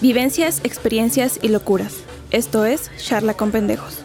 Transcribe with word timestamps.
Vivencias, 0.00 0.60
experiencias 0.62 1.40
y 1.42 1.48
locuras. 1.48 2.04
Esto 2.30 2.64
es 2.64 2.88
Charla 2.98 3.34
con 3.34 3.50
Pendejos. 3.50 4.04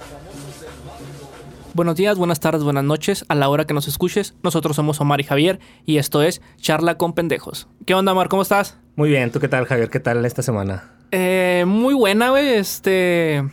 Buenos 1.76 1.96
días, 1.96 2.18
buenas 2.18 2.40
tardes, 2.40 2.64
buenas 2.64 2.84
noches. 2.84 3.26
A 3.28 3.36
la 3.36 3.48
hora 3.48 3.66
que 3.66 3.76
nos 3.76 3.88
escuches, 3.88 4.34
nosotros 4.42 4.76
somos 4.76 5.00
Omar 5.02 5.22
y 5.22 5.24
Javier 5.24 5.60
y 5.86 5.98
esto 5.98 6.24
es 6.24 6.42
Charla 6.58 6.98
con 6.98 7.14
Pendejos. 7.14 7.68
¿Qué 7.86 7.94
onda, 7.94 8.12
Omar? 8.12 8.28
¿Cómo 8.28 8.42
estás? 8.42 8.78
Muy 8.96 9.10
bien, 9.10 9.32
¿tú 9.32 9.40
qué 9.40 9.48
tal, 9.48 9.66
Javier? 9.66 9.92
¿Qué 9.92 10.00
tal 10.00 10.26
esta 10.26 10.42
semana? 10.42 10.92
Eh, 11.12 11.64
muy 11.68 11.94
buena, 11.94 12.32
güey. 12.32 12.54
Este. 12.54 13.44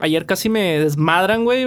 Ayer 0.00 0.26
casi 0.26 0.48
me 0.48 0.78
desmadran, 0.78 1.44
güey. 1.44 1.66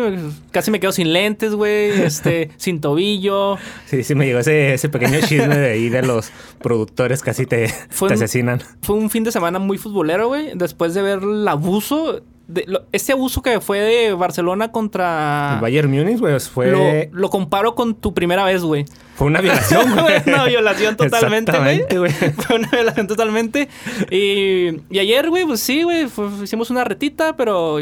Casi 0.52 0.72
me 0.72 0.80
quedo 0.80 0.92
sin 0.94 1.12
lentes, 1.12 1.54
güey. 1.54 1.90
Este, 2.02 2.50
sin 2.58 2.80
tobillo. 2.80 3.58
Sí, 3.88 4.04
sí, 4.04 4.16
me 4.16 4.26
llegó 4.26 4.40
ese, 4.40 4.74
ese 4.74 4.88
pequeño 4.88 5.20
chisme 5.28 5.58
de 5.58 5.72
ahí 5.72 5.90
de 5.90 6.02
los 6.02 6.32
productores 6.62 7.22
casi 7.22 7.46
te, 7.46 7.68
Fue 7.90 8.08
te 8.08 8.16
un- 8.16 8.24
asesinan. 8.24 8.62
Fue 8.82 8.96
un 8.96 9.10
fin 9.10 9.24
de 9.26 9.32
semana 9.32 9.60
muy 9.60 9.78
futbolero, 9.78 10.28
güey. 10.30 10.52
Después 10.56 10.94
de 10.94 11.02
ver 11.02 11.20
el 11.24 11.48
abuso. 11.48 12.22
De, 12.48 12.66
lo- 12.68 12.84
este 12.92 13.14
abuso 13.14 13.42
que 13.42 13.62
fue 13.62 13.80
de 13.80 14.14
Barcelona 14.14 14.72
contra. 14.72 15.56
El 15.56 15.62
Bayern 15.62 15.90
Múnich, 15.90 16.20
güey, 16.20 16.38
fue, 16.40 16.72
Lo, 16.72 17.18
lo 17.18 17.30
comparo 17.30 17.76
con 17.76 17.96
tu 17.96 18.14
primera 18.14 18.44
vez, 18.44 18.62
güey. 18.62 18.84
fue 19.16 19.28
una 19.28 19.40
violación, 19.42 19.90
güey. 20.02 20.20
Fue 20.22 20.34
una 20.34 20.46
violación 20.46 20.98
totalmente, 20.98 21.98
güey. 21.98 22.12
Fue 22.38 22.56
una 22.58 22.70
violación 22.70 23.08
totalmente. 23.08 23.70
Y, 24.10 24.82
y 24.90 25.00
ayer, 25.00 25.30
güey, 25.30 25.46
pues 25.46 25.62
sí, 25.62 25.84
güey, 25.84 26.08
hicimos 26.44 26.70
una 26.70 26.84
retita, 26.84 27.38
pero 27.38 27.78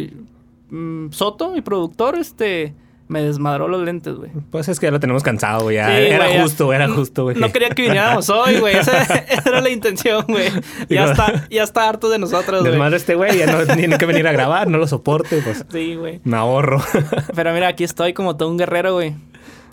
mm, 0.70 1.12
Soto, 1.12 1.52
mi 1.52 1.62
productor, 1.62 2.18
este, 2.18 2.74
me 3.08 3.22
desmadró 3.24 3.68
los 3.68 3.82
lentes, 3.84 4.16
güey. 4.16 4.30
Pues 4.52 4.68
es 4.70 4.80
que 4.80 4.86
ya 4.88 4.92
lo 4.92 5.00
tenemos 5.00 5.24
cansado, 5.24 5.64
güey. 5.64 5.78
Sí, 5.78 5.82
era 5.84 6.28
güey, 6.28 6.42
justo, 6.42 6.72
era 6.74 6.88
justo, 6.88 7.24
güey. 7.24 7.36
No 7.38 7.52
quería 7.52 7.70
que 7.70 7.82
viniéramos 7.82 8.30
hoy, 8.30 8.60
güey. 8.60 8.76
Esa, 8.78 9.02
esa 9.04 9.50
era 9.50 9.62
la 9.62 9.70
intención, 9.70 10.26
güey. 10.28 10.50
Ya 10.90 11.06
Digo- 11.08 11.12
está, 11.12 11.48
ya 11.50 11.64
está 11.64 11.90
harto 11.90 12.10
de 12.10 12.20
nosotros, 12.20 12.62
güey. 12.62 12.72
Desmadre 12.72 12.98
este 12.98 13.16
güey, 13.16 13.38
ya 13.38 13.48
no 13.48 13.66
tiene 13.76 13.98
que 13.98 14.06
venir 14.06 14.28
a 14.28 14.32
grabar, 14.32 14.68
no 14.70 14.78
lo 14.78 14.88
soporte, 14.88 15.42
pues 15.44 15.66
Sí, 15.72 15.96
güey. 15.96 16.22
me 16.24 16.38
ahorro. 16.38 16.82
Pero 17.36 17.52
mira, 17.54 17.68
aquí 17.70 17.84
estoy 17.84 18.14
como 18.14 18.38
todo 18.38 18.50
un 18.50 18.58
guerrero, 18.58 18.94
güey. 18.94 19.16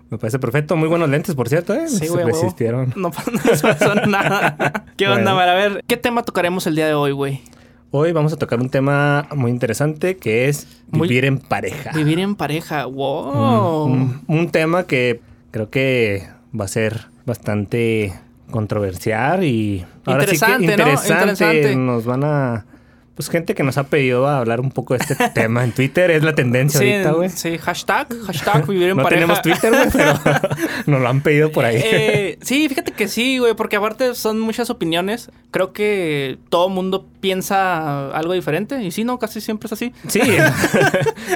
me 0.09 0.17
parece 0.19 0.39
perfecto. 0.39 0.75
Muy 0.77 0.89
buenos 0.89 1.09
lentes, 1.11 1.35
por 1.35 1.49
cierto, 1.51 1.75
¿eh? 1.75 1.89
Sí, 1.89 2.09
güey. 2.09 2.25
resistieron. 2.25 2.95
No, 2.97 3.11
no 3.11 3.11
pasó 3.61 3.95
nada. 4.07 4.85
¿Qué 4.97 5.09
onda, 5.09 5.35
Bueno. 5.35 5.37
Mar? 5.37 5.49
A 5.51 5.55
ver, 5.55 5.85
¿qué 5.87 5.97
tema 5.99 6.23
tocaremos 6.23 6.67
el 6.67 6.75
día 6.75 6.87
de 6.87 6.95
hoy, 6.95 7.13
güey? 7.13 7.43
Hoy 7.93 8.13
vamos 8.13 8.33
a 8.33 8.37
tocar 8.37 8.61
un 8.61 8.69
tema 8.69 9.27
muy 9.35 9.51
interesante 9.51 10.17
que 10.17 10.49
es 10.49 10.67
Muy- 10.91 11.09
vivir 11.09 11.25
en 11.25 11.39
pareja. 11.39 11.93
Vivir 11.95 12.19
en 12.19 12.35
pareja. 12.35 12.85
Wow. 12.87 13.85
un, 13.85 14.23
un 14.27 14.51
tema 14.51 14.85
que 14.87 15.21
creo 15.51 15.71
que 15.71 16.25
va 16.59 16.65
a 16.65 16.69
ser 16.69 17.07
bastante 17.25 18.13
controversial 18.51 19.45
y 19.45 19.85
ahora 20.05 20.27
sí 20.27 20.31
que 20.31 20.35
Interesante, 20.37 20.67
¿no? 20.67 20.73
interesante. 20.73 21.23
Interesante. 21.33 21.77
Nos 21.77 22.05
van 22.05 22.25
a 22.25 22.67
pues 23.17 23.29
gente 23.31 23.55
que 23.55 23.63
nos 23.63 23.79
ha 23.79 23.85
pedido 23.85 24.27
a 24.29 24.39
hablar 24.39 24.61
un 24.61 24.71
poco 24.71 24.95
de 24.95 24.99
este 25.03 25.17
tema 25.35 25.65
en 25.65 25.73
Twitter 25.73 26.11
es 26.11 26.23
la 26.23 26.35
tendencia 26.35 26.79
Sí, 26.79 26.93
ahorita, 26.93 27.13
güey. 27.13 27.31
sí, 27.31 27.59
hashtag, 27.59 28.09
hashtag 28.27 28.67
vivir 28.69 28.91
en 28.91 28.97
No 28.99 29.03
pareja. 29.03 29.21
tenemos 29.21 29.43
Twitter, 29.43 29.73
güey, 29.73 29.89
pero 29.91 30.13
nos 30.87 31.01
lo 31.01 31.09
han 31.09 31.23
pedido 31.23 31.51
por 31.51 31.65
ahí. 31.65 31.81
Eh, 31.83 32.39
sí, 32.43 32.69
fíjate 32.69 32.93
que 32.93 33.09
sí, 33.09 33.39
güey, 33.39 33.55
porque 33.55 33.77
aparte 33.77 34.15
son 34.15 34.39
muchas 34.39 34.69
opiniones. 34.71 35.31
Creo 35.51 35.73
que 35.73 36.39
todo 36.51 36.69
mundo 36.69 37.07
piensa 37.21 38.11
algo 38.11 38.35
diferente. 38.35 38.83
Y 38.83 38.91
sí, 38.91 39.05
no, 39.05 39.19
casi 39.19 39.41
siempre 39.41 39.67
es 39.67 39.73
así. 39.73 39.93
Sí, 40.09 40.21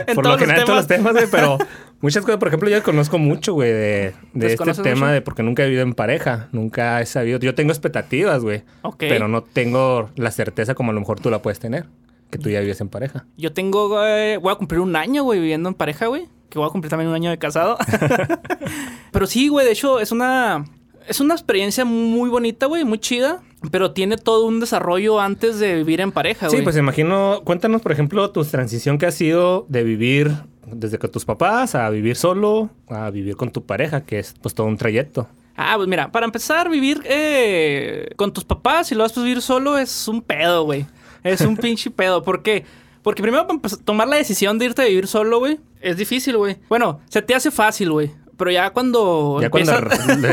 En 0.06 0.14
por 0.14 0.27
lo 0.27 0.36
general 0.39 0.61
los 0.61 0.67
todos 0.67 0.78
los 0.81 0.86
temas, 0.86 1.12
güey, 1.14 1.27
pero 1.31 1.58
muchas 2.00 2.24
cosas, 2.24 2.38
por 2.38 2.48
ejemplo, 2.48 2.68
yo 2.68 2.82
conozco 2.82 3.18
mucho, 3.18 3.54
güey, 3.54 3.70
de, 3.72 3.78
de 3.78 4.12
este 4.34 4.48
¿Desconoces 4.48 4.82
tema 4.82 5.06
mucho? 5.06 5.12
de 5.12 5.22
porque 5.22 5.42
nunca 5.42 5.62
he 5.62 5.66
vivido 5.66 5.82
en 5.82 5.94
pareja, 5.94 6.48
nunca 6.52 7.00
he 7.00 7.06
sabido, 7.06 7.38
yo 7.38 7.54
tengo 7.54 7.70
expectativas, 7.72 8.42
güey, 8.42 8.62
Ok. 8.82 8.96
pero 8.98 9.28
no 9.28 9.42
tengo 9.42 10.10
la 10.16 10.30
certeza 10.30 10.74
como 10.74 10.90
a 10.90 10.94
lo 10.94 11.00
mejor 11.00 11.20
tú 11.20 11.30
la 11.30 11.42
puedes 11.42 11.58
tener, 11.60 11.86
que 12.30 12.38
tú 12.38 12.48
ya 12.48 12.60
vives 12.60 12.80
en 12.80 12.88
pareja. 12.88 13.26
Yo 13.36 13.52
tengo, 13.52 13.88
güey, 13.88 14.36
voy 14.36 14.52
a 14.52 14.56
cumplir 14.56 14.80
un 14.80 14.94
año, 14.96 15.24
güey, 15.24 15.40
viviendo 15.40 15.68
en 15.68 15.74
pareja, 15.74 16.06
güey. 16.06 16.28
Que 16.48 16.58
voy 16.58 16.66
a 16.68 16.70
cumplir 16.70 16.90
también 16.90 17.08
un 17.08 17.14
año 17.14 17.30
de 17.30 17.39
casado. 17.39 17.77
pero 19.12 19.27
sí, 19.27 19.48
güey, 19.48 19.64
de 19.66 19.72
hecho, 19.72 20.00
es 20.00 20.12
una. 20.12 20.64
Es 21.06 21.20
una 21.20 21.34
experiencia 21.34 21.84
muy 21.84 22.28
bonita, 22.30 22.66
güey, 22.66 22.84
muy 22.84 22.98
chida. 22.98 23.42
Pero 23.70 23.92
tiene 23.92 24.16
todo 24.16 24.46
un 24.46 24.58
desarrollo 24.58 25.20
antes 25.20 25.58
de 25.58 25.74
vivir 25.77 26.00
en 26.00 26.12
pareja, 26.12 26.46
güey. 26.46 26.58
Sí, 26.58 26.64
pues 26.64 26.78
imagino, 26.78 27.42
cuéntanos, 27.44 27.83
por 27.83 27.92
ejemplo, 27.92 28.30
tu 28.30 28.42
transición 28.42 28.96
que 28.96 29.05
ha 29.05 29.10
sido 29.10 29.66
de 29.68 29.84
vivir 29.84 30.33
desde 30.66 30.98
con 30.98 31.10
tus 31.10 31.27
papás 31.27 31.74
a 31.74 31.90
vivir 31.90 32.16
solo, 32.16 32.70
a 32.89 33.10
vivir 33.10 33.36
con 33.36 33.50
tu 33.50 33.64
pareja, 33.66 34.02
que 34.02 34.18
es 34.18 34.34
pues 34.40 34.55
todo 34.55 34.66
un 34.66 34.78
trayecto. 34.78 35.28
Ah, 35.56 35.74
pues 35.77 35.89
mira, 35.89 36.10
para 36.10 36.24
empezar, 36.24 36.70
vivir 36.70 37.02
eh, 37.05 38.08
con 38.16 38.33
tus 38.33 38.44
papás 38.44 38.90
y 38.92 38.94
luego 38.94 39.08
después 39.08 39.24
vivir 39.24 39.42
solo 39.42 39.77
es 39.77 40.08
un 40.08 40.22
pedo, 40.22 40.64
güey. 40.64 40.86
Es 41.22 41.42
un 41.42 41.56
pinche 41.58 41.90
pedo. 41.90 42.22
¿Por 42.22 42.42
qué? 42.42 42.64
Porque 43.02 43.22
primero 43.22 43.46
tomar 43.84 44.08
la 44.08 44.16
decisión 44.16 44.58
de 44.58 44.66
irte 44.66 44.83
a 44.83 44.86
vivir 44.86 45.06
solo, 45.06 45.39
güey, 45.39 45.58
es 45.80 45.96
difícil, 45.96 46.36
güey. 46.36 46.56
Bueno, 46.68 47.00
se 47.08 47.20
te 47.22 47.34
hace 47.34 47.50
fácil, 47.50 47.90
güey. 47.90 48.10
Pero 48.40 48.52
ya 48.52 48.70
cuando... 48.70 49.36
Ya 49.42 49.51
cuando 49.51 49.73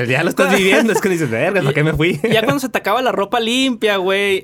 ya 0.05 0.23
lo 0.23 0.29
estás 0.29 0.55
viviendo, 0.55 0.93
es 0.93 1.01
que 1.01 1.09
dices, 1.09 1.29
verga, 1.29 1.61
¿para 1.61 1.73
qué 1.73 1.83
me 1.83 1.91
fui? 1.91 2.17
ya 2.23 2.41
cuando 2.41 2.61
se 2.61 2.69
te 2.69 2.77
acaba 2.77 3.01
la 3.01 3.11
ropa 3.11 3.41
limpia, 3.41 3.97
güey. 3.97 4.41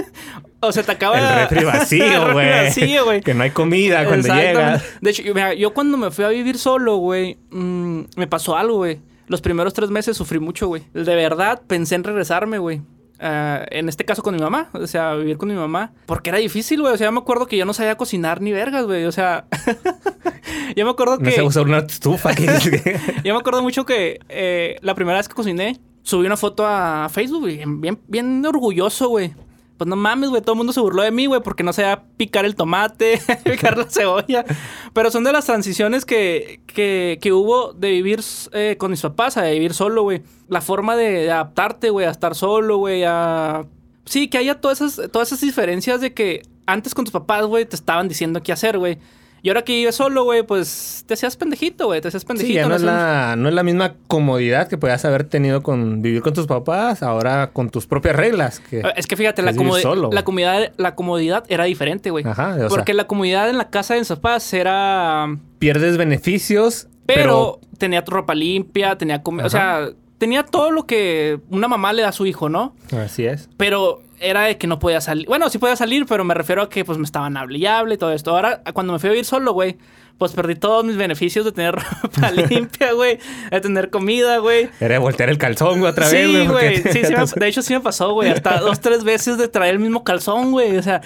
o 0.60 0.70
se 0.72 0.82
te 0.82 0.92
acaba... 0.92 1.18
El 1.18 1.48
refri 1.48 1.64
vacío, 1.64 2.32
güey. 2.34 2.50
vacío, 2.50 3.06
güey. 3.06 3.22
Que 3.22 3.32
no 3.32 3.44
hay 3.44 3.50
comida 3.50 4.04
cuando 4.04 4.28
llegas. 4.34 4.84
De 5.00 5.08
hecho, 5.08 5.22
yo, 5.22 5.32
mira, 5.32 5.54
yo 5.54 5.72
cuando 5.72 5.96
me 5.96 6.10
fui 6.10 6.26
a 6.26 6.28
vivir 6.28 6.58
solo, 6.58 6.96
güey, 6.98 7.38
mm, 7.48 8.00
me 8.16 8.26
pasó 8.26 8.58
algo, 8.58 8.76
güey. 8.76 9.00
Los 9.26 9.40
primeros 9.40 9.72
tres 9.72 9.88
meses 9.88 10.14
sufrí 10.14 10.38
mucho, 10.38 10.66
güey. 10.66 10.82
De 10.92 11.16
verdad, 11.16 11.62
pensé 11.66 11.94
en 11.94 12.04
regresarme, 12.04 12.58
güey. 12.58 12.82
Ah, 13.20 13.64
en 13.70 13.88
este 13.88 14.04
caso 14.04 14.22
con 14.22 14.34
mi 14.34 14.40
mamá, 14.40 14.68
o 14.72 14.86
sea, 14.86 15.14
vivir 15.14 15.38
con 15.38 15.48
mi 15.48 15.54
mamá. 15.54 15.92
Porque 16.06 16.30
era 16.30 16.38
difícil, 16.38 16.80
güey. 16.80 16.94
O 16.94 16.96
sea, 16.96 17.06
yo 17.08 17.12
me 17.12 17.18
acuerdo 17.18 17.46
que 17.46 17.56
yo 17.56 17.64
no 17.64 17.72
sabía 17.72 17.96
cocinar 17.96 18.40
ni 18.40 18.52
vergas, 18.52 18.84
güey. 18.86 19.04
O 19.06 19.12
sea, 19.12 19.46
yo 20.76 20.84
me 20.84 20.90
acuerdo 20.90 21.18
No 21.18 21.24
que... 21.24 21.32
sé 21.32 21.42
usar 21.42 21.64
una 21.64 21.78
estufa. 21.78 22.30
Yo 23.24 23.34
me 23.34 23.40
acuerdo 23.40 23.62
mucho 23.62 23.84
que 23.84 24.20
eh, 24.28 24.76
la 24.82 24.94
primera 24.94 25.18
vez 25.18 25.28
que 25.28 25.34
cociné, 25.34 25.78
subí 26.02 26.26
una 26.26 26.36
foto 26.36 26.66
a 26.66 27.08
Facebook, 27.10 27.40
güey, 27.40 27.62
bien, 27.66 27.98
bien 28.06 28.44
orgulloso, 28.46 29.08
güey. 29.08 29.34
Pues 29.78 29.88
no 29.88 29.94
mames, 29.94 30.28
güey, 30.28 30.42
todo 30.42 30.54
el 30.54 30.58
mundo 30.58 30.72
se 30.72 30.80
burló 30.80 31.02
de 31.02 31.12
mí, 31.12 31.26
güey, 31.26 31.40
porque 31.40 31.62
no 31.62 31.72
sabía 31.72 32.02
picar 32.16 32.44
el 32.44 32.56
tomate, 32.56 33.22
picar 33.44 33.78
la 33.78 33.88
cebolla. 33.88 34.44
Pero 34.92 35.12
son 35.12 35.22
de 35.22 35.32
las 35.32 35.46
transiciones 35.46 36.04
que, 36.04 36.60
que, 36.66 37.18
que 37.22 37.32
hubo 37.32 37.72
de 37.72 37.92
vivir 37.92 38.20
eh, 38.52 38.74
con 38.76 38.90
mis 38.90 39.00
papás 39.00 39.36
a 39.36 39.42
de 39.42 39.52
vivir 39.52 39.72
solo, 39.74 40.02
güey. 40.02 40.22
La 40.48 40.60
forma 40.60 40.96
de, 40.96 41.10
de 41.10 41.30
adaptarte, 41.30 41.90
güey, 41.90 42.06
a 42.06 42.10
estar 42.10 42.34
solo, 42.34 42.78
güey, 42.78 43.04
a... 43.06 43.66
Sí, 44.04 44.28
que 44.28 44.38
haya 44.38 44.60
todas 44.60 44.80
esas, 44.80 45.10
todas 45.12 45.28
esas 45.28 45.42
diferencias 45.42 46.00
de 46.00 46.12
que 46.12 46.42
antes 46.66 46.94
con 46.94 47.04
tus 47.04 47.12
papás, 47.12 47.46
güey, 47.46 47.64
te 47.64 47.76
estaban 47.76 48.08
diciendo 48.08 48.42
qué 48.42 48.52
hacer, 48.52 48.78
güey. 48.78 48.98
Y 49.42 49.50
ahora 49.50 49.62
que 49.62 49.72
vives 49.72 49.94
solo, 49.94 50.24
güey, 50.24 50.42
pues 50.42 51.04
te 51.06 51.14
hacías 51.14 51.36
pendejito, 51.36 51.86
güey, 51.86 52.00
te 52.00 52.08
hacías 52.08 52.24
pendejito. 52.24 52.48
Sí, 52.52 52.54
ya 52.56 52.68
no 52.68 52.74
es, 52.74 52.82
hacías- 52.82 52.92
la, 52.92 53.36
no 53.36 53.48
es 53.48 53.54
la 53.54 53.62
misma 53.62 53.94
comodidad 54.08 54.66
que 54.68 54.76
podías 54.78 55.04
haber 55.04 55.24
tenido 55.24 55.62
con 55.62 56.02
vivir 56.02 56.22
con 56.22 56.34
tus 56.34 56.46
papás, 56.46 57.02
ahora 57.02 57.50
con 57.52 57.70
tus 57.70 57.86
propias 57.86 58.16
reglas. 58.16 58.60
Que, 58.60 58.82
Es 58.96 59.06
que 59.06 59.16
fíjate, 59.16 59.42
la, 59.42 59.52
es 59.52 59.56
comodi- 59.56 59.80
solo, 59.82 60.10
la, 60.12 60.24
comodidad, 60.24 60.72
la 60.76 60.94
comodidad 60.94 61.44
era 61.48 61.64
diferente, 61.64 62.10
güey. 62.10 62.26
Ajá, 62.26 62.54
o 62.54 62.58
sea- 62.58 62.68
Porque 62.68 62.94
la 62.94 63.06
comodidad 63.06 63.48
en 63.48 63.58
la 63.58 63.70
casa 63.70 63.94
de 63.94 64.00
mis 64.00 64.08
papás 64.08 64.52
era... 64.52 65.36
pierdes 65.58 65.96
beneficios, 65.96 66.88
Pero, 67.06 67.60
tenía 67.78 68.04
tu 68.04 68.10
ropa 68.12 68.34
limpia, 68.34 68.98
tenía 68.98 69.22
comida... 69.22 69.46
O 69.46 69.50
sea, 69.50 69.88
tenía 70.18 70.42
todo 70.42 70.72
lo 70.72 70.84
que 70.84 71.38
una 71.48 71.68
mamá 71.68 71.92
le 71.92 72.02
da 72.02 72.08
a 72.08 72.12
su 72.12 72.26
hijo, 72.26 72.48
¿no? 72.48 72.74
pero 72.90 73.02
así 73.02 73.24
es. 73.24 73.48
Pero 73.56 74.02
era 74.20 74.42
de 74.44 74.58
que 74.58 74.66
no 74.66 74.78
podía 74.78 75.00
salir. 75.00 75.26
Bueno, 75.26 75.48
sí 75.50 75.58
podía 75.58 75.76
salir, 75.76 76.06
pero 76.06 76.24
me 76.24 76.34
refiero 76.34 76.62
a 76.62 76.68
que 76.68 76.84
pues 76.84 76.98
me 76.98 77.04
estaban 77.04 77.36
hable 77.36 77.58
y 77.58 77.66
hable 77.66 77.94
y 77.94 77.98
todo 77.98 78.12
esto. 78.12 78.30
Ahora, 78.32 78.62
cuando 78.72 78.92
me 78.92 78.98
fui 78.98 79.08
a 79.08 79.12
vivir 79.12 79.24
solo, 79.24 79.52
güey, 79.52 79.76
pues 80.18 80.32
perdí 80.32 80.56
todos 80.56 80.84
mis 80.84 80.96
beneficios 80.96 81.44
de 81.44 81.52
tener 81.52 81.74
ropa 82.02 82.30
limpia, 82.48 82.92
güey. 82.92 83.18
De 83.50 83.60
tener 83.60 83.90
comida, 83.90 84.38
güey. 84.38 84.68
Era 84.80 84.94
de 84.94 84.98
voltear 84.98 85.28
el 85.30 85.38
calzón, 85.38 85.78
güey, 85.78 85.92
otra 85.92 86.08
vez, 86.08 86.26
Sí, 86.26 86.32
güey. 86.32 86.46
güey. 86.48 86.82
porque- 86.82 86.92
Sí, 86.92 87.04
sí 87.04 87.14
me- 87.16 87.40
de 87.40 87.48
hecho, 87.48 87.62
sí 87.62 87.72
me 87.74 87.80
pasó, 87.80 88.12
güey. 88.12 88.30
Hasta 88.30 88.58
dos, 88.58 88.80
tres 88.80 89.04
veces 89.04 89.38
de 89.38 89.46
traer 89.48 89.74
el 89.74 89.80
mismo 89.80 90.02
calzón, 90.02 90.50
güey. 90.50 90.76
O 90.76 90.82
sea, 90.82 91.00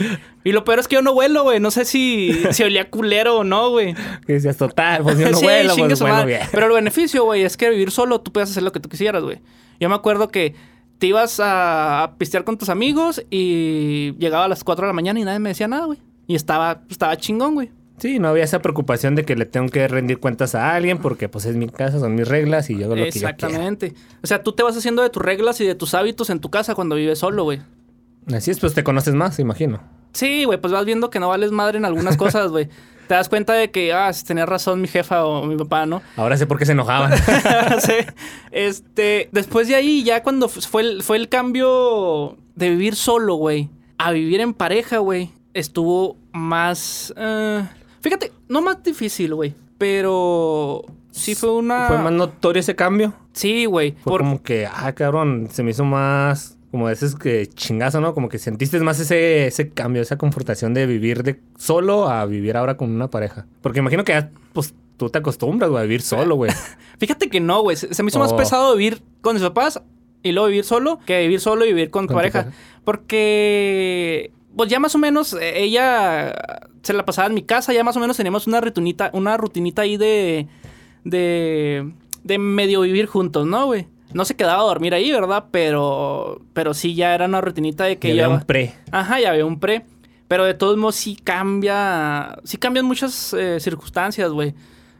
y 0.44 0.52
lo 0.52 0.64
peor 0.64 0.78
es 0.78 0.88
que 0.88 0.94
yo 0.94 1.02
no 1.02 1.12
vuelo, 1.12 1.42
güey. 1.42 1.60
No 1.60 1.70
sé 1.70 1.84
si, 1.84 2.42
si 2.52 2.62
olía 2.62 2.88
culero 2.88 3.37
o 3.38 3.44
no, 3.44 3.69
güey. 3.70 3.94
Que 4.26 4.32
decías, 4.34 4.56
total, 4.56 5.02
pues 5.02 5.19
yo 5.19 5.31
no 5.31 5.37
Sí, 5.37 5.44
vuelo, 5.44 5.75
pues 5.76 6.26
bien. 6.26 6.40
Pero 6.50 6.66
el 6.69 6.72
beneficio, 6.72 7.25
güey, 7.25 7.42
es 7.42 7.58
que 7.58 7.69
vivir 7.69 7.90
solo 7.90 8.22
tú 8.22 8.32
puedes 8.32 8.50
hacer 8.50 8.62
lo 8.62 8.72
que 8.72 8.81
tú 8.81 8.88
quisieras, 8.88 9.22
güey. 9.22 9.38
Yo 9.78 9.88
me 9.90 9.94
acuerdo 9.94 10.28
que 10.28 10.54
te 11.02 11.08
ibas 11.08 11.40
a, 11.40 12.04
a 12.04 12.14
pistear 12.14 12.44
con 12.44 12.56
tus 12.56 12.69
amigos 12.69 13.25
y 13.28 14.14
llegaba 14.20 14.44
a 14.44 14.49
las 14.49 14.62
4 14.62 14.84
de 14.84 14.87
la 14.87 14.93
mañana 14.93 15.19
y 15.19 15.25
nadie 15.25 15.40
me 15.40 15.49
decía 15.49 15.66
nada, 15.66 15.87
güey. 15.87 15.99
Y 16.28 16.37
estaba, 16.37 16.82
estaba 16.88 17.16
chingón, 17.16 17.54
güey. 17.54 17.72
Sí, 17.99 18.20
no 18.20 18.28
había 18.28 18.44
esa 18.44 18.62
preocupación 18.62 19.16
de 19.16 19.25
que 19.25 19.34
le 19.34 19.44
tengo 19.44 19.69
que 19.69 19.88
rendir 19.88 20.20
cuentas 20.20 20.54
a 20.54 20.76
alguien 20.76 20.99
porque 20.99 21.28
pues 21.28 21.44
es 21.44 21.56
mi 21.56 21.69
casa, 21.69 21.99
son 21.99 22.14
mis 22.14 22.28
reglas 22.28 22.70
y 22.70 22.78
yo 22.78 22.84
hago 22.84 22.94
lo 22.94 23.02
que 23.02 23.10
yo. 23.10 23.26
Exactamente. 23.26 23.94
O 24.22 24.28
sea, 24.28 24.44
tú 24.44 24.52
te 24.52 24.62
vas 24.62 24.76
haciendo 24.76 25.02
de 25.02 25.10
tus 25.10 25.20
reglas 25.20 25.60
y 25.60 25.66
de 25.66 25.75
tus 25.75 25.93
hábitos 25.94 26.31
en 26.31 26.38
tu 26.38 26.50
casa 26.50 26.76
cuando 26.76 26.94
vives 26.94 27.19
solo, 27.19 27.43
güey. 27.43 27.60
Así 28.32 28.52
es, 28.52 28.60
pues 28.60 28.72
te 28.72 28.84
conoces 28.84 29.14
más, 29.14 29.40
imagino. 29.40 29.81
Sí, 30.12 30.44
güey, 30.44 30.60
pues 30.60 30.72
vas 30.72 30.84
viendo 30.84 31.10
que 31.10 31.19
no 31.19 31.26
vales 31.26 31.50
madre 31.50 31.78
en 31.78 31.84
algunas 31.84 32.16
cosas, 32.16 32.52
güey. 32.52 32.69
Te 33.08 33.14
das 33.14 33.28
cuenta 33.28 33.52
de 33.52 33.70
que, 33.70 33.93
ah, 33.93 34.10
tenía 34.26 34.46
razón 34.46 34.81
mi 34.81 34.88
jefa 34.88 35.25
o 35.26 35.44
mi 35.44 35.56
papá, 35.56 35.84
¿no? 35.87 36.00
Ahora 36.16 36.37
sé 36.37 36.46
por 36.46 36.58
qué 36.58 36.66
se 36.66 36.72
enojaban. 36.72 37.12
Sí. 37.81 37.93
Este, 38.50 39.28
después 39.32 39.69
de 39.69 39.75
ahí, 39.75 40.02
ya 40.04 40.22
cuando 40.22 40.49
fu- 40.49 40.60
fue 40.60 40.82
el, 40.82 41.02
fue 41.02 41.16
el 41.16 41.28
cambio 41.28 42.37
de 42.54 42.70
vivir 42.70 42.96
solo, 42.96 43.34
güey, 43.34 43.69
a 43.99 44.12
vivir 44.12 44.40
en 44.40 44.54
pareja, 44.54 44.99
güey, 44.99 45.31
estuvo 45.54 46.16
más... 46.32 47.12
eh, 47.16 47.62
fíjate, 48.00 48.32
no 48.49 48.62
más 48.62 48.82
difícil, 48.82 49.34
güey. 49.34 49.54
Pero 49.78 50.82
sí 51.10 51.34
fue 51.34 51.50
una... 51.52 51.88
¿Fue 51.88 51.99
más 51.99 52.12
notorio 52.12 52.60
ese 52.60 52.76
cambio? 52.76 53.12
Sí, 53.32 53.64
güey. 53.66 53.93
Fue 53.93 54.12
por- 54.12 54.20
como 54.20 54.43
que, 54.43 54.66
ah, 54.72 54.93
cabrón, 54.93 55.49
se 55.50 55.62
me 55.62 55.70
hizo 55.72 55.84
más... 55.84 56.56
Como 56.72 56.88
ese 56.88 57.06
que 57.19 57.46
chingazo, 57.46 58.00
¿no? 58.00 58.14
Como 58.14 58.28
que 58.28 58.38
sentiste 58.40 58.80
más 58.80 58.98
ese, 58.98 59.46
ese 59.46 59.69
cambio, 59.69 60.02
esa 60.02 60.19
confrontación 60.19 60.74
de 60.74 60.86
vivir 60.86 61.22
de 61.22 61.38
solo 61.56 62.08
a 62.08 62.24
vivir 62.26 62.56
ahora 62.56 62.76
con 62.76 62.90
una 62.90 63.08
pareja. 63.10 63.46
Porque 63.60 63.78
imagino 63.78 64.02
que 64.04 64.12
ya, 64.12 64.30
pues, 64.54 64.74
tú 64.96 65.08
te 65.10 65.19
acostumbras, 65.19 65.70
güey, 65.70 65.80
a 65.82 65.84
vivir 65.84 66.02
solo, 66.02 66.34
güey. 66.34 66.50
Fíjate 66.98 67.28
que 67.28 67.38
no, 67.40 67.62
güey. 67.62 67.76
Se, 67.76 68.02
me 68.02 68.08
hizo 68.08 68.19
más 68.19 68.32
Oh. 68.32 68.36
pesado 68.36 68.74
vivir 68.74 69.02
con 69.20 69.34
mis 69.34 69.42
papás 69.44 69.80
y 70.22 70.32
luego 70.32 70.48
vivir 70.48 70.64
solo 70.64 70.98
que 71.06 71.20
vivir 71.20 71.40
solo 71.40 71.64
y 71.66 71.69
vivir 71.69 71.90
con, 71.90 72.04
tu 72.06 72.08
Con 72.08 72.14
tu 72.14 72.19
pareja. 72.19 72.38
pareja. 72.44 72.56
Porque, 72.84 74.30
pues 74.56 74.70
ya 74.70 74.80
más 74.80 74.94
o 74.94 74.98
menos 74.98 75.34
eh, 75.34 75.62
ella 75.62 76.32
se 76.82 76.92
la 76.94 77.04
pasaba 77.04 77.28
en 77.28 77.34
mi 77.34 77.42
casa, 77.42 77.72
ya 77.72 77.84
más 77.84 77.96
o 77.96 78.00
menos 78.00 78.16
teníamos 78.16 78.46
una 78.46 78.60
rutinita, 78.60 79.10
una 79.12 79.36
rutinita 79.36 79.82
ahí 79.82 79.96
de, 79.96 80.48
de, 81.04 81.92
de 82.25 82.38
medio 82.38 82.80
vivir 82.80 83.06
juntos, 83.06 83.46
¿no, 83.46 83.66
güey? 83.66 83.86
No 84.14 84.25
se 84.25 84.35
quedaba 84.37 84.62
a 84.62 84.67
dormir 84.67 84.94
ahí, 84.94 85.11
¿verdad? 85.11 85.44
Pero, 85.50 86.41
pero 86.53 86.75
sí 86.75 86.94
ya 86.94 87.14
era 87.14 87.26
una 87.26 87.41
rutinita 87.41 87.85
de 87.85 87.99
que 87.99 88.09
ya 88.14 88.23
ya... 88.23 88.29
un 88.29 88.41
pre. 88.43 88.75
Ajá, 88.91 89.20
ya 89.20 89.31
había 89.31 89.47
un 89.47 89.59
pre. 89.61 89.85
Pero 90.29 90.44
de 90.44 90.55
todos 90.55 90.76
modos 90.79 90.94
sí 90.97 91.17
cambia, 91.23 92.38
sí 92.44 92.56
cambian 92.56 92.87
muchas 92.87 93.35
eh, 93.35 93.59
circunstancias, 93.61 94.31
güey. 94.31 94.55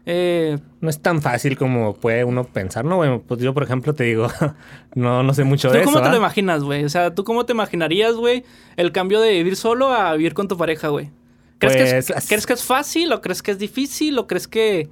Eh, 0.05 0.59
No 0.81 0.91
es 0.91 1.01
tan 1.01 1.23
fácil 1.23 1.57
como 1.57 1.95
puede 1.95 2.25
uno 2.25 2.45
pensar, 2.45 2.85
¿no? 2.85 2.97
Bueno, 2.97 3.23
pues 3.27 3.41
yo, 3.41 3.55
por 3.55 3.63
ejemplo, 3.63 3.95
te 3.95 4.05
digo, 4.05 4.29
no, 4.95 5.23
no 5.23 5.33
sé 5.35 5.45
mucho 5.45 5.69
¿Tú 5.69 5.75
de 5.79 5.85
cómo 5.85 5.97
eso. 5.99 6.03
te 6.05 6.09
lo 6.11 6.15
¿ah? 6.17 6.19
imaginas, 6.19 6.63
güey? 6.65 6.85
O 6.85 6.89
sea, 6.89 7.15
¿tú 7.15 7.25
cómo 7.25 7.47
te 7.47 7.53
imaginarías, 7.53 8.15
güey, 8.15 8.45
el 8.77 8.93
cambio 8.93 9.21
de 9.21 9.31
vivir 9.33 9.57
solo 9.57 9.89
a 9.93 10.13
vivir 10.15 10.35
con 10.35 10.49
tu 10.49 10.57
pareja, 10.59 10.89
güey? 10.89 11.11
¿Crees, 11.59 11.77
que 11.77 11.83
es, 11.99 12.07
Pues, 12.09 12.11
as- 12.19 12.29
¿Crees 12.29 12.47
que 12.47 12.53
es 12.55 12.65
fácil 12.65 13.13
o 13.13 13.21
crees 13.21 13.43
que 13.43 13.53
es 13.53 13.59
difícil 13.59 14.19
o 14.19 14.27
crees 14.27 14.49
que, 14.49 14.89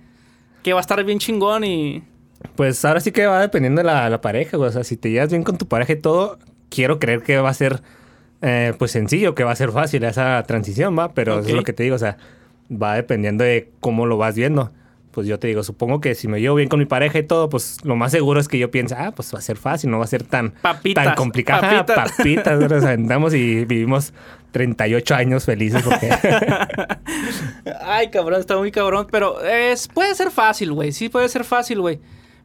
que 0.62 0.72
va 0.72 0.78
a 0.78 0.82
estar 0.82 1.02
bien 1.04 1.18
chingón 1.18 1.64
y... 1.64 2.04
Pues 2.56 2.84
ahora 2.84 3.00
sí 3.00 3.12
que 3.12 3.26
va 3.26 3.40
dependiendo 3.40 3.80
de 3.80 3.86
la, 3.86 4.08
la 4.08 4.20
pareja, 4.20 4.56
güey. 4.56 4.68
O 4.68 4.72
sea, 4.72 4.84
si 4.84 4.96
te 4.96 5.10
llevas 5.10 5.30
bien 5.30 5.42
con 5.42 5.58
tu 5.58 5.66
pareja 5.68 5.92
y 5.92 5.96
todo, 5.96 6.38
quiero 6.68 6.98
creer 6.98 7.22
que 7.22 7.38
va 7.38 7.50
a 7.50 7.54
ser, 7.54 7.82
eh, 8.42 8.72
pues 8.78 8.90
sencillo, 8.92 9.34
que 9.34 9.44
va 9.44 9.52
a 9.52 9.56
ser 9.56 9.72
fácil 9.72 10.04
esa 10.04 10.42
transición, 10.44 10.98
¿va? 10.98 11.12
Pero 11.12 11.40
eso 11.40 11.48
es 11.48 11.54
lo 11.54 11.64
que 11.64 11.72
te 11.72 11.82
digo, 11.82 11.96
o 11.96 11.98
sea, 11.98 12.16
va 12.70 12.94
dependiendo 12.94 13.44
de 13.44 13.70
cómo 13.80 14.06
lo 14.06 14.16
vas 14.16 14.34
viendo. 14.34 14.72
Pues 15.10 15.26
yo 15.26 15.40
te 15.40 15.48
digo, 15.48 15.64
supongo 15.64 16.00
que 16.00 16.14
si 16.14 16.28
me 16.28 16.40
llevo 16.40 16.54
bien 16.54 16.68
con 16.68 16.78
mi 16.78 16.86
pareja 16.86 17.18
y 17.18 17.24
todo, 17.24 17.48
pues 17.48 17.78
lo 17.82 17.96
más 17.96 18.12
seguro 18.12 18.38
es 18.38 18.46
que 18.46 18.58
yo 18.58 18.70
piense, 18.70 18.94
ah, 18.96 19.10
pues 19.10 19.34
va 19.34 19.40
a 19.40 19.42
ser 19.42 19.56
fácil, 19.56 19.90
no 19.90 19.98
va 19.98 20.04
a 20.04 20.06
ser 20.06 20.22
tan, 20.22 20.52
Papitas, 20.62 21.04
tan 21.04 21.14
complicado. 21.16 21.62
Papitas. 21.62 22.12
Papitas, 22.12 22.58
güey, 22.58 22.68
nos 22.68 22.84
aventamos 22.84 23.34
y 23.34 23.64
vivimos 23.64 24.12
38 24.52 25.14
años 25.16 25.44
felices 25.44 25.82
porque... 25.82 26.10
Ay, 27.82 28.08
cabrón, 28.10 28.38
está 28.38 28.56
muy 28.56 28.70
cabrón. 28.70 29.08
Pero 29.10 29.44
es, 29.44 29.88
puede 29.88 30.14
ser 30.14 30.30
fácil, 30.30 30.72
güey. 30.72 30.92
Sí 30.92 31.08
puede 31.08 31.28
ser 31.28 31.42
fácil, 31.42 31.80
güey. 31.80 31.98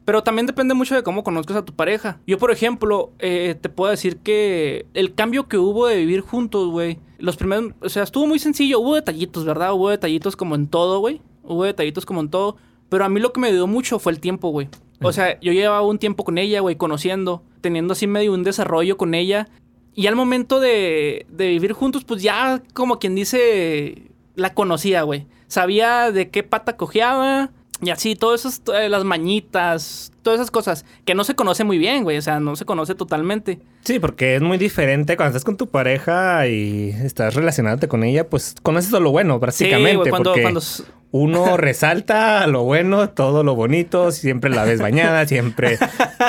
Pero 0.06 0.22
también 0.22 0.46
depende 0.46 0.72
mucho 0.72 0.94
de 0.94 1.02
cómo 1.02 1.24
conozcas 1.24 1.56
a 1.56 1.64
tu 1.64 1.74
pareja. 1.74 2.20
Yo, 2.28 2.38
por 2.38 2.52
ejemplo, 2.52 3.10
eh, 3.18 3.56
te 3.60 3.68
puedo 3.68 3.90
decir 3.90 4.18
que 4.18 4.86
el 4.94 5.14
cambio 5.14 5.48
que 5.48 5.58
hubo 5.58 5.88
de 5.88 5.96
vivir 5.96 6.20
juntos, 6.20 6.70
güey. 6.70 7.00
Los 7.18 7.36
primeros, 7.36 7.72
o 7.80 7.88
sea, 7.88 8.04
estuvo 8.04 8.24
muy 8.24 8.38
sencillo. 8.38 8.78
Hubo 8.78 8.94
detallitos, 8.94 9.44
¿verdad? 9.44 9.74
Hubo 9.74 9.90
detallitos 9.90 10.36
como 10.36 10.54
en 10.54 10.68
todo, 10.68 11.00
güey. 11.00 11.20
Hubo 11.42 11.64
detallitos 11.64 12.06
como 12.06 12.20
en 12.20 12.30
todo. 12.30 12.56
Pero 12.88 13.04
a 13.04 13.08
mí 13.08 13.18
lo 13.18 13.32
que 13.32 13.40
me 13.40 13.48
ayudó 13.48 13.66
mucho 13.66 13.98
fue 13.98 14.12
el 14.12 14.20
tiempo, 14.20 14.50
güey. 14.50 14.68
O 15.02 15.12
sea, 15.12 15.40
yo 15.40 15.52
llevaba 15.52 15.82
un 15.82 15.98
tiempo 15.98 16.22
con 16.22 16.38
ella, 16.38 16.60
güey, 16.60 16.76
conociendo, 16.76 17.42
teniendo 17.60 17.92
así 17.92 18.06
medio 18.06 18.32
un 18.32 18.44
desarrollo 18.44 18.96
con 18.96 19.12
ella. 19.12 19.48
Y 19.92 20.06
al 20.06 20.14
momento 20.14 20.60
de, 20.60 21.26
de 21.30 21.48
vivir 21.48 21.72
juntos, 21.72 22.04
pues 22.04 22.22
ya, 22.22 22.62
como 22.74 23.00
quien 23.00 23.16
dice, 23.16 24.02
la 24.36 24.54
conocía, 24.54 25.02
güey. 25.02 25.26
Sabía 25.48 26.12
de 26.12 26.30
qué 26.30 26.44
pata 26.44 26.76
cojeaba. 26.76 27.50
Y 27.82 27.90
así, 27.90 28.14
todas 28.16 28.40
esas, 28.44 28.62
eh, 28.74 28.88
las 28.88 29.04
mañitas, 29.04 30.10
todas 30.22 30.40
esas 30.40 30.50
cosas 30.50 30.84
que 31.04 31.14
no 31.14 31.24
se 31.24 31.34
conoce 31.34 31.62
muy 31.64 31.78
bien, 31.78 32.04
güey. 32.04 32.16
O 32.16 32.22
sea, 32.22 32.40
no 32.40 32.56
se 32.56 32.64
conoce 32.64 32.94
totalmente. 32.94 33.58
Sí, 33.84 33.98
porque 33.98 34.36
es 34.36 34.42
muy 34.42 34.58
diferente 34.58 35.16
cuando 35.16 35.30
estás 35.36 35.44
con 35.44 35.56
tu 35.56 35.68
pareja 35.68 36.46
y 36.48 36.90
estás 37.04 37.34
relacionándote 37.34 37.86
con 37.86 38.02
ella, 38.02 38.28
pues 38.28 38.54
conoces 38.62 38.90
todo 38.90 39.00
lo 39.00 39.10
bueno 39.12 39.38
prácticamente. 39.38 39.90
sí, 39.90 39.96
güey, 39.96 40.10
cuando, 40.10 40.30
porque 40.30 40.42
cuando 40.42 40.60
s- 40.60 40.82
uno 41.10 41.56
resalta 41.56 42.46
lo 42.46 42.64
bueno, 42.64 43.08
todo 43.10 43.42
lo 43.44 43.54
bonito, 43.54 44.12
siempre 44.12 44.50
la 44.50 44.64
ves 44.64 44.80
bañada, 44.80 45.26
siempre 45.26 45.78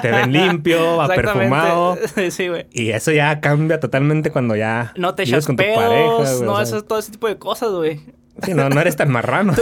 te 0.01 0.12
ven 0.12 0.31
limpio, 0.31 0.97
va 0.97 1.07
perfumado. 1.07 1.97
sí, 2.29 2.47
güey. 2.47 2.68
Y 2.71 2.91
eso 2.91 3.12
ya 3.12 3.39
cambia 3.41 3.79
totalmente 3.79 4.31
cuando 4.31 4.56
ya 4.56 4.94
No 4.95 5.15
te 5.15 5.24
echas 5.24 5.45
con 5.45 5.56
tu 5.56 5.63
pedos, 5.63 5.77
pareja. 5.77 6.35
güey, 6.35 6.41
no 6.44 6.51
o 6.53 6.56
sea, 6.56 6.63
haces 6.63 6.88
todo 6.88 7.00
ese 7.00 7.12
tipo 7.12 7.27
de 7.27 7.38
cosas, 7.38 7.71
güey. 7.71 8.01
sí, 8.44 8.53
no, 8.53 8.69
no 8.69 8.79
eres 8.79 8.95
tan 8.95 9.12
marrano. 9.12 9.53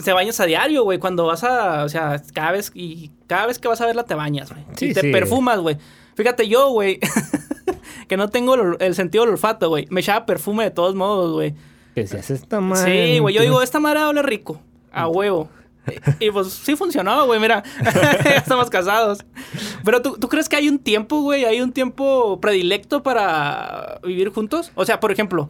Se 0.00 0.12
bañas 0.14 0.40
a 0.40 0.46
diario, 0.46 0.82
güey. 0.82 0.98
Cuando 0.98 1.26
vas 1.26 1.44
a. 1.44 1.84
O 1.84 1.88
sea, 1.88 2.20
cada 2.32 2.52
vez. 2.52 2.72
Y 2.74 3.12
cada 3.26 3.46
vez 3.46 3.58
que 3.58 3.68
vas 3.68 3.80
a 3.80 3.86
verla 3.86 4.04
te 4.04 4.14
bañas, 4.14 4.50
güey. 4.50 4.64
Sí, 4.76 4.90
y 4.90 4.94
te 4.94 5.02
sí. 5.02 5.12
perfumas, 5.12 5.60
güey. 5.60 5.76
Fíjate, 6.14 6.48
yo, 6.48 6.70
güey. 6.70 6.98
que 8.08 8.16
no 8.16 8.28
tengo 8.28 8.54
el, 8.54 8.76
el 8.80 8.94
sentido 8.94 9.24
del 9.24 9.32
olfato, 9.34 9.68
güey. 9.68 9.86
Me 9.90 10.00
echaba 10.00 10.26
perfume 10.26 10.64
de 10.64 10.70
todos 10.70 10.94
modos, 10.94 11.32
güey. 11.32 11.54
Que 11.94 12.06
si 12.06 12.16
haces 12.16 12.42
esta 12.42 12.60
madre. 12.60 13.14
Sí, 13.14 13.18
güey. 13.18 13.34
Yo 13.34 13.42
digo, 13.42 13.62
esta 13.62 13.80
madre 13.80 14.06
huele 14.06 14.22
rico. 14.22 14.60
A 14.92 15.08
huevo. 15.08 15.48
Y, 16.20 16.26
y, 16.26 16.30
pues 16.30 16.48
sí 16.52 16.76
funcionó, 16.76 17.26
güey. 17.26 17.40
Mira, 17.40 17.62
estamos 18.36 18.70
casados. 18.70 19.24
Pero 19.84 20.02
¿tú, 20.02 20.16
¿tú 20.18 20.28
crees 20.28 20.48
que 20.48 20.56
hay 20.56 20.68
un 20.68 20.78
tiempo, 20.78 21.20
güey? 21.22 21.44
¿Hay 21.44 21.60
un 21.60 21.72
tiempo 21.72 22.40
predilecto 22.40 23.02
para 23.02 23.98
vivir 24.02 24.30
juntos? 24.30 24.72
O 24.74 24.84
sea, 24.84 25.00
por 25.00 25.10
ejemplo, 25.10 25.48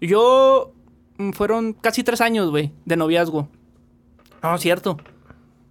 yo 0.00 0.72
mm, 1.18 1.30
fueron 1.32 1.72
casi 1.72 2.02
tres 2.04 2.20
años, 2.20 2.50
güey, 2.50 2.72
de 2.84 2.96
noviazgo. 2.96 3.48
No, 4.42 4.56
cierto. 4.58 4.98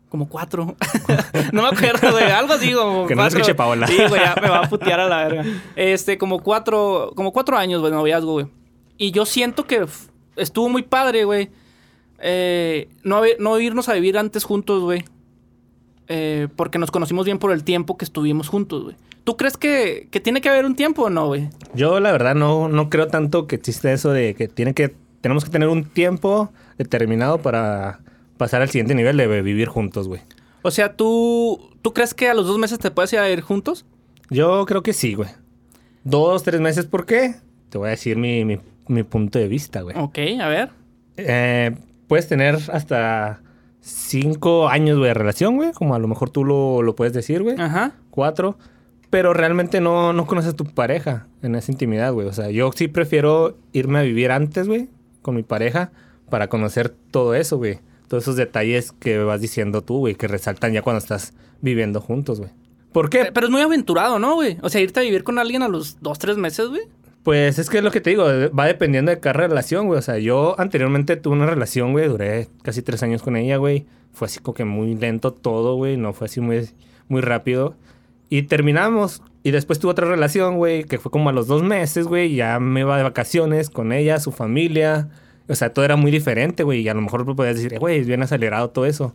Como 0.10 0.30
cuatro. 0.30 0.76
no 1.54 1.62
me 1.64 1.68
acuerdo, 1.70 2.12
güey. 2.12 2.26
Algo 2.26 2.54
así 2.54 2.72
como 2.74 3.08
Que 3.08 3.16
no 3.16 3.22
cuatro. 3.22 3.40
escuche 3.40 3.56
Paola. 3.56 3.88
Sí, 3.88 3.98
güey, 4.08 4.22
ya 4.22 4.36
me 4.40 4.50
va 4.50 4.60
a 4.60 4.70
putear 4.70 5.00
a 5.00 5.08
la 5.10 5.18
verga. 5.28 5.46
Este, 5.76 6.18
como 6.18 6.40
cuatro, 6.44 7.14
como 7.16 7.32
cuatro 7.32 7.58
años, 7.58 7.80
güey, 7.80 7.92
de 7.92 7.98
noviazgo, 7.98 8.34
güey. 8.34 8.48
Y 8.98 9.12
yo 9.12 9.26
siento 9.26 9.66
que 9.66 9.86
estuvo 10.36 10.70
muy 10.70 10.84
padre, 10.84 11.26
güey. 11.26 11.50
Eh, 12.20 12.90
no, 13.04 13.22
no 13.40 13.60
irnos 13.60 13.90
a 13.90 13.94
vivir 13.94 14.18
antes 14.18 14.44
juntos, 14.44 14.82
güey. 14.82 15.04
Eh, 16.08 16.48
porque 16.56 16.80
nos 16.80 16.92
conocimos 16.92 17.26
bien 17.26 17.40
por 17.40 17.52
el 17.52 17.64
tiempo 17.64 17.98
que 17.98 18.06
estuvimos 18.06 18.50
juntos, 18.50 18.84
güey. 18.84 18.96
¿Tú 19.24 19.38
crees 19.38 19.56
que, 19.58 20.08
que 20.12 20.20
tiene 20.20 20.42
que 20.42 20.50
haber 20.50 20.66
un 20.66 20.76
tiempo 20.76 21.04
o 21.04 21.10
no, 21.10 21.28
güey? 21.28 21.50
Yo 21.74 22.00
la 22.02 22.12
verdad 22.12 22.36
no, 22.36 22.68
no 22.68 22.90
creo 22.90 23.08
tanto 23.08 23.48
que 23.48 23.56
existe 23.56 23.94
eso 23.94 24.12
de 24.12 24.36
que 24.36 24.48
tiene 24.50 24.74
que 24.74 24.94
tenemos 25.22 25.46
que 25.46 25.50
tener 25.52 25.70
un 25.70 25.86
tiempo 25.86 26.52
determinado 26.78 27.38
para 27.42 28.02
pasar 28.38 28.62
al 28.62 28.70
siguiente 28.70 28.94
nivel 28.96 29.16
de 29.16 29.42
vivir 29.42 29.70
juntos, 29.70 30.10
güey. 30.10 30.20
O 30.62 30.72
sea, 30.72 30.98
¿tú, 30.98 31.70
¿tú 31.82 31.94
crees 31.94 32.14
que 32.14 32.28
a 32.30 32.34
los 32.34 32.46
dos 32.48 32.58
meses 32.58 32.80
te 32.80 32.92
puedes 32.92 33.14
ir 33.14 33.20
a 33.20 33.30
ir 33.30 33.40
juntos? 33.40 33.86
Yo 34.30 34.66
creo 34.66 34.84
que 34.84 34.92
sí, 34.92 35.14
güey. 35.14 35.30
Dos, 36.04 36.44
tres 36.44 36.60
meses, 36.60 36.86
¿por 36.86 37.06
qué? 37.06 37.36
Te 37.70 37.78
voy 37.78 37.88
a 37.88 37.92
decir 37.92 38.18
mi, 38.18 38.44
mi- 38.44 38.60
mi 38.88 39.04
punto 39.04 39.40
de 39.40 39.48
vista, 39.48 39.82
güey. 39.82 39.96
Ok, 39.98 40.18
a 40.42 40.48
ver. 40.48 40.70
Eh, 41.18 41.76
puedes 42.08 42.28
tener 42.28 42.58
hasta 42.72 43.42
cinco 43.80 44.68
años, 44.70 44.98
güey, 44.98 45.10
de 45.10 45.14
relación, 45.14 45.56
güey. 45.56 45.72
Como 45.74 45.96
a 45.96 46.00
lo 46.00 46.08
mejor 46.08 46.30
tú 46.30 46.44
lo, 46.46 46.82
lo 46.82 46.96
puedes 46.96 47.14
decir, 47.14 47.44
güey. 47.44 47.56
Ajá. 47.60 47.94
Cuatro. 48.10 48.58
Pero 49.10 49.34
realmente 49.34 49.80
no, 49.80 50.12
no 50.14 50.26
conoces 50.26 50.54
a 50.54 50.56
tu 50.56 50.66
pareja 50.66 51.28
en 51.44 51.56
esa 51.56 51.72
intimidad, 51.72 52.14
güey. 52.14 52.28
O 52.28 52.34
sea, 52.34 52.50
yo 52.50 52.72
sí 52.74 52.88
prefiero 52.88 53.58
irme 53.72 54.00
a 54.00 54.02
vivir 54.04 54.32
antes, 54.32 54.68
güey, 54.68 54.90
con 55.22 55.36
mi 55.36 55.44
pareja, 55.44 55.92
para 56.30 56.48
conocer 56.48 56.90
todo 56.90 57.36
eso, 57.36 57.58
güey. 57.58 57.80
Todos 58.08 58.24
esos 58.24 58.36
detalles 58.36 58.92
que 58.92 59.20
vas 59.20 59.40
diciendo 59.40 59.82
tú, 59.84 60.00
güey, 60.00 60.16
que 60.16 60.28
resaltan 60.28 60.74
ya 60.74 60.82
cuando 60.82 60.98
estás 60.98 61.34
viviendo 61.62 62.02
juntos, 62.02 62.40
güey. 62.40 62.52
¿Por 62.92 63.10
qué? 63.10 63.26
Pe- 63.26 63.32
Pero 63.34 63.48
es 63.48 63.52
muy 63.52 63.62
aventurado, 63.62 64.18
¿no, 64.20 64.36
güey? 64.36 64.58
O 64.62 64.70
sea, 64.70 64.82
irte 64.82 65.00
a 65.00 65.04
vivir 65.04 65.24
con 65.24 65.38
alguien 65.40 65.62
a 65.64 65.68
los 65.68 66.00
dos, 66.02 66.18
tres 66.20 66.38
meses, 66.38 66.70
güey. 66.70 66.82
Pues 67.24 67.58
es 67.58 67.70
que 67.70 67.78
es 67.78 67.84
lo 67.84 67.92
que 67.92 68.02
te 68.02 68.10
digo, 68.10 68.26
va 68.58 68.66
dependiendo 68.66 69.10
de 69.10 69.20
cada 69.20 69.34
relación, 69.48 69.88
güey. 69.88 69.98
O 70.00 70.02
sea, 70.02 70.18
yo 70.18 70.60
anteriormente 70.60 71.16
tuve 71.16 71.36
una 71.36 71.46
relación, 71.46 71.94
güey, 71.94 72.08
duré 72.10 72.50
casi 72.64 72.82
tres 72.82 73.02
años 73.02 73.24
con 73.24 73.38
ella, 73.38 73.58
güey. 73.58 73.86
Fue 74.12 74.26
así 74.26 74.40
como 74.40 74.54
que 74.54 74.66
muy 74.66 74.96
lento 74.96 75.32
todo, 75.32 75.76
güey, 75.76 75.96
no 75.96 76.14
fue 76.14 76.26
así 76.26 76.42
muy, 76.42 76.70
muy 77.08 77.22
rápido. 77.22 77.76
Y 78.30 78.44
terminamos. 78.44 79.22
Y 79.42 79.52
después 79.52 79.80
tuve 79.80 79.92
otra 79.92 80.08
relación, 80.08 80.58
güey, 80.58 80.84
que 80.84 80.98
fue 81.00 81.12
como 81.12 81.30
a 81.30 81.34
los 81.34 81.48
dos 81.48 81.64
meses, 81.64 82.08
güey. 82.08 82.36
Ya 82.36 82.60
me 82.60 82.82
iba 82.82 82.98
de 82.98 83.04
vacaciones 83.04 83.70
con 83.70 83.92
ella, 83.94 84.20
su 84.20 84.32
familia. 84.32 85.10
O 85.48 85.56
sea, 85.56 85.74
todo 85.74 85.86
era 85.86 85.96
muy 85.96 86.12
diferente, 86.12 86.64
güey. 86.64 86.82
Y 86.82 86.90
a 86.90 86.94
lo 86.94 87.02
mejor 87.02 87.26
podías 87.36 87.56
decir, 87.56 87.74
"Eh, 87.74 87.80
güey, 87.80 88.00
es 88.00 88.08
bien 88.08 88.24
acelerado 88.24 88.70
todo 88.70 88.86
eso. 88.86 89.14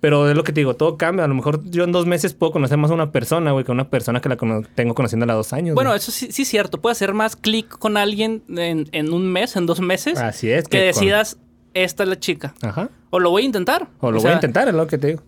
Pero 0.00 0.30
es 0.30 0.34
lo 0.36 0.44
que 0.44 0.52
te 0.52 0.60
digo, 0.60 0.74
todo 0.76 0.96
cambia. 0.96 1.24
A 1.24 1.28
lo 1.28 1.34
mejor 1.34 1.62
yo 1.64 1.84
en 1.84 1.92
dos 1.92 2.06
meses 2.06 2.32
puedo 2.32 2.52
conocer 2.52 2.78
más 2.78 2.90
a 2.90 2.94
una 2.94 3.12
persona, 3.12 3.52
güey, 3.52 3.64
que 3.64 3.70
a 3.70 3.74
una 3.74 3.90
persona 3.90 4.20
que 4.20 4.28
la 4.30 4.36
cono- 4.36 4.62
tengo 4.74 4.94
conociéndola 4.94 5.34
dos 5.34 5.52
años. 5.52 5.74
Bueno, 5.74 5.90
güey. 5.90 5.98
eso 5.98 6.10
sí, 6.10 6.32
sí 6.32 6.42
es 6.42 6.48
cierto. 6.48 6.80
Puedes 6.80 6.96
hacer 6.98 7.12
más 7.12 7.36
clic 7.36 7.68
con 7.68 7.96
alguien 7.98 8.42
en, 8.48 8.88
en 8.92 9.12
un 9.12 9.30
mes, 9.30 9.56
en 9.56 9.66
dos 9.66 9.80
meses, 9.80 10.18
Así 10.18 10.50
es. 10.50 10.68
que 10.68 10.78
decidas, 10.80 11.36
esta 11.74 12.04
es 12.04 12.08
la 12.08 12.18
chica. 12.18 12.54
Ajá. 12.62 12.88
O 13.10 13.20
lo 13.20 13.30
voy 13.30 13.42
a 13.42 13.44
intentar. 13.46 13.88
O 14.00 14.10
lo 14.10 14.20
sea, 14.20 14.30
voy 14.30 14.32
a 14.32 14.36
intentar, 14.36 14.68
es 14.68 14.74
lo 14.74 14.86
que 14.86 14.96
te 14.98 15.08
digo. 15.08 15.22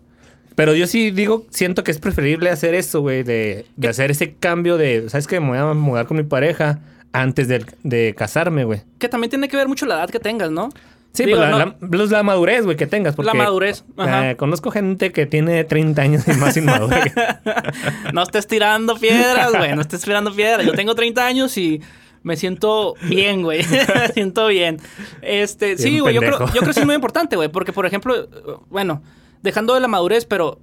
Pero 0.55 0.73
yo 0.75 0.85
sí 0.87 1.11
digo, 1.11 1.45
siento 1.49 1.83
que 1.83 1.91
es 1.91 1.99
preferible 1.99 2.49
hacer 2.49 2.73
eso, 2.75 3.01
güey, 3.01 3.23
de, 3.23 3.65
de 3.75 3.87
hacer 3.87 4.11
ese 4.11 4.33
cambio 4.35 4.77
de, 4.77 5.09
¿sabes 5.09 5.27
qué? 5.27 5.39
Me 5.39 5.49
voy 5.49 5.57
a 5.57 5.73
mudar 5.73 6.05
con 6.07 6.17
mi 6.17 6.23
pareja 6.23 6.79
antes 7.11 7.47
de, 7.47 7.65
de 7.83 8.13
casarme, 8.17 8.63
güey. 8.63 8.81
Que 8.99 9.07
también 9.09 9.29
tiene 9.29 9.47
que 9.49 9.57
ver 9.57 9.67
mucho 9.67 9.85
la 9.85 9.95
edad 9.95 10.09
que 10.09 10.19
tengas, 10.19 10.49
¿no? 10.51 10.69
Sí, 11.13 11.25
Digo, 11.25 11.37
pues 11.37 11.49
la, 11.51 11.57
no- 11.65 11.65
la- 11.79 11.87
pues 11.97 12.09
la 12.11 12.23
madurez, 12.23 12.65
güey, 12.65 12.75
que 12.75 12.87
tengas. 12.87 13.15
Porque, 13.15 13.27
La 13.27 13.33
madurez, 13.35 13.85
ajá. 13.97 14.31
eh, 14.31 14.35
conozco 14.35 14.71
gente 14.71 15.11
que 15.11 15.27
tiene 15.27 15.63
30 15.63 16.01
años 16.01 16.27
y 16.27 16.31
más 16.33 16.57
inmadura. 16.57 17.01
que- 17.03 17.11
No 18.13 18.23
estés 18.23 18.47
tirando 18.47 18.97
piedras, 18.97 19.51
güey. 19.55 19.75
No 19.75 19.81
estés 19.81 20.01
tirando 20.01 20.33
piedras. 20.33 20.65
Yo 20.65 20.73
tengo 20.73 20.95
30 20.95 21.23
años 21.25 21.55
y 21.57 21.81
me 22.23 22.35
siento 22.35 22.95
bien, 23.03 23.43
güey. 23.43 23.63
me 23.95 24.07
siento 24.13 24.47
bien. 24.47 24.79
Este, 25.21 25.77
sí, 25.77 25.99
güey. 25.99 26.15
Yo 26.15 26.21
creo, 26.21 26.39
yo 26.51 26.61
creo 26.61 26.73
que 26.73 26.79
es 26.79 26.85
muy 26.85 26.95
importante, 26.95 27.35
güey. 27.35 27.49
Porque, 27.49 27.73
por 27.73 27.85
ejemplo, 27.85 28.15
eh, 28.15 28.27
bueno, 28.69 29.03
dejando 29.43 29.75
de 29.75 29.81
la 29.81 29.87
madurez, 29.87 30.25
pero 30.25 30.59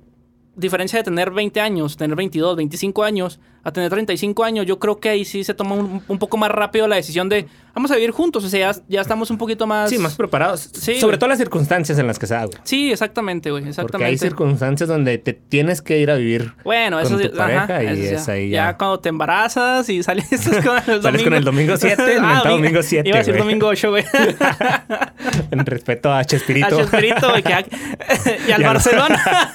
diferencia 0.57 0.99
de 0.99 1.05
tener 1.05 1.31
20 1.31 1.61
años, 1.61 1.97
tener 1.97 2.17
22, 2.17 2.57
25 2.57 3.03
años, 3.05 3.41
a 3.63 3.73
tener 3.73 3.91
35 3.91 4.43
años, 4.45 4.65
yo 4.67 4.79
creo 4.79 4.99
que 5.01 5.11
ahí 5.11 5.25
sí 5.27 5.45
se 5.45 5.53
toma 5.53 5.75
un, 5.75 6.03
un 6.09 6.19
poco 6.19 6.37
más 6.39 6.51
rápido 6.51 6.89
la 6.89 6.97
decisión 6.97 7.29
de 7.29 7.47
vamos 7.75 7.91
a 7.91 7.95
vivir 7.97 8.11
juntos. 8.11 8.43
O 8.45 8.49
sea, 8.49 8.73
ya, 8.73 8.81
ya 8.89 9.01
estamos 9.03 9.31
un 9.31 9.37
poquito 9.37 9.67
más. 9.67 9.91
sí, 9.91 9.99
más 9.99 10.15
preparados. 10.15 10.71
Sí, 10.73 10.95
Sobre 10.99 11.13
güey. 11.13 11.19
todo 11.19 11.29
las 11.29 11.39
circunstancias 11.39 11.99
en 11.99 12.07
las 12.07 12.19
que 12.19 12.27
se 12.27 12.35
da, 12.35 12.47
güey. 12.47 12.59
Sí, 12.65 12.91
exactamente, 12.91 13.51
güey. 13.51 13.63
Porque 13.65 13.77
hay 13.77 14.15
Exactamente. 14.15 14.19
circunstancias 14.19 14.89
donde 14.89 15.19
te 15.19 15.35
tienes 15.35 15.83
que 15.83 15.99
ir 15.99 16.11
a 16.11 16.15
vivir. 16.15 16.55
Bueno, 16.65 16.97
con 16.99 17.07
eso 17.07 17.17
tu 17.19 17.23
sí, 17.25 17.29
pareja 17.37 17.63
ajá, 17.65 17.83
y 17.85 18.01
eso 18.07 18.15
es 18.17 18.29
ahí 18.31 18.49
ya. 18.51 18.77
cuando 18.79 18.99
te 19.01 19.11
embarazas 19.11 19.89
y 19.91 20.03
sales 20.03 20.27
con 20.65 20.77
el 20.79 20.85
domingo. 20.87 21.03
Sales 21.03 21.23
con 21.23 21.35
el 21.35 21.45
domingo 21.45 21.77
7, 21.77 22.03
el 22.17 22.23
mentado 22.23 22.57
domingo 22.57 22.83
7, 22.83 23.09
Iba 23.09 23.17
a 23.17 23.19
decir 23.19 23.35
güey. 23.35 23.45
domingo 23.45 23.67
8, 23.69 23.91
güey. 23.91 24.05
En 25.51 25.65
respeto 25.67 26.11
a 26.11 26.21
A 26.21 26.25
Chespirito. 26.25 26.77
Chespirito, 26.79 27.29
güey, 27.31 27.43
que 27.43 27.53
a- 27.55 27.61
y 27.61 28.31
al 28.31 28.49
Y 28.49 28.53
al- 28.53 28.63
Barcelona. 28.65 29.53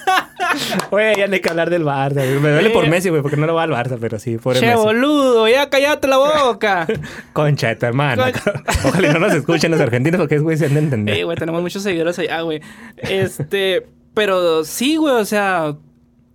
Güey, 0.91 1.15
ya 1.17 1.27
no 1.27 1.33
hay 1.33 1.39
que 1.41 1.49
hablar 1.49 1.69
del 1.69 1.83
Barça. 1.83 2.15
güey. 2.15 2.39
Me 2.39 2.51
duele 2.51 2.69
por 2.69 2.87
Messi, 2.87 3.09
güey, 3.09 3.21
porque 3.21 3.37
no 3.37 3.45
lo 3.47 3.53
va 3.55 3.63
al 3.63 3.71
Barça, 3.71 3.97
pero 3.99 4.19
sí, 4.19 4.37
pobre 4.37 4.59
che, 4.59 4.67
Messi. 4.67 4.77
boludo, 4.81 5.47
ya 5.47 5.69
cállate 5.69 6.07
la 6.07 6.17
boca. 6.17 6.87
Concha 7.33 7.67
de 7.69 7.75
tu 7.75 7.85
hermano. 7.85 8.23
Con- 8.23 8.63
Ojalá 8.89 9.07
y 9.09 9.13
no 9.13 9.19
nos 9.19 9.33
escuchen 9.33 9.71
los 9.71 9.79
argentinos 9.81 10.19
porque 10.19 10.35
es 10.35 10.41
güey 10.41 10.57
se 10.57 10.65
han 10.65 10.73
de 10.73 10.79
entender. 10.79 11.15
Sí, 11.15 11.23
güey, 11.23 11.37
tenemos 11.37 11.61
muchos 11.61 11.83
seguidores 11.83 12.17
allá, 12.19 12.41
güey. 12.41 12.61
Este, 12.97 13.85
pero 14.13 14.63
sí, 14.63 14.95
güey, 14.97 15.13
o 15.15 15.25
sea, 15.25 15.75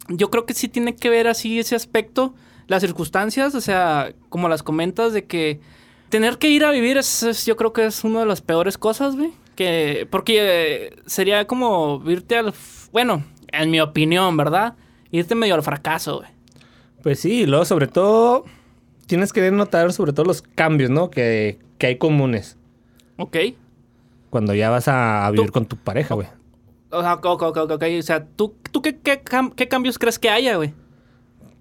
yo 0.08 0.30
creo 0.30 0.46
que 0.46 0.54
sí 0.54 0.68
tiene 0.68 0.96
que 0.96 1.08
ver 1.10 1.26
así 1.28 1.58
ese 1.58 1.74
aspecto, 1.76 2.34
las 2.66 2.82
circunstancias, 2.82 3.54
o 3.54 3.60
sea, 3.60 4.12
como 4.28 4.48
las 4.48 4.62
comentas 4.62 5.12
de 5.12 5.24
que 5.24 5.60
tener 6.08 6.38
que 6.38 6.48
ir 6.48 6.64
a 6.64 6.70
vivir 6.70 6.96
es, 6.96 7.22
es- 7.22 7.46
yo 7.46 7.56
creo 7.56 7.72
que 7.72 7.86
es 7.86 8.04
una 8.04 8.20
de 8.20 8.26
las 8.26 8.40
peores 8.40 8.78
cosas, 8.78 9.16
güey. 9.16 9.30
Que, 9.56 10.06
porque 10.10 10.38
eh, 10.40 10.96
sería 11.06 11.46
como 11.46 12.02
irte 12.06 12.36
al, 12.38 12.48
f- 12.48 12.88
bueno, 12.92 13.24
en 13.52 13.70
mi 13.70 13.80
opinión, 13.80 14.36
¿verdad? 14.36 14.74
Irte 15.10 15.34
medio 15.34 15.54
al 15.54 15.62
fracaso, 15.62 16.18
güey. 16.18 16.30
Pues 17.02 17.20
sí, 17.20 17.42
y 17.42 17.46
luego 17.46 17.64
sobre 17.64 17.86
todo 17.86 18.44
tienes 19.06 19.32
que 19.32 19.50
notar 19.50 19.92
sobre 19.92 20.12
todo 20.12 20.26
los 20.26 20.42
cambios, 20.42 20.90
¿no? 20.90 21.10
Que, 21.10 21.58
que 21.78 21.86
hay 21.88 21.98
comunes 21.98 22.56
Ok. 23.16 23.36
cuando 24.30 24.54
ya 24.54 24.70
vas 24.70 24.86
a, 24.88 25.26
a 25.26 25.30
vivir 25.30 25.46
Tú- 25.46 25.52
con 25.52 25.66
tu 25.66 25.76
pareja, 25.76 26.14
güey. 26.14 26.28
O 26.92 27.00
sea, 27.02 27.14
ok, 27.14 27.24
ok, 27.26 27.42
ok, 27.56 27.70
ok. 27.70 27.84
O 27.98 28.02
sea, 28.02 28.26
¿tú, 28.26 28.54
tú 28.72 28.82
qué, 28.82 28.98
qué, 28.98 29.22
qué 29.56 29.68
cambios 29.68 29.98
crees 29.98 30.18
que 30.18 30.28
haya, 30.28 30.56
güey? 30.56 30.74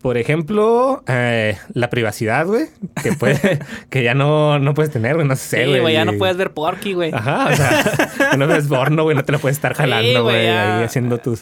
Por 0.01 0.18
ejemplo, 0.18 1.03
eh, 1.08 1.58
la 1.74 1.89
privacidad, 1.89 2.46
güey, 2.46 2.68
que 3.03 3.12
puede, 3.13 3.60
que 3.89 4.01
ya 4.03 4.13
no, 4.13 4.58
no 4.58 4.74
puedes 4.74 4.91
tener, 4.91 5.15
güey, 5.15 5.27
no 5.27 5.36
sé, 5.36 5.63
Sí, 5.63 5.70
güey. 5.70 5.82
güey, 5.82 5.94
ya 5.94 6.06
no 6.06 6.13
puedes 6.13 6.38
ver 6.38 6.51
Porky, 6.51 6.94
güey. 6.94 7.12
Ajá, 7.13 7.50
o 7.51 7.56
sea, 7.56 8.32
no 8.38 8.48
ves 8.48 8.68
porno, 8.68 9.03
güey, 9.03 9.15
no 9.15 9.25
te 9.25 9.34
la 9.34 9.39
puedes 9.39 9.58
estar 9.58 9.74
jalando, 9.74 10.24
güey, 10.24 10.48
ahí 10.48 10.84
haciendo 10.84 11.18
tus, 11.18 11.41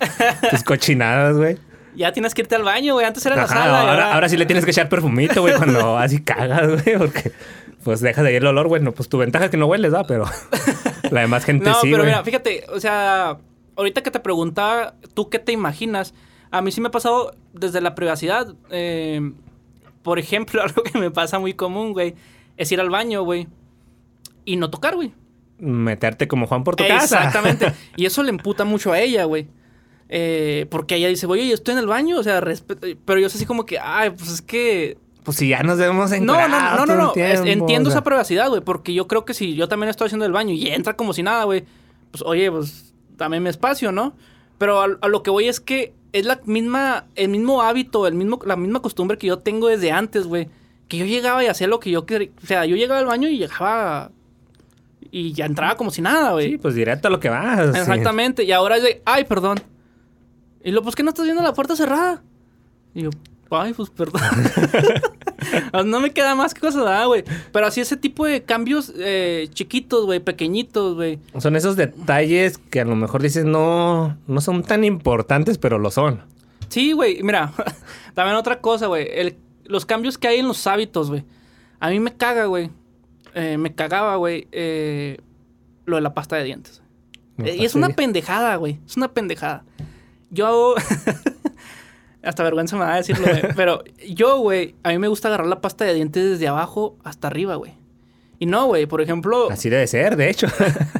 tus 0.49 0.63
cochinadas, 0.65 1.37
güey. 1.37 1.57
Ya 1.95 2.11
tienes 2.11 2.33
que 2.33 2.41
irte 2.41 2.55
al 2.55 2.63
baño, 2.63 2.93
güey. 2.93 3.05
Antes 3.07 3.25
era 3.25 3.35
la 3.35 3.43
Ajá, 3.43 3.53
sala. 3.55 3.83
y 3.83 3.87
ahora, 3.89 4.13
ahora 4.13 4.29
sí 4.29 4.37
le 4.37 4.45
tienes 4.45 4.65
que 4.65 4.71
echar 4.71 4.87
perfumito, 4.89 5.41
güey, 5.41 5.55
cuando 5.55 5.97
así 5.97 6.21
cagas, 6.21 6.67
güey, 6.83 6.97
porque 6.97 7.31
pues 7.83 8.01
dejas 8.01 8.23
de 8.23 8.31
ir 8.31 8.37
el 8.37 8.47
olor, 8.47 8.67
güey. 8.67 8.81
No, 8.81 8.91
pues 8.91 9.07
tu 9.09 9.17
ventaja 9.17 9.45
es 9.45 9.51
que 9.51 9.57
no 9.57 9.65
hueles, 9.67 9.93
¿va? 9.93 10.03
Pero 10.05 10.25
la 11.11 11.21
demás 11.21 11.43
gente 11.45 11.65
No, 11.69 11.75
sí, 11.75 11.87
pero 11.91 11.97
güey. 12.03 12.07
mira, 12.11 12.23
fíjate, 12.23 12.65
o 12.73 12.79
sea, 12.79 13.37
ahorita 13.75 14.01
que 14.03 14.11
te 14.11 14.19
preguntaba, 14.19 14.93
¿tú 15.15 15.29
qué 15.29 15.39
te 15.39 15.51
imaginas? 15.51 16.13
A 16.51 16.61
mí 16.61 16.71
sí 16.71 16.81
me 16.81 16.87
ha 16.87 16.91
pasado 16.91 17.33
desde 17.53 17.81
la 17.81 17.95
privacidad. 17.95 18.53
eh, 18.69 19.31
por 20.01 20.19
ejemplo, 20.19 20.61
algo 20.63 20.83
que 20.83 20.97
me 20.97 21.11
pasa 21.11 21.37
muy 21.39 21.53
común, 21.53 21.91
güey, 21.93 22.15
es 22.55 22.71
ir 22.71 22.79
al 22.79 22.89
baño, 22.89 23.23
güey, 23.23 23.47
y 24.45 24.55
no 24.55 24.69
tocar, 24.69 24.95
güey. 24.95 25.13
Meterte 25.59 26.27
como 26.27 26.47
Juan 26.47 26.63
por 26.63 26.75
tu 26.75 26.87
casa. 26.87 27.17
Exactamente. 27.17 27.73
y 27.97 28.05
eso 28.05 28.23
le 28.23 28.29
emputa 28.29 28.63
mucho 28.63 28.91
a 28.93 28.99
ella, 28.99 29.25
güey. 29.25 29.47
Eh, 30.07 30.65
porque 30.69 30.95
ella 30.95 31.09
dice, 31.09 31.25
oye, 31.25 31.47
yo 31.47 31.53
estoy 31.55 31.73
en 31.73 31.79
el 31.79 31.87
baño, 31.87 32.17
o 32.19 32.23
sea, 32.23 32.39
respeto. 32.39 32.87
Pero 33.03 33.19
yo 33.19 33.27
sé 33.29 33.37
así 33.37 33.45
como 33.45 33.65
que, 33.65 33.79
ay, 33.79 34.11
pues 34.11 34.29
es 34.31 34.41
que 34.41 34.97
Pues 35.23 35.35
si 35.37 35.49
ya 35.49 35.63
nos 35.63 35.77
vemos 35.77 36.11
en 36.13 36.25
No, 36.25 36.35
no, 36.47 36.47
no, 36.47 36.85
no, 36.85 36.95
no. 36.95 37.13
entiendo 37.15 37.89
esa 37.89 38.03
privacidad, 38.03 38.47
güey. 38.49 38.61
Porque 38.61 38.93
yo 38.93 39.07
creo 39.07 39.25
que 39.25 39.33
si 39.33 39.55
yo 39.55 39.67
también 39.67 39.89
estoy 39.89 40.05
haciendo 40.05 40.25
el 40.25 40.31
baño 40.31 40.53
y 40.53 40.67
entra 40.69 40.95
como 40.95 41.11
si 41.11 41.23
nada, 41.23 41.43
güey. 41.43 41.65
Pues 42.11 42.23
oye, 42.25 42.49
pues 42.49 42.93
dame 43.17 43.39
mi 43.41 43.49
espacio, 43.49 43.91
¿no? 43.91 44.15
Pero 44.57 44.79
a, 44.81 44.87
a 45.01 45.07
lo 45.09 45.23
que 45.23 45.31
voy 45.31 45.49
es 45.49 45.59
que 45.59 45.93
es 46.13 46.25
la 46.25 46.39
misma, 46.45 47.05
el 47.15 47.29
mismo 47.29 47.61
hábito, 47.61 48.07
el 48.07 48.15
mismo, 48.15 48.39
la 48.45 48.55
misma 48.55 48.81
costumbre 48.81 49.17
que 49.17 49.27
yo 49.27 49.39
tengo 49.39 49.67
desde 49.67 49.91
antes, 49.91 50.25
güey. 50.25 50.49
Que 50.87 50.97
yo 50.97 51.05
llegaba 51.05 51.43
y 51.43 51.47
hacía 51.47 51.67
lo 51.67 51.79
que 51.79 51.91
yo 51.91 52.05
quería. 52.05 52.29
O 52.41 52.45
sea, 52.45 52.65
yo 52.65 52.75
llegaba 52.75 52.99
al 52.99 53.05
baño 53.05 53.27
y 53.27 53.37
llegaba. 53.37 54.11
Y 55.11 55.33
ya 55.33 55.45
entraba 55.45 55.75
como 55.75 55.91
si 55.91 56.01
nada, 56.01 56.31
güey. 56.31 56.51
Sí, 56.51 56.57
pues 56.57 56.75
directo 56.75 57.07
a 57.07 57.11
lo 57.11 57.19
que 57.19 57.29
vas. 57.29 57.73
sí. 57.73 57.79
Exactamente. 57.79 58.43
Y 58.43 58.51
ahora 58.51 58.77
es 58.77 58.83
de, 58.83 59.01
ay, 59.05 59.25
perdón. 59.25 59.59
Y 60.63 60.71
lo, 60.71 60.81
pues 60.81 60.95
que 60.95 61.03
no 61.03 61.09
estás 61.09 61.25
viendo 61.25 61.43
la 61.43 61.53
puerta 61.53 61.75
cerrada. 61.75 62.23
Y 62.93 63.03
yo, 63.03 63.09
ay, 63.51 63.73
pues 63.73 63.89
perdón. 63.89 64.21
no 65.85 65.99
me 65.99 66.11
queda 66.11 66.35
más 66.35 66.53
que 66.53 66.61
cosa, 66.61 66.79
¿verdad, 66.79 67.07
güey. 67.07 67.23
Pero 67.51 67.67
así 67.67 67.81
ese 67.81 67.97
tipo 67.97 68.25
de 68.25 68.43
cambios 68.43 68.93
eh, 68.97 69.47
chiquitos, 69.53 70.05
güey, 70.05 70.19
pequeñitos, 70.19 70.95
güey. 70.95 71.19
Son 71.37 71.55
esos 71.55 71.75
detalles 71.75 72.57
que 72.57 72.81
a 72.81 72.85
lo 72.85 72.95
mejor 72.95 73.21
dices 73.21 73.45
no, 73.45 74.17
no 74.27 74.41
son 74.41 74.63
tan 74.63 74.83
importantes, 74.83 75.57
pero 75.57 75.79
lo 75.79 75.91
son. 75.91 76.21
Sí, 76.69 76.91
güey, 76.91 77.21
mira, 77.23 77.53
también 78.13 78.35
otra 78.35 78.59
cosa, 78.59 78.87
güey. 78.87 79.35
Los 79.65 79.85
cambios 79.85 80.17
que 80.17 80.27
hay 80.27 80.39
en 80.39 80.47
los 80.47 80.65
hábitos, 80.67 81.09
güey. 81.09 81.23
A 81.79 81.89
mí 81.89 81.99
me 81.99 82.15
caga, 82.15 82.45
güey. 82.45 82.69
Eh, 83.33 83.57
me 83.57 83.73
cagaba, 83.73 84.15
güey, 84.15 84.47
eh, 84.51 85.19
lo 85.85 85.97
de 85.97 86.01
la 86.01 86.13
pasta 86.13 86.35
de 86.37 86.43
dientes. 86.43 86.81
Y 87.37 87.65
es 87.65 87.75
una 87.75 87.89
pendejada, 87.89 88.55
güey. 88.55 88.79
Es 88.87 88.97
una 88.97 89.09
pendejada. 89.09 89.63
Yo. 90.31 90.75
hasta 92.23 92.43
vergüenza 92.43 92.75
me 92.77 92.85
da 92.85 92.95
decirlo, 92.95 93.27
güey. 93.27 93.41
Pero 93.55 93.83
yo, 94.07 94.37
güey, 94.39 94.75
a 94.83 94.89
mí 94.89 94.97
me 94.99 95.07
gusta 95.07 95.27
agarrar 95.27 95.47
la 95.47 95.61
pasta 95.61 95.85
de 95.85 95.93
dientes 95.93 96.23
desde 96.31 96.47
abajo 96.47 96.97
hasta 97.03 97.27
arriba, 97.27 97.55
güey. 97.55 97.73
Y 98.39 98.45
no, 98.45 98.65
güey. 98.67 98.85
Por 98.85 99.01
ejemplo, 99.01 99.49
Así 99.51 99.69
debe 99.69 99.87
ser, 99.87 100.15
de 100.15 100.29
hecho. 100.29 100.47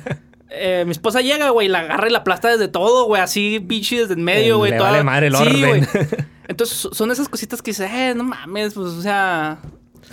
eh, 0.49 0.83
mi 0.85 0.91
esposa 0.91 1.21
llega, 1.21 1.49
güey, 1.49 1.67
la 1.67 1.79
agarra 1.79 2.07
y 2.07 2.11
la 2.11 2.19
aplasta 2.19 2.49
desde 2.49 2.67
todo, 2.67 3.05
güey. 3.05 3.21
Así, 3.21 3.59
bichi, 3.59 3.97
desde 3.97 4.13
en 4.13 4.23
medio, 4.23 4.57
güey. 4.57 4.71
Le 4.71 4.77
toda- 4.77 4.91
vale 4.91 5.03
madre 5.03 5.27
el 5.27 5.35
Sí, 5.35 5.43
orden. 5.43 5.61
güey. 5.67 5.81
Entonces, 6.47 6.77
so- 6.77 6.93
son 6.93 7.11
esas 7.11 7.27
cositas 7.29 7.61
que 7.61 7.71
dices, 7.71 7.89
eh, 7.93 8.13
no 8.15 8.23
mames, 8.23 8.73
pues, 8.73 8.87
o 8.87 9.01
sea, 9.01 9.59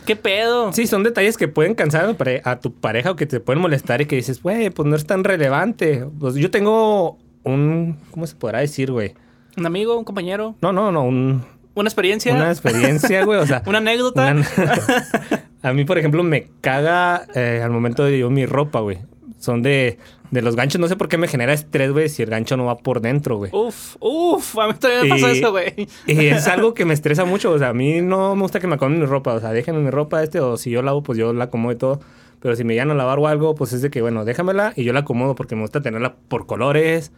¿qué 0.04 0.16
pedo? 0.16 0.72
Sí, 0.72 0.86
son 0.88 1.04
detalles 1.04 1.36
que 1.38 1.46
pueden 1.46 1.74
cansar 1.76 2.16
a 2.44 2.60
tu 2.60 2.74
pareja 2.74 3.12
o 3.12 3.16
que 3.16 3.24
te 3.26 3.38
pueden 3.38 3.62
molestar 3.62 4.00
y 4.00 4.06
que 4.06 4.16
dices, 4.16 4.42
güey, 4.42 4.70
pues 4.70 4.88
no 4.88 4.96
es 4.96 5.06
tan 5.06 5.22
relevante. 5.22 6.04
Pues 6.18 6.34
yo 6.34 6.50
tengo 6.50 7.18
un, 7.44 7.98
¿cómo 8.10 8.26
se 8.26 8.34
podrá 8.34 8.58
decir, 8.60 8.90
güey? 8.90 9.14
Un 9.56 9.66
amigo, 9.66 9.96
un 9.96 10.04
compañero, 10.04 10.54
No, 10.60 10.72
no, 10.72 10.90
no, 10.92 11.04
un, 11.04 11.44
una 11.74 11.88
experiencia, 11.88 12.34
una 12.34 12.50
experiencia, 12.50 13.24
güey. 13.24 13.38
O 13.40 13.46
sea, 13.46 13.62
una 13.66 13.78
anécdota. 13.78 14.32
una- 14.32 14.46
a 15.62 15.72
mí, 15.72 15.84
por 15.84 15.98
ejemplo, 15.98 16.22
me 16.22 16.48
caga 16.60 17.26
eh, 17.34 17.60
al 17.62 17.70
momento 17.70 18.04
de 18.04 18.18
yo 18.18 18.30
mi 18.30 18.46
ropa, 18.46 18.80
güey. 18.80 18.98
Son 19.38 19.62
de, 19.62 19.98
de 20.30 20.40
los 20.42 20.56
ganchos. 20.56 20.80
No 20.80 20.88
sé 20.88 20.96
por 20.96 21.08
qué 21.08 21.18
me 21.18 21.28
genera 21.28 21.52
estrés, 21.52 21.92
güey, 21.92 22.08
si 22.08 22.22
el 22.22 22.30
gancho 22.30 22.56
no 22.56 22.64
va 22.64 22.78
por 22.78 23.00
dentro, 23.02 23.36
güey. 23.36 23.50
Uf, 23.54 23.96
uf, 24.00 24.58
a 24.58 24.68
mí 24.68 24.74
también 24.74 25.02
me 25.02 25.08
pasó 25.10 25.28
Y- 25.34 25.38
eso, 25.38 25.50
güey. 25.50 25.74
Y 26.06 26.26
es 26.26 26.48
algo 26.48 26.72
que 26.74 26.84
me 26.86 26.94
estresa 26.94 27.24
mucho. 27.26 27.50
O 27.52 27.58
sea, 27.58 27.68
a 27.68 27.74
mí 27.74 28.00
no 28.00 28.34
me 28.34 28.42
gusta 28.42 28.58
que 28.58 28.66
me 28.66 28.76
acomoden 28.76 29.00
mi 29.00 29.06
ropa. 29.06 29.34
O 29.34 29.40
sea, 29.40 29.50
déjenme 29.50 29.80
mi 29.80 29.90
ropa 29.90 30.22
este. 30.22 30.40
O 30.40 30.56
si 30.56 30.70
yo 30.70 30.80
lavo, 30.82 31.02
pues 31.02 31.18
yo 31.18 31.32
la 31.34 31.44
acomodo 31.44 31.72
y 31.72 31.76
todo. 31.76 32.00
Pero 32.40 32.56
si 32.56 32.64
me 32.64 32.72
llegan 32.74 32.90
a 32.90 32.94
lavar 32.94 33.18
o 33.18 33.26
algo, 33.28 33.54
pues 33.54 33.72
es 33.74 33.82
de 33.82 33.90
que, 33.90 34.00
bueno, 34.02 34.24
déjamela 34.24 34.72
y 34.76 34.84
yo 34.84 34.92
la 34.94 35.00
acomodo 35.00 35.34
porque 35.34 35.54
me 35.56 35.62
gusta 35.62 35.80
tenerla 35.82 36.14
por 36.28 36.46
colores. 36.46 37.12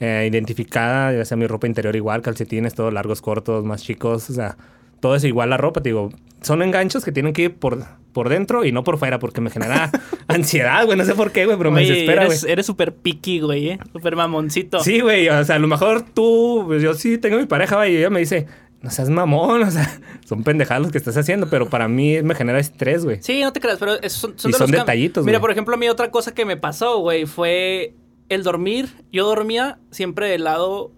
Eh, 0.00 0.28
identificada, 0.30 1.12
ya 1.12 1.24
sea 1.24 1.36
mi 1.36 1.46
ropa 1.46 1.66
interior 1.66 1.94
igual, 1.96 2.22
calcetines, 2.22 2.74
todos 2.74 2.92
largos, 2.92 3.22
cortos, 3.22 3.64
más 3.64 3.82
chicos. 3.82 4.28
O 4.30 4.32
sea, 4.32 4.56
todo 5.00 5.14
es 5.14 5.24
igual 5.24 5.50
la 5.50 5.56
ropa. 5.56 5.82
Te 5.82 5.90
digo, 5.90 6.10
son 6.42 6.62
enganchos 6.62 7.04
que 7.04 7.12
tienen 7.12 7.32
que 7.32 7.42
ir 7.42 7.54
por, 7.54 7.84
por 8.12 8.28
dentro 8.28 8.64
y 8.64 8.72
no 8.72 8.84
por 8.84 8.98
fuera 8.98 9.18
porque 9.18 9.40
me 9.40 9.50
genera 9.50 9.90
ansiedad, 10.28 10.84
güey. 10.84 10.98
No 10.98 11.04
sé 11.04 11.14
por 11.14 11.32
qué, 11.32 11.46
güey, 11.46 11.56
pero 11.56 11.70
me 11.70 11.82
desespera, 11.82 12.26
güey. 12.26 12.38
eres, 12.48 12.66
súper 12.66 12.94
picky, 12.94 13.40
güey, 13.40 13.70
¿eh? 13.70 13.78
Súper 13.92 14.16
mamoncito. 14.16 14.80
Sí, 14.80 15.00
güey, 15.00 15.28
o 15.28 15.44
sea, 15.44 15.56
a 15.56 15.58
lo 15.58 15.68
mejor 15.68 16.02
tú, 16.02 16.64
pues 16.66 16.82
yo 16.82 16.94
sí 16.94 17.18
tengo 17.18 17.38
mi 17.38 17.46
pareja, 17.46 17.76
güey, 17.76 17.94
y 17.94 17.96
ella 17.98 18.10
me 18.10 18.20
dice, 18.20 18.46
no 18.82 18.90
seas 18.90 19.08
mamón, 19.10 19.62
o 19.66 19.70
sea, 19.70 20.00
son 20.24 20.42
pendejadas 20.44 20.82
los 20.82 20.92
que 20.92 20.98
estás 20.98 21.16
haciendo, 21.16 21.48
pero 21.48 21.68
para 21.68 21.88
mí 21.88 22.22
me 22.22 22.34
genera 22.34 22.58
estrés, 22.58 23.04
güey. 23.04 23.18
Sí, 23.22 23.42
no 23.42 23.52
te 23.52 23.60
creas, 23.60 23.78
pero 23.78 23.94
esos 24.02 24.20
son, 24.20 24.38
son 24.38 24.50
Y 24.50 24.52
de 24.52 24.58
son 24.58 24.70
los 24.70 24.80
detallitos, 24.80 25.24
Mira, 25.24 25.38
güey. 25.38 25.42
por 25.42 25.50
ejemplo, 25.50 25.74
a 25.74 25.78
mí 25.78 25.88
otra 25.88 26.10
cosa 26.10 26.34
que 26.34 26.44
me 26.44 26.56
pasó, 26.56 26.98
güey, 26.98 27.26
fue 27.26 27.94
el 28.28 28.42
dormir. 28.42 28.88
Yo 29.12 29.26
dormía 29.26 29.78
siempre 29.90 30.28
del 30.28 30.44
lado 30.44 30.92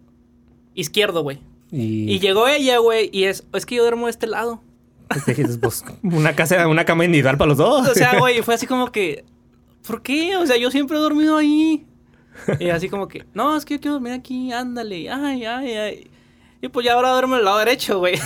izquierdo, 0.75 1.23
güey. 1.23 1.41
Y, 1.71 2.11
Y 2.11 2.21
llegó 2.21 2.49
ella, 2.49 2.79
güey, 2.79 3.11
y 3.13 3.25
es, 3.25 3.45
es 3.53 3.67
que 3.67 3.77
yo 3.77 3.83
duermo 3.83 4.07
de 4.07 4.11
este 4.11 4.27
lado. 4.27 4.63
Pues, 5.61 5.85
una 6.03 6.35
casa, 6.35 6.67
una 6.69 6.85
cama 6.85 7.05
individual 7.05 7.37
para 7.37 7.49
los 7.49 7.59
dos. 7.59 7.89
O 7.89 7.95
sea, 7.95 8.19
güey, 8.19 8.43
fue 8.43 8.55
así 8.55 8.67
como 8.67 8.93
que, 8.93 9.25
¿por 9.87 10.03
qué? 10.03 10.37
O 10.37 10.47
sea, 10.47 10.57
yo 10.57 10.71
siempre 10.71 10.97
he 10.97 11.01
dormido 11.01 11.37
ahí. 11.37 11.87
Y 12.61 12.69
así 12.69 12.89
como 12.89 13.09
que, 13.09 13.25
no, 13.33 13.57
es 13.57 13.65
que 13.65 13.75
yo 13.75 13.81
quiero 13.81 13.95
dormir 13.95 14.13
aquí, 14.13 14.53
ándale, 14.53 15.11
ay, 15.11 15.45
ay, 15.45 15.73
ay. 15.73 16.11
Y 16.61 16.69
pues 16.69 16.85
ya 16.85 16.95
ahora 16.95 17.13
duermo 17.13 17.37
del 17.37 17.45
lado 17.45 17.59
derecho, 17.59 17.99
güey. 17.99 18.19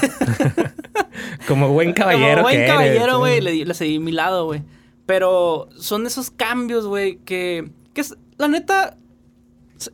Como 1.48 1.68
buen 1.68 1.92
caballero. 1.92 2.36
Como 2.36 2.42
buen 2.42 2.60
que 2.60 2.66
caballero, 2.66 3.18
güey, 3.18 3.40
le, 3.40 3.64
le 3.64 3.74
seguí 3.74 3.98
mi 3.98 4.12
lado, 4.12 4.46
güey. 4.46 4.62
Pero 5.06 5.68
son 5.76 6.06
esos 6.06 6.30
cambios, 6.30 6.86
güey, 6.86 7.18
que, 7.18 7.70
que 7.92 8.00
es, 8.00 8.16
la 8.40 8.48
neta, 8.48 8.96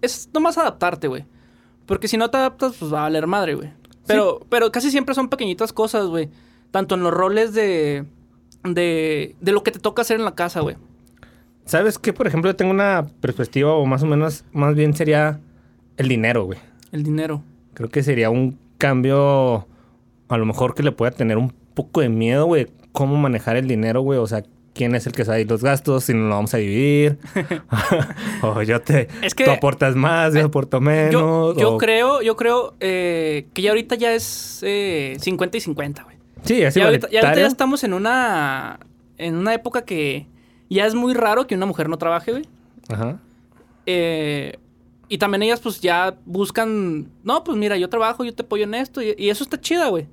es, 0.00 0.30
nomás 0.32 0.56
adaptarte, 0.56 1.08
güey. 1.08 1.24
Porque 1.84 2.06
si 2.06 2.16
no 2.16 2.30
te 2.30 2.36
adaptas, 2.36 2.76
pues 2.78 2.92
va 2.92 3.00
a 3.00 3.02
valer 3.02 3.26
madre, 3.26 3.54
güey. 3.54 3.70
Pero, 4.06 4.40
pero 4.48 4.70
casi 4.70 4.92
siempre 4.92 5.16
son 5.16 5.28
pequeñitas 5.28 5.72
cosas, 5.72 6.06
güey. 6.06 6.30
Tanto 6.70 6.94
en 6.94 7.02
los 7.02 7.12
roles 7.12 7.54
de, 7.54 8.04
de, 8.62 9.34
de 9.40 9.52
lo 9.52 9.64
que 9.64 9.72
te 9.72 9.80
toca 9.80 10.02
hacer 10.02 10.18
en 10.18 10.24
la 10.24 10.36
casa, 10.36 10.60
güey. 10.60 10.76
¿Sabes 11.64 11.98
qué? 11.98 12.12
Por 12.12 12.28
ejemplo, 12.28 12.48
yo 12.48 12.56
tengo 12.56 12.70
una 12.70 13.08
perspectiva, 13.20 13.72
o 13.74 13.84
más 13.84 14.04
o 14.04 14.06
menos, 14.06 14.44
más 14.52 14.76
bien 14.76 14.94
sería 14.94 15.40
el 15.96 16.08
dinero, 16.08 16.44
güey. 16.44 16.60
El 16.92 17.02
dinero. 17.02 17.42
Creo 17.74 17.88
que 17.88 18.04
sería 18.04 18.30
un 18.30 18.58
cambio, 18.78 19.66
a 20.28 20.38
lo 20.38 20.46
mejor 20.46 20.76
que 20.76 20.84
le 20.84 20.92
pueda 20.92 21.10
tener 21.10 21.36
un 21.36 21.52
poco 21.74 22.00
de 22.00 22.08
miedo, 22.08 22.46
güey. 22.46 22.68
Cómo 22.92 23.16
manejar 23.16 23.56
el 23.56 23.66
dinero, 23.66 24.02
güey. 24.02 24.20
O 24.20 24.26
sea, 24.28 24.44
quién 24.76 24.94
es 24.94 25.06
el 25.06 25.12
que 25.12 25.24
sabe 25.24 25.44
los 25.44 25.62
gastos, 25.62 26.04
si 26.04 26.12
nos 26.14 26.28
lo 26.28 26.34
vamos 26.36 26.54
a 26.54 26.58
dividir. 26.58 27.18
o 28.42 28.62
yo 28.62 28.80
te... 28.80 29.08
Es 29.22 29.34
que- 29.34 29.44
Tú 29.44 29.50
aportas 29.50 29.96
más, 29.96 30.34
yo 30.34 30.44
aporto 30.44 30.80
menos. 30.80 31.12
Yo, 31.12 31.54
yo 31.56 31.74
o- 31.74 31.78
creo, 31.78 32.22
yo 32.22 32.36
creo 32.36 32.74
eh, 32.80 33.46
que 33.54 33.62
ya 33.62 33.70
ahorita 33.70 33.94
ya 33.96 34.12
es 34.14 34.60
eh, 34.62 35.16
50 35.20 35.56
y 35.56 35.60
50, 35.60 36.02
güey. 36.04 36.16
Sí, 36.44 36.62
así 36.64 36.78
ya, 36.78 36.86
ahorita, 36.86 37.08
ya 37.10 37.20
ahorita 37.20 37.40
ya 37.40 37.46
estamos 37.46 37.82
en 37.82 37.92
una, 37.94 38.78
en 39.18 39.34
una 39.34 39.54
época 39.54 39.82
que 39.84 40.26
ya 40.70 40.86
es 40.86 40.94
muy 40.94 41.14
raro 41.14 41.46
que 41.46 41.54
una 41.56 41.66
mujer 41.66 41.88
no 41.88 41.96
trabaje, 41.98 42.30
güey. 42.32 42.44
Ajá. 42.88 43.18
Eh, 43.86 44.58
y 45.08 45.18
también 45.18 45.42
ellas 45.42 45.60
pues 45.60 45.80
ya 45.80 46.16
buscan, 46.24 47.08
no, 47.24 47.44
pues 47.44 47.56
mira, 47.56 47.76
yo 47.76 47.88
trabajo, 47.88 48.24
yo 48.24 48.34
te 48.34 48.42
apoyo 48.42 48.64
en 48.64 48.74
esto. 48.74 49.02
Y, 49.02 49.14
y 49.18 49.30
eso 49.30 49.44
está 49.44 49.60
chida, 49.60 49.88
güey. 49.88 50.06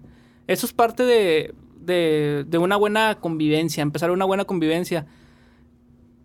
Eso 0.47 0.65
es 0.65 0.73
parte 0.73 1.03
de, 1.03 1.53
de, 1.85 2.45
de 2.47 2.57
una 2.57 2.75
buena 2.75 3.15
convivencia, 3.19 3.81
empezar 3.81 4.11
una 4.11 4.25
buena 4.25 4.45
convivencia. 4.45 5.05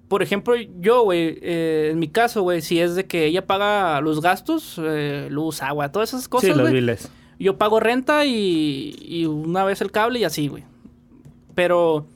Por 0.08 0.22
ejemplo, 0.22 0.54
yo, 0.80 1.02
güey, 1.02 1.38
eh, 1.42 1.88
en 1.92 1.98
mi 1.98 2.08
caso, 2.08 2.42
güey, 2.42 2.62
si 2.62 2.80
es 2.80 2.94
de 2.94 3.04
que 3.06 3.26
ella 3.26 3.46
paga 3.46 4.00
los 4.00 4.22
gastos, 4.22 4.80
eh, 4.82 5.28
luz, 5.30 5.62
agua, 5.62 5.92
todas 5.92 6.10
esas 6.14 6.28
cosas, 6.28 6.50
sí, 6.52 6.56
los 6.56 6.70
biles. 6.70 7.10
Yo 7.38 7.58
pago 7.58 7.78
renta 7.78 8.24
y, 8.24 8.96
y 9.00 9.26
una 9.26 9.64
vez 9.64 9.80
el 9.82 9.90
cable 9.92 10.18
y 10.20 10.24
así, 10.24 10.48
güey. 10.48 10.64
Pero, 11.54 12.06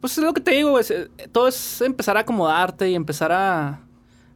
pues 0.00 0.18
es 0.18 0.24
lo 0.24 0.34
que 0.34 0.42
te 0.42 0.50
digo, 0.50 0.70
güey. 0.72 0.84
se- 0.84 1.08
Todo 1.32 1.48
es 1.48 1.80
empezar 1.80 2.16
a 2.18 2.20
acomodarte 2.20 2.90
y 2.90 2.94
empezar 2.94 3.32
a, 3.32 3.80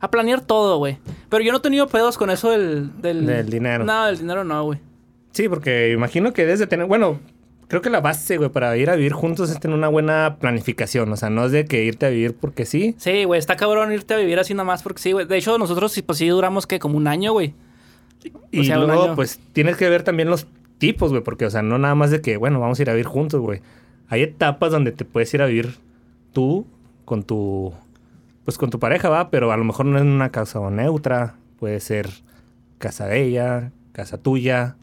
a 0.00 0.10
planear 0.10 0.40
todo, 0.40 0.78
güey. 0.78 0.96
Pero 1.28 1.44
yo 1.44 1.52
no 1.52 1.58
he 1.58 1.62
tenido 1.62 1.86
pedos 1.88 2.16
con 2.16 2.30
eso 2.30 2.50
del... 2.50 2.90
Del, 3.02 3.26
Del 3.26 3.50
dinero. 3.50 3.84
No, 3.84 4.06
del 4.06 4.18
dinero 4.18 4.44
no, 4.44 4.64
güey. 4.64 4.78
Sí, 5.32 5.46
porque 5.48 5.90
imagino 5.92 6.32
que 6.32 6.42
debes 6.46 6.58
de 6.58 6.66
tener, 6.66 6.86
bueno, 6.86 7.20
creo 7.68 7.82
que 7.82 7.90
la 7.90 8.00
base, 8.00 8.38
güey, 8.38 8.50
para 8.50 8.76
ir 8.76 8.90
a 8.90 8.96
vivir 8.96 9.12
juntos 9.12 9.50
es 9.50 9.60
tener 9.60 9.76
una 9.76 9.88
buena 9.88 10.38
planificación. 10.40 11.12
O 11.12 11.16
sea, 11.16 11.30
no 11.30 11.44
es 11.44 11.52
de 11.52 11.66
que 11.66 11.84
irte 11.84 12.06
a 12.06 12.08
vivir 12.08 12.34
porque 12.34 12.66
sí. 12.66 12.94
Sí, 12.98 13.24
güey, 13.24 13.38
está 13.38 13.56
cabrón 13.56 13.92
irte 13.92 14.14
a 14.14 14.16
vivir 14.16 14.38
así 14.38 14.54
nomás 14.54 14.82
porque 14.82 15.00
sí, 15.00 15.12
güey. 15.12 15.26
De 15.26 15.36
hecho, 15.36 15.56
nosotros 15.58 15.92
sí, 15.92 16.02
pues 16.02 16.18
sí 16.18 16.26
duramos 16.28 16.66
que 16.66 16.78
como 16.78 16.96
un 16.96 17.06
año, 17.06 17.32
güey. 17.32 17.54
Y 18.50 18.60
O 18.60 18.64
sea, 18.64 18.78
luego, 18.78 19.14
pues, 19.14 19.38
tienes 19.52 19.76
que 19.76 19.88
ver 19.88 20.02
también 20.02 20.28
los 20.28 20.46
tipos, 20.78 21.10
güey, 21.10 21.22
porque, 21.22 21.46
o 21.46 21.50
sea, 21.50 21.62
no 21.62 21.78
nada 21.78 21.94
más 21.94 22.10
de 22.10 22.20
que, 22.20 22.36
bueno, 22.36 22.58
vamos 22.58 22.78
a 22.78 22.82
ir 22.82 22.90
a 22.90 22.94
vivir 22.94 23.06
juntos, 23.06 23.40
güey. 23.40 23.60
Hay 24.08 24.22
etapas 24.22 24.72
donde 24.72 24.90
te 24.90 25.04
puedes 25.04 25.32
ir 25.34 25.42
a 25.42 25.46
vivir 25.46 25.76
tú 26.32 26.66
con 27.04 27.22
tu, 27.22 27.72
pues, 28.44 28.58
con 28.58 28.70
tu 28.70 28.78
pareja, 28.78 29.08
va, 29.08 29.30
pero 29.30 29.52
a 29.52 29.56
lo 29.56 29.64
mejor 29.64 29.86
no 29.86 29.98
es 29.98 30.02
una 30.02 30.30
casa 30.30 30.58
neutra, 30.70 31.36
puede 31.60 31.78
ser 31.80 32.08
casa 32.78 33.06
de 33.06 33.22
ella, 33.22 33.72
casa 33.92 34.18
tuya, 34.18 34.76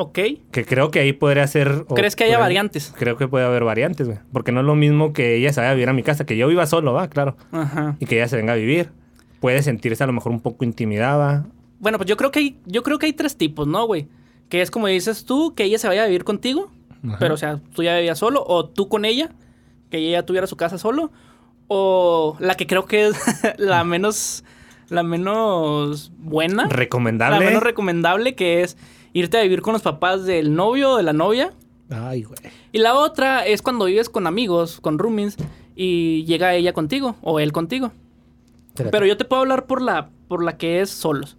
Ok. 0.00 0.18
que 0.52 0.64
creo 0.64 0.92
que 0.92 1.00
ahí 1.00 1.12
podría 1.12 1.44
ser... 1.48 1.84
o 1.88 1.94
¿Crees 1.96 2.14
que 2.14 2.22
haya 2.22 2.38
variantes? 2.38 2.94
Creo 2.96 3.16
que 3.16 3.26
puede 3.26 3.44
haber 3.44 3.64
variantes, 3.64 4.06
güey, 4.06 4.20
porque 4.32 4.52
no 4.52 4.60
es 4.60 4.66
lo 4.66 4.76
mismo 4.76 5.12
que 5.12 5.34
ella 5.34 5.52
se 5.52 5.60
vaya 5.60 5.72
a 5.72 5.74
vivir 5.74 5.88
a 5.88 5.92
mi 5.92 6.04
casa, 6.04 6.24
que 6.24 6.36
yo 6.36 6.46
viva 6.46 6.66
solo, 6.66 6.92
va, 6.92 7.08
claro, 7.08 7.36
Ajá. 7.50 7.96
y 7.98 8.06
que 8.06 8.14
ella 8.16 8.28
se 8.28 8.36
venga 8.36 8.52
a 8.52 8.56
vivir. 8.56 8.90
Puede 9.40 9.60
sentirse 9.64 10.04
a 10.04 10.06
lo 10.06 10.12
mejor 10.12 10.30
un 10.30 10.40
poco 10.40 10.64
intimidada, 10.64 11.46
Bueno, 11.80 11.98
pues 11.98 12.08
yo 12.08 12.16
creo 12.16 12.30
que 12.30 12.38
hay, 12.38 12.58
yo 12.64 12.84
creo 12.84 12.98
que 13.00 13.06
hay 13.06 13.12
tres 13.12 13.36
tipos, 13.36 13.66
¿no, 13.66 13.86
güey? 13.86 14.06
Que 14.48 14.62
es 14.62 14.70
como 14.70 14.86
dices 14.86 15.24
tú, 15.24 15.54
que 15.56 15.64
ella 15.64 15.78
se 15.78 15.88
vaya 15.88 16.04
a 16.04 16.06
vivir 16.06 16.22
contigo, 16.22 16.70
Ajá. 17.04 17.16
pero 17.18 17.34
o 17.34 17.36
sea, 17.36 17.60
tú 17.74 17.82
ya 17.82 17.96
vivías 17.96 18.18
solo, 18.20 18.44
o 18.46 18.66
tú 18.68 18.88
con 18.88 19.04
ella, 19.04 19.30
que 19.90 19.98
ella 19.98 20.24
tuviera 20.24 20.46
su 20.46 20.56
casa 20.56 20.78
solo, 20.78 21.10
o 21.66 22.36
la 22.38 22.54
que 22.56 22.66
creo 22.68 22.86
que 22.86 23.08
es 23.08 23.16
la 23.58 23.82
menos, 23.84 24.44
la 24.90 25.02
menos 25.02 26.12
buena, 26.18 26.68
recomendable. 26.68 27.38
la 27.40 27.44
menos 27.44 27.62
recomendable, 27.64 28.34
que 28.36 28.62
es 28.62 28.76
irte 29.12 29.38
a 29.38 29.42
vivir 29.42 29.62
con 29.62 29.72
los 29.72 29.82
papás 29.82 30.24
del 30.24 30.54
novio 30.54 30.92
o 30.92 30.96
de 30.96 31.02
la 31.02 31.12
novia. 31.12 31.52
Ay, 31.90 32.22
güey. 32.22 32.38
Y 32.72 32.78
la 32.78 32.94
otra 32.94 33.46
es 33.46 33.62
cuando 33.62 33.86
vives 33.86 34.08
con 34.10 34.26
amigos, 34.26 34.80
con 34.80 34.98
roomies, 34.98 35.36
y 35.74 36.24
llega 36.24 36.54
ella 36.54 36.72
contigo, 36.72 37.16
o 37.22 37.40
él 37.40 37.52
contigo. 37.52 37.92
Espérate. 38.68 38.90
Pero 38.90 39.06
yo 39.06 39.16
te 39.16 39.24
puedo 39.24 39.42
hablar 39.42 39.66
por 39.66 39.80
la, 39.80 40.10
por 40.28 40.44
la 40.44 40.56
que 40.58 40.80
es 40.80 40.90
solos. 40.90 41.36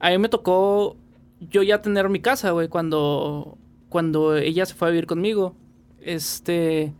A 0.00 0.10
mí 0.10 0.18
me 0.18 0.28
tocó 0.28 0.96
yo 1.40 1.62
ya 1.62 1.82
tener 1.82 2.08
mi 2.08 2.20
casa, 2.20 2.50
güey, 2.52 2.68
cuando, 2.68 3.58
cuando 3.90 4.36
ella 4.36 4.64
se 4.64 4.74
fue 4.74 4.88
a 4.88 4.90
vivir 4.90 5.06
conmigo. 5.06 5.54
Este... 6.00 6.92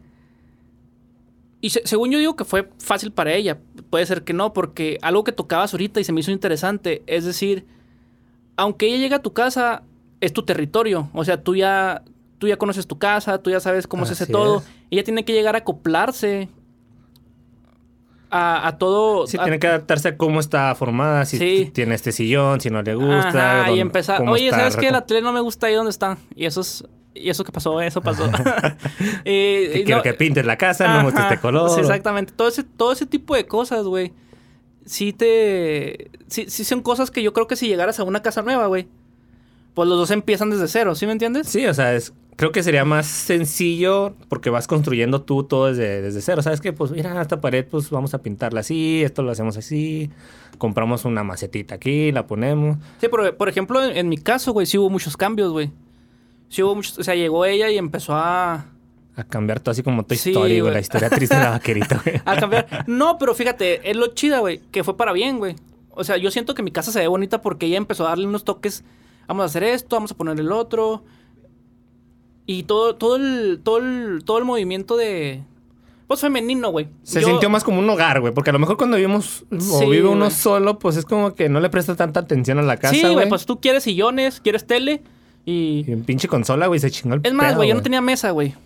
Y 1.60 1.70
se- 1.70 1.86
según 1.86 2.10
yo 2.10 2.18
digo 2.18 2.36
que 2.36 2.44
fue 2.44 2.68
fácil 2.78 3.10
para 3.10 3.32
ella. 3.32 3.58
Puede 3.88 4.04
ser 4.06 4.22
que 4.24 4.32
no, 4.34 4.52
porque 4.52 4.98
algo 5.00 5.24
que 5.24 5.32
tocabas 5.32 5.72
ahorita 5.72 6.00
y 6.00 6.04
se 6.04 6.12
me 6.12 6.20
hizo 6.20 6.30
interesante, 6.30 7.02
es 7.06 7.24
decir, 7.24 7.64
aunque 8.56 8.86
ella 8.86 8.98
llegue 8.98 9.14
a 9.14 9.22
tu 9.22 9.32
casa, 9.32 9.82
es 10.24 10.32
tu 10.32 10.42
territorio. 10.44 11.08
O 11.12 11.24
sea, 11.24 11.42
tú 11.42 11.54
ya, 11.56 12.02
tú 12.38 12.48
ya 12.48 12.56
conoces 12.56 12.86
tu 12.86 12.98
casa, 12.98 13.38
tú 13.38 13.50
ya 13.50 13.60
sabes 13.60 13.86
cómo 13.86 14.06
se 14.06 14.12
hace 14.12 14.24
Así 14.24 14.32
todo. 14.32 14.58
es. 14.58 14.64
Ella 14.90 15.04
tiene 15.04 15.24
que 15.24 15.32
llegar 15.32 15.54
a 15.54 15.58
acoplarse 15.58 16.48
a, 18.30 18.66
a 18.68 18.78
todo. 18.78 19.26
Sí, 19.26 19.36
a- 19.38 19.42
tiene 19.44 19.58
que 19.58 19.66
adaptarse 19.66 20.08
a 20.08 20.16
cómo 20.16 20.40
está 20.40 20.74
formada, 20.74 21.24
si 21.24 21.38
Sí. 21.38 21.70
tiene 21.72 21.94
este 21.94 22.12
sillón, 22.12 22.60
si 22.60 22.70
no 22.70 22.82
le 22.82 22.94
gusta. 22.94 23.62
Ajá, 23.62 23.70
y 23.72 23.80
empezar. 23.80 24.22
Oye, 24.28 24.50
¿sabes 24.50 24.76
qué? 24.76 24.90
La 24.90 25.06
tele 25.06 25.22
no 25.22 25.32
me 25.32 25.40
gusta 25.40 25.66
ahí 25.68 25.74
donde 25.74 25.90
está. 25.90 26.18
Y 26.34 26.46
eso 26.46 26.60
es. 26.62 26.84
Y 27.16 27.30
eso 27.30 27.44
que 27.44 27.52
pasó, 27.52 27.80
eso 27.80 28.00
pasó. 28.02 28.24
Eh, 29.24 29.68
Que 29.72 29.80
y 29.80 29.84
quiero 29.84 29.98
no- 29.98 30.02
que 30.02 30.14
pintes 30.14 30.44
la 30.44 30.56
casa, 30.58 30.88
no 30.96 31.02
muestres 31.02 31.26
este 31.26 31.38
color. 31.40 31.70
sí, 31.70 31.80
exactamente. 31.80 32.32
Todo 32.34 32.48
ese, 32.48 32.64
todo 32.64 32.90
ese 32.92 33.06
tipo 33.06 33.36
de 33.36 33.46
cosas, 33.46 33.84
güey. 33.84 34.12
Sí 34.84 35.12
te. 35.12 36.10
Sí, 36.26 36.46
sí 36.48 36.64
son 36.64 36.82
cosas 36.82 37.10
que 37.12 37.22
yo 37.22 37.32
creo 37.32 37.46
que 37.46 37.54
si 37.56 37.68
llegaras 37.68 38.00
a 38.00 38.04
una 38.04 38.20
casa 38.20 38.42
nueva, 38.42 38.66
güey. 38.66 38.88
Pues 39.74 39.88
los 39.88 39.98
dos 39.98 40.10
empiezan 40.12 40.50
desde 40.50 40.68
cero, 40.68 40.94
¿sí 40.94 41.06
me 41.06 41.12
entiendes? 41.12 41.48
Sí, 41.48 41.66
o 41.66 41.74
sea, 41.74 41.94
es, 41.94 42.12
creo 42.36 42.52
que 42.52 42.62
sería 42.62 42.84
más 42.84 43.06
sencillo 43.06 44.14
porque 44.28 44.50
vas 44.50 44.66
construyendo 44.66 45.22
tú 45.22 45.42
todo 45.44 45.66
desde, 45.66 46.00
desde 46.00 46.22
cero. 46.22 46.42
¿Sabes 46.42 46.60
qué? 46.60 46.72
Pues 46.72 46.90
mira, 46.92 47.20
esta 47.20 47.40
pared, 47.40 47.66
pues 47.68 47.90
vamos 47.90 48.14
a 48.14 48.18
pintarla 48.22 48.60
así, 48.60 49.02
esto 49.02 49.22
lo 49.22 49.32
hacemos 49.32 49.56
así. 49.56 50.10
Compramos 50.58 51.04
una 51.04 51.24
macetita 51.24 51.74
aquí, 51.74 52.12
la 52.12 52.26
ponemos. 52.26 52.78
Sí, 53.00 53.08
por, 53.08 53.36
por 53.36 53.48
ejemplo, 53.48 53.82
en, 53.82 53.96
en 53.96 54.08
mi 54.08 54.16
caso, 54.16 54.52
güey, 54.52 54.66
sí 54.66 54.78
hubo 54.78 54.90
muchos 54.90 55.16
cambios, 55.16 55.50
güey. 55.50 55.72
Sí 56.48 56.62
hubo 56.62 56.76
muchos. 56.76 56.96
O 56.98 57.02
sea, 57.02 57.16
llegó 57.16 57.44
ella 57.44 57.68
y 57.70 57.76
empezó 57.78 58.14
a. 58.14 58.66
A 59.16 59.24
cambiar 59.24 59.58
todo 59.60 59.72
así 59.72 59.82
como 59.82 60.04
Sí, 60.08 60.30
Story, 60.30 60.36
güey. 60.36 60.60
güey. 60.60 60.74
La 60.74 60.80
historia 60.80 61.10
triste 61.10 61.34
de 61.36 61.42
la 61.42 61.50
vaquerita, 61.50 62.00
güey. 62.04 62.20
a 62.24 62.36
cambiar. 62.36 62.84
No, 62.86 63.18
pero 63.18 63.34
fíjate, 63.34 63.90
es 63.90 63.96
lo 63.96 64.08
chida, 64.08 64.38
güey, 64.38 64.60
que 64.70 64.84
fue 64.84 64.96
para 64.96 65.12
bien, 65.12 65.38
güey. 65.38 65.56
O 65.90 66.04
sea, 66.04 66.16
yo 66.16 66.30
siento 66.30 66.54
que 66.54 66.62
mi 66.62 66.70
casa 66.70 66.92
se 66.92 67.00
ve 67.00 67.06
bonita 67.08 67.40
porque 67.40 67.66
ella 67.66 67.76
empezó 67.76 68.06
a 68.06 68.10
darle 68.10 68.26
unos 68.26 68.44
toques. 68.44 68.84
Vamos 69.28 69.42
a 69.42 69.46
hacer 69.46 69.62
esto, 69.64 69.96
vamos 69.96 70.12
a 70.12 70.16
poner 70.16 70.38
el 70.38 70.52
otro. 70.52 71.04
Y 72.46 72.64
todo, 72.64 72.94
todo 72.96 73.16
el, 73.16 73.60
todo 73.62 73.78
el, 73.78 74.22
todo 74.24 74.38
el 74.38 74.44
movimiento 74.44 74.96
de. 74.96 75.42
Pues 76.06 76.20
femenino, 76.20 76.70
güey. 76.70 76.88
Se 77.02 77.22
Yo- 77.22 77.28
sintió 77.28 77.48
más 77.48 77.64
como 77.64 77.78
un 77.78 77.88
hogar, 77.88 78.20
güey. 78.20 78.34
Porque 78.34 78.50
a 78.50 78.52
lo 78.52 78.58
mejor 78.58 78.76
cuando 78.76 78.96
vivimos 78.98 79.44
o 79.50 79.58
Sí, 79.60 79.86
vive 79.86 80.06
uno 80.08 80.26
güey. 80.26 80.30
solo, 80.30 80.78
pues 80.78 80.96
es 80.98 81.06
como 81.06 81.34
que 81.34 81.48
no 81.48 81.60
le 81.60 81.70
presta 81.70 81.96
tanta 81.96 82.20
atención 82.20 82.58
a 82.58 82.62
la 82.62 82.76
casa, 82.76 82.94
Sí, 82.94 83.00
güey. 83.00 83.14
güey, 83.14 83.28
pues 83.30 83.46
tú 83.46 83.60
quieres 83.60 83.84
sillones, 83.84 84.40
quieres 84.40 84.66
tele. 84.66 85.02
Y. 85.46 85.84
Pinche 86.04 86.28
consola, 86.28 86.66
güey, 86.66 86.80
se 86.80 86.90
chingó 86.90 87.14
el 87.14 87.20
Es 87.24 87.32
más, 87.32 87.46
pedo, 87.48 87.56
güey, 87.56 87.70
yo 87.70 87.74
no 87.74 87.82
tenía 87.82 88.00
mesa, 88.02 88.30
güey. 88.32 88.54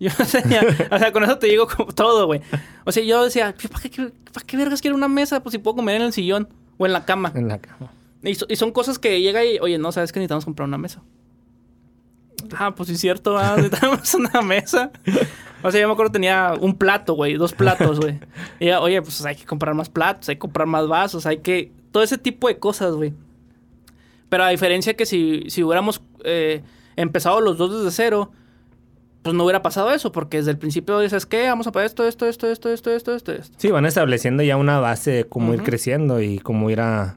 Yo 0.00 0.10
no 0.16 0.24
tenía. 0.26 0.60
o 0.92 0.98
sea, 0.98 1.12
con 1.12 1.24
eso 1.24 1.38
te 1.38 1.48
digo 1.48 1.66
como 1.66 1.90
todo, 1.92 2.26
güey. 2.26 2.40
O 2.84 2.92
sea, 2.92 3.02
yo 3.02 3.24
decía, 3.24 3.52
¿para 3.72 3.82
qué, 3.90 4.12
¿para 4.32 4.46
qué 4.46 4.56
vergas 4.56 4.80
quiero 4.80 4.96
una 4.96 5.08
mesa? 5.08 5.42
Pues 5.42 5.50
si 5.54 5.58
puedo 5.58 5.74
comer 5.74 5.96
en 5.96 6.02
el 6.02 6.12
sillón 6.12 6.48
o 6.76 6.86
en 6.86 6.92
la 6.92 7.04
cama. 7.04 7.32
En 7.34 7.48
la 7.48 7.58
cama. 7.58 7.90
Y, 8.22 8.34
so- 8.34 8.46
y 8.48 8.56
son 8.56 8.72
cosas 8.72 8.98
que 8.98 9.20
llega 9.20 9.44
y, 9.44 9.58
oye, 9.60 9.78
no, 9.78 9.92
sabes 9.92 10.12
que 10.12 10.18
necesitamos 10.20 10.44
comprar 10.44 10.66
una 10.68 10.78
mesa. 10.78 11.02
Ah, 12.56 12.74
pues 12.74 12.88
sí, 12.88 12.94
es 12.94 13.00
cierto, 13.00 13.36
ah, 13.38 13.54
necesitamos 13.56 14.14
una 14.14 14.42
mesa. 14.42 14.90
O 15.62 15.70
sea, 15.70 15.80
yo 15.80 15.86
me 15.88 15.92
acuerdo 15.92 16.12
tenía 16.12 16.54
un 16.60 16.76
plato, 16.76 17.14
güey, 17.14 17.34
dos 17.34 17.52
platos, 17.52 17.98
güey. 18.00 18.18
Y 18.60 18.66
ya, 18.66 18.80
oye, 18.80 19.00
pues 19.02 19.24
hay 19.24 19.36
que 19.36 19.44
comprar 19.44 19.74
más 19.74 19.88
platos, 19.88 20.28
hay 20.28 20.36
que 20.36 20.40
comprar 20.40 20.66
más 20.66 20.86
vasos, 20.88 21.26
hay 21.26 21.38
que. 21.38 21.72
Todo 21.90 22.02
ese 22.02 22.18
tipo 22.18 22.48
de 22.48 22.58
cosas, 22.58 22.94
güey. 22.94 23.12
Pero 24.28 24.44
a 24.44 24.50
diferencia 24.50 24.94
que 24.94 25.06
si, 25.06 25.44
si 25.48 25.62
hubiéramos 25.64 26.02
eh, 26.24 26.62
empezado 26.96 27.40
los 27.40 27.56
dos 27.58 27.76
desde 27.82 27.90
cero, 27.90 28.30
pues 29.22 29.34
no 29.34 29.44
hubiera 29.44 29.62
pasado 29.62 29.90
eso, 29.90 30.12
porque 30.12 30.36
desde 30.36 30.50
el 30.52 30.58
principio 30.58 31.00
dices, 31.00 31.24
¿qué? 31.26 31.48
Vamos 31.48 31.66
a 31.66 31.72
para 31.72 31.86
esto, 31.86 32.06
esto, 32.06 32.26
esto, 32.26 32.46
esto, 32.48 32.68
esto, 32.70 32.90
esto, 32.92 33.14
esto, 33.14 33.32
esto. 33.32 33.56
Sí, 33.58 33.70
van 33.70 33.86
estableciendo 33.86 34.42
ya 34.42 34.56
una 34.56 34.78
base 34.80 35.10
de 35.10 35.24
cómo 35.24 35.54
ir 35.54 35.62
creciendo 35.62 36.20
y 36.20 36.38
cómo 36.38 36.70
ir 36.70 36.80
a... 36.80 37.16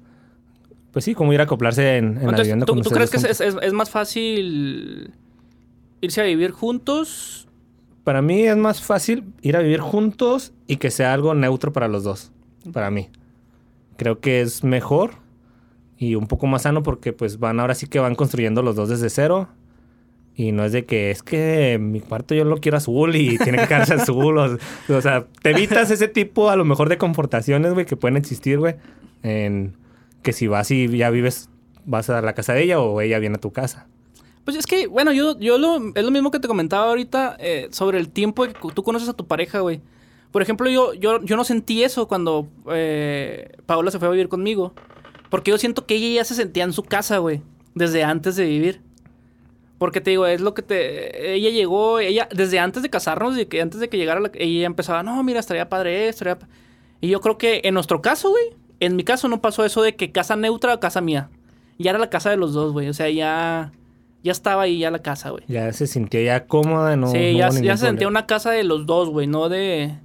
Pues 0.91 1.05
sí, 1.05 1.13
cómo 1.15 1.31
ir 1.33 1.39
a 1.39 1.43
acoplarse 1.43 1.97
en, 1.97 2.17
en 2.17 2.31
la 2.31 2.37
vivienda 2.37 2.65
¿tú, 2.65 2.73
con 2.73 2.81
tú 2.83 2.89
crees 2.89 3.09
que 3.09 3.17
es, 3.17 3.23
juntos. 3.23 3.41
es- 3.41 3.55
es 3.63 3.73
más 3.73 3.89
fácil 3.89 5.13
irse 6.01 6.21
a 6.21 6.25
vivir 6.25 6.51
juntos? 6.51 7.47
Para 8.03 8.21
mí 8.21 8.41
es 8.41 8.57
más 8.57 8.81
fácil 8.81 9.23
ir 9.41 9.55
a 9.55 9.61
vivir 9.61 9.79
juntos 9.79 10.53
y 10.67 10.77
que 10.77 10.91
sea 10.91 11.13
algo 11.13 11.33
neutro 11.33 11.71
para 11.71 11.87
los 11.87 12.03
dos. 12.03 12.31
Para 12.73 12.89
mí. 12.91 13.09
Creo 13.97 14.19
que 14.19 14.41
es 14.41 14.63
mejor 14.63 15.11
y 15.97 16.15
un 16.15 16.27
poco 16.27 16.47
más 16.47 16.63
sano 16.63 16.81
porque 16.83 17.13
pues 17.13 17.37
van 17.39 17.59
ahora 17.59 17.75
sí 17.75 17.85
que 17.87 17.99
van 17.99 18.15
construyendo 18.15 18.61
los 18.63 18.75
dos 18.75 18.89
desde 18.89 19.09
cero. 19.09 19.47
Y 20.35 20.51
no 20.53 20.63
es 20.65 20.71
de 20.71 20.85
que 20.85 21.11
es 21.11 21.21
que 21.23 21.77
mi 21.79 21.99
cuarto 21.99 22.33
yo 22.33 22.43
lo 22.45 22.57
quiero 22.57 22.77
azul 22.77 23.15
y 23.15 23.37
tiene 23.37 23.59
que 23.59 23.67
quedarse 23.67 23.93
azul. 23.93 24.37
O, 24.39 24.57
o 24.89 25.01
sea, 25.01 25.27
te 25.41 25.51
evitas 25.51 25.91
ese 25.91 26.07
tipo 26.07 26.49
a 26.49 26.55
lo 26.55 26.65
mejor 26.65 26.89
de 26.89 26.97
confortaciones, 26.97 27.73
güey, 27.73 27.85
que 27.85 27.95
pueden 27.97 28.17
existir, 28.17 28.57
güey. 28.57 28.75
En 29.23 29.73
que 30.23 30.33
si 30.33 30.47
vas 30.47 30.71
y 30.71 30.87
ya 30.97 31.09
vives, 31.09 31.49
vas 31.85 32.09
a 32.09 32.21
la 32.21 32.33
casa 32.33 32.53
de 32.53 32.63
ella 32.63 32.79
o 32.79 33.01
ella 33.01 33.19
viene 33.19 33.35
a 33.35 33.39
tu 33.39 33.51
casa. 33.51 33.87
Pues 34.45 34.57
es 34.57 34.65
que, 34.65 34.87
bueno, 34.87 35.11
yo, 35.11 35.37
yo 35.39 35.57
lo, 35.57 35.91
es 35.93 36.03
lo 36.03 36.11
mismo 36.11 36.31
que 36.31 36.39
te 36.39 36.47
comentaba 36.47 36.89
ahorita 36.89 37.37
eh, 37.39 37.67
sobre 37.71 37.99
el 37.99 38.09
tiempo 38.09 38.43
que 38.43 38.53
tú 38.73 38.83
conoces 38.83 39.07
a 39.09 39.13
tu 39.13 39.27
pareja, 39.27 39.59
güey. 39.59 39.81
Por 40.31 40.41
ejemplo, 40.41 40.69
yo, 40.69 40.93
yo, 40.93 41.21
yo 41.23 41.35
no 41.35 41.43
sentí 41.43 41.83
eso 41.83 42.07
cuando 42.07 42.47
eh, 42.71 43.51
Paola 43.65 43.91
se 43.91 43.99
fue 43.99 44.07
a 44.07 44.11
vivir 44.11 44.29
conmigo. 44.29 44.73
Porque 45.29 45.51
yo 45.51 45.57
siento 45.57 45.85
que 45.85 45.95
ella 45.95 46.21
ya 46.21 46.25
se 46.25 46.35
sentía 46.35 46.63
en 46.63 46.73
su 46.73 46.83
casa, 46.83 47.19
güey. 47.19 47.41
Desde 47.75 48.03
antes 48.03 48.35
de 48.35 48.45
vivir. 48.45 48.81
Porque 49.77 50.01
te 50.01 50.11
digo, 50.11 50.25
es 50.27 50.41
lo 50.41 50.53
que 50.53 50.61
te... 50.61 51.33
Ella 51.35 51.49
llegó, 51.49 51.99
ella, 51.99 52.27
desde 52.33 52.59
antes 52.59 52.83
de 52.83 52.89
casarnos, 52.89 53.35
de 53.35 53.47
que 53.47 53.61
antes 53.61 53.79
de 53.79 53.89
que 53.89 53.97
llegara, 53.97 54.19
la- 54.19 54.31
ella 54.35 54.65
empezaba, 54.65 55.03
no, 55.03 55.23
mira, 55.23 55.39
estaría 55.39 55.69
padre 55.69 56.07
esto, 56.07 56.23
estaría... 56.25 56.39
pa-". 56.39 56.47
Y 57.01 57.09
yo 57.09 57.19
creo 57.21 57.37
que 57.37 57.61
en 57.63 57.73
nuestro 57.73 58.01
caso, 58.01 58.29
güey, 58.29 58.45
en 58.81 58.95
mi 58.97 59.03
caso 59.05 59.29
no 59.29 59.41
pasó 59.41 59.63
eso 59.63 59.81
de 59.81 59.95
que 59.95 60.11
casa 60.11 60.35
neutra 60.35 60.73
o 60.73 60.79
casa 60.81 60.99
mía. 60.99 61.29
Ya 61.79 61.91
era 61.91 61.99
la 61.99 62.09
casa 62.09 62.29
de 62.29 62.37
los 62.37 62.53
dos, 62.53 62.73
güey. 62.73 62.89
O 62.89 62.93
sea, 62.93 63.09
ya... 63.09 63.71
Ya 64.23 64.31
estaba 64.31 64.63
ahí 64.63 64.77
ya 64.77 64.91
la 64.91 64.99
casa, 64.99 65.31
güey. 65.31 65.43
Ya 65.47 65.73
se 65.73 65.87
sintió 65.87 66.21
ya 66.21 66.45
cómoda, 66.45 66.95
no. 66.95 67.07
sí, 67.07 67.31
no 67.33 67.39
ya, 67.61 67.77
se 67.77 67.85
sentía 67.87 68.07
una 68.07 68.27
casa 68.27 68.51
de 68.51 68.63
los 68.63 68.85
dos, 68.85 69.09
güey. 69.09 69.25
No 69.25 69.49
de... 69.49 69.95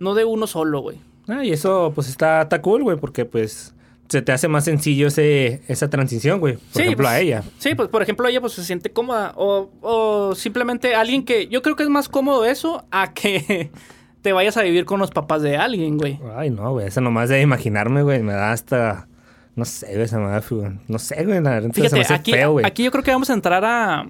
No 0.00 0.14
de 0.14 0.24
uno 0.24 0.46
solo, 0.46 0.80
güey. 0.80 0.98
Ah, 1.28 1.44
y 1.44 1.50
eso 1.52 1.92
pues 1.94 2.08
está, 2.08 2.42
está 2.42 2.62
cool, 2.62 2.82
güey, 2.82 2.96
porque 2.96 3.24
pues 3.26 3.74
se 4.08 4.22
te 4.22 4.30
hace 4.32 4.46
más 4.48 4.64
sencillo 4.64 5.08
ese, 5.08 5.60
esa 5.68 5.90
transición, 5.90 6.38
güey. 6.40 6.54
Por 6.54 6.62
Sí, 6.72 6.82
ejemplo, 6.82 7.04
pues, 7.04 7.08
a 7.14 7.20
ella. 7.20 7.42
Sí, 7.58 7.74
pues 7.74 7.88
por 7.88 8.00
ejemplo 8.02 8.26
ella 8.28 8.40
pues 8.40 8.52
se 8.54 8.64
siente 8.64 8.90
cómoda. 8.90 9.32
O, 9.36 9.68
o 9.82 10.34
simplemente 10.34 10.94
alguien 10.94 11.24
que... 11.24 11.48
Yo 11.48 11.60
creo 11.60 11.76
que 11.76 11.82
es 11.82 11.88
más 11.90 12.08
cómodo 12.08 12.44
eso 12.46 12.84
a 12.90 13.12
que 13.12 13.70
te 14.26 14.32
vayas 14.32 14.56
a 14.56 14.62
vivir 14.62 14.86
con 14.86 14.98
los 14.98 15.12
papás 15.12 15.40
de 15.42 15.56
alguien, 15.56 15.98
güey. 15.98 16.18
Ay, 16.36 16.50
no, 16.50 16.72
güey, 16.72 16.88
eso 16.88 17.00
nomás 17.00 17.28
de 17.28 17.40
imaginarme, 17.40 18.02
güey, 18.02 18.24
me 18.24 18.32
da 18.32 18.50
hasta... 18.50 19.06
No 19.54 19.64
sé, 19.64 19.94
güey, 19.94 20.08
se 20.08 20.18
me 20.18 20.26
da... 20.26 20.42
No 20.88 20.98
sé, 20.98 21.24
güey, 21.24 21.40
la 21.40 21.50
verdad 21.50 21.68
se 21.68 21.74
Fíjate, 21.74 21.94
me 21.94 22.00
hace 22.00 22.14
aquí, 22.14 22.32
feo, 22.32 22.50
güey. 22.50 22.66
aquí 22.66 22.82
yo 22.82 22.90
creo 22.90 23.04
que 23.04 23.12
vamos 23.12 23.30
a 23.30 23.34
entrar 23.34 23.64
a... 23.64 24.08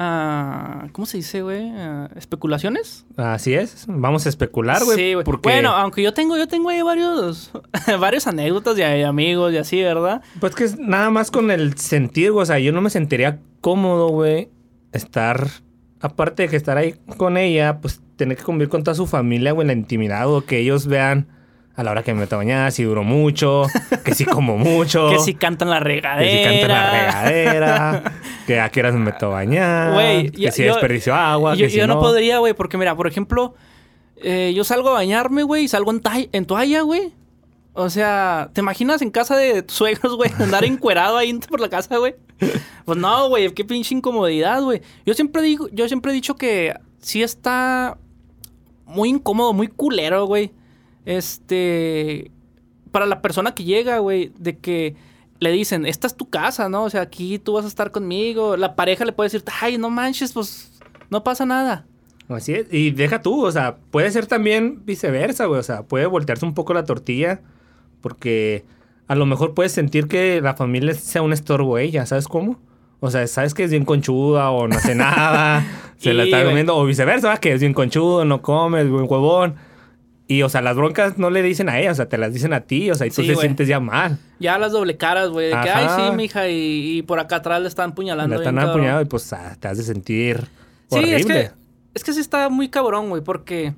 a 0.00 0.88
¿Cómo 0.90 1.06
se 1.06 1.18
dice, 1.18 1.42
güey? 1.42 1.70
¿A 1.70 2.10
¿Especulaciones? 2.16 3.06
Así 3.16 3.54
es, 3.54 3.84
vamos 3.86 4.26
a 4.26 4.30
especular, 4.30 4.82
güey. 4.82 4.96
Sí, 4.96 5.14
güey. 5.14 5.24
Porque, 5.24 5.50
Bueno, 5.50 5.70
aunque 5.70 6.02
yo 6.02 6.12
tengo, 6.12 6.36
yo 6.36 6.48
tengo 6.48 6.70
ahí 6.70 6.82
varios... 6.82 7.52
varias 8.00 8.26
anécdotas 8.26 8.74
de 8.74 9.04
amigos 9.04 9.52
y 9.52 9.58
así, 9.58 9.80
¿verdad? 9.80 10.22
Pues 10.40 10.56
que 10.56 10.64
es 10.64 10.76
nada 10.76 11.10
más 11.10 11.30
con 11.30 11.52
el 11.52 11.78
sentir, 11.78 12.32
güey, 12.32 12.42
o 12.42 12.46
sea, 12.46 12.58
yo 12.58 12.72
no 12.72 12.80
me 12.80 12.90
sentiría 12.90 13.38
cómodo, 13.60 14.08
güey, 14.08 14.48
estar... 14.90 15.46
Aparte 16.02 16.42
de 16.42 16.48
que 16.48 16.56
estar 16.56 16.76
ahí 16.76 16.96
con 17.16 17.36
ella, 17.38 17.78
pues 17.80 18.00
tener 18.16 18.36
que 18.36 18.42
convivir 18.42 18.68
con 18.68 18.82
toda 18.84 18.94
su 18.94 19.06
familia, 19.06 19.52
güey, 19.52 19.62
en 19.64 19.68
la 19.68 19.72
intimidad, 19.74 20.28
o 20.28 20.44
que 20.44 20.58
ellos 20.58 20.86
vean 20.86 21.28
a 21.74 21.82
la 21.82 21.90
hora 21.92 22.02
que 22.02 22.12
me 22.12 22.20
meto 22.20 22.34
a 22.34 22.38
bañar, 22.38 22.70
si 22.72 22.82
duró 22.82 23.02
mucho, 23.02 23.66
que 24.04 24.14
si 24.14 24.24
como 24.26 24.58
mucho. 24.58 25.08
Que 25.12 25.18
si 25.20 25.34
cantan 25.34 25.70
la 25.70 25.80
regadera. 25.80 26.22
Que 26.28 26.36
si 26.38 26.44
canta 26.44 26.60
en 26.60 26.68
la 26.68 26.90
regadera, 26.90 28.12
que 28.46 28.60
a 28.60 28.68
qué 28.68 28.80
horas 28.80 28.94
me 28.94 29.00
meto 29.00 29.26
a 29.26 29.30
bañar, 29.30 29.96
que 29.96 30.30
yo- 30.32 30.50
si 30.52 30.64
yo- 30.64 30.72
desperdicio 30.72 31.14
agua, 31.14 31.54
Yo, 31.54 31.66
que 31.66 31.70
si 31.70 31.78
yo 31.78 31.86
no. 31.86 31.94
no. 31.94 32.00
podría, 32.00 32.38
güey, 32.38 32.52
porque 32.52 32.76
mira, 32.76 32.94
por 32.94 33.06
ejemplo, 33.06 33.54
eh, 34.16 34.52
yo 34.54 34.64
salgo 34.64 34.90
a 34.90 34.92
bañarme, 34.94 35.44
güey, 35.44 35.64
y 35.64 35.68
salgo 35.68 35.92
en, 35.92 36.02
en 36.32 36.44
toalla, 36.46 36.82
güey. 36.82 37.12
O 37.74 37.88
sea, 37.88 38.50
¿te 38.52 38.60
imaginas 38.60 39.00
en 39.00 39.10
casa 39.10 39.34
de 39.36 39.62
tus 39.62 39.76
suegros, 39.78 40.16
güey, 40.16 40.30
andar 40.38 40.64
encuerado 40.64 41.16
ahí 41.16 41.32
por 41.48 41.58
la 41.60 41.70
casa, 41.70 41.96
güey? 41.96 42.14
Pues 42.84 42.98
no, 42.98 43.28
güey, 43.28 43.52
qué 43.52 43.64
pinche 43.64 43.94
incomodidad, 43.94 44.62
güey. 44.62 44.82
Yo 45.06 45.14
siempre 45.14 45.42
digo, 45.42 45.68
yo 45.72 45.86
siempre 45.88 46.12
he 46.12 46.14
dicho 46.14 46.36
que 46.36 46.74
sí 46.98 47.22
está 47.22 47.98
muy 48.86 49.08
incómodo, 49.08 49.52
muy 49.52 49.68
culero, 49.68 50.26
güey. 50.26 50.52
Este, 51.04 52.30
para 52.90 53.06
la 53.06 53.22
persona 53.22 53.54
que 53.54 53.64
llega, 53.64 53.98
güey, 53.98 54.32
de 54.38 54.58
que 54.58 54.96
le 55.40 55.50
dicen, 55.50 55.86
esta 55.86 56.06
es 56.06 56.16
tu 56.16 56.30
casa, 56.30 56.68
¿no? 56.68 56.84
O 56.84 56.90
sea, 56.90 57.00
aquí 57.00 57.38
tú 57.38 57.54
vas 57.54 57.64
a 57.64 57.68
estar 57.68 57.90
conmigo. 57.90 58.56
La 58.56 58.76
pareja 58.76 59.04
le 59.04 59.12
puede 59.12 59.26
decir, 59.26 59.44
ay, 59.60 59.78
no 59.78 59.90
manches, 59.90 60.32
pues 60.32 60.72
no 61.10 61.24
pasa 61.24 61.44
nada. 61.46 61.86
Así 62.28 62.52
es. 62.54 62.66
Y 62.70 62.92
deja 62.92 63.20
tú, 63.22 63.44
o 63.44 63.50
sea, 63.50 63.76
puede 63.90 64.10
ser 64.10 64.26
también 64.26 64.84
viceversa, 64.84 65.46
güey. 65.46 65.58
O 65.58 65.64
sea, 65.64 65.82
puede 65.82 66.06
voltearse 66.06 66.44
un 66.44 66.54
poco 66.54 66.74
la 66.74 66.84
tortilla 66.84 67.40
porque 68.00 68.64
a 69.12 69.14
lo 69.14 69.26
mejor 69.26 69.52
puedes 69.52 69.72
sentir 69.72 70.08
que 70.08 70.40
la 70.40 70.54
familia 70.54 70.94
sea 70.94 71.20
un 71.20 71.34
estorbo 71.34 71.76
ella, 71.76 72.06
¿sabes 72.06 72.28
cómo? 72.28 72.58
O 73.00 73.10
sea, 73.10 73.26
sabes 73.26 73.52
que 73.52 73.62
es 73.64 73.70
bien 73.70 73.84
conchuda 73.84 74.50
o 74.50 74.68
no 74.68 74.74
hace 74.76 74.94
nada, 74.94 75.66
se 75.98 76.14
la 76.14 76.24
está 76.24 76.42
comiendo, 76.44 76.74
o 76.74 76.86
viceversa, 76.86 77.36
que 77.36 77.52
es 77.52 77.60
bien 77.60 77.74
conchudo, 77.74 78.24
no 78.24 78.40
comes, 78.40 78.88
buen 78.88 79.04
huevón. 79.06 79.56
Y, 80.28 80.42
o 80.44 80.48
sea, 80.48 80.62
las 80.62 80.76
broncas 80.76 81.18
no 81.18 81.28
le 81.28 81.42
dicen 81.42 81.68
a 81.68 81.78
ella, 81.78 81.90
o 81.90 81.94
sea, 81.94 82.08
te 82.08 82.16
las 82.16 82.32
dicen 82.32 82.54
a 82.54 82.60
ti, 82.62 82.90
o 82.90 82.94
sea, 82.94 83.06
y 83.06 83.10
tú 83.10 83.20
Sí, 83.20 83.28
te 83.28 83.36
sientes 83.36 83.68
ya 83.68 83.80
mal. 83.80 84.18
Ya 84.40 84.56
las 84.58 84.72
doble 84.72 84.96
caras, 84.96 85.28
güey, 85.28 85.48
de 85.48 85.60
que, 85.60 85.68
ay, 85.68 85.88
sí, 85.94 86.16
mija, 86.16 86.48
y, 86.48 86.96
y 86.98 87.02
por 87.02 87.20
acá 87.20 87.36
atrás 87.36 87.60
le 87.60 87.68
están 87.68 87.94
puñalando. 87.94 88.34
Le 88.34 88.40
están 88.40 88.58
apuñados 88.58 89.02
y 89.02 89.04
pues 89.04 89.30
ah, 89.34 89.56
te 89.60 89.68
hace 89.68 89.82
sentir 89.82 90.46
Sí, 90.88 90.98
horrible. 91.00 91.16
es 91.18 91.26
que, 91.26 91.50
es 91.92 92.04
que 92.04 92.12
sí 92.14 92.20
está 92.20 92.48
muy 92.48 92.70
cabrón, 92.70 93.10
güey, 93.10 93.20
porque 93.20 93.74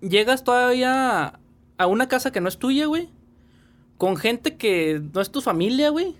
llegas 0.00 0.44
todavía 0.44 1.34
a 1.76 1.86
una 1.86 2.08
casa 2.08 2.30
que 2.32 2.40
no 2.40 2.48
es 2.48 2.56
tuya, 2.56 2.86
güey, 2.86 3.10
con 4.00 4.16
gente 4.16 4.56
que 4.56 4.98
no 5.12 5.20
es 5.20 5.30
tu 5.30 5.42
familia, 5.42 5.90
güey, 5.90 6.14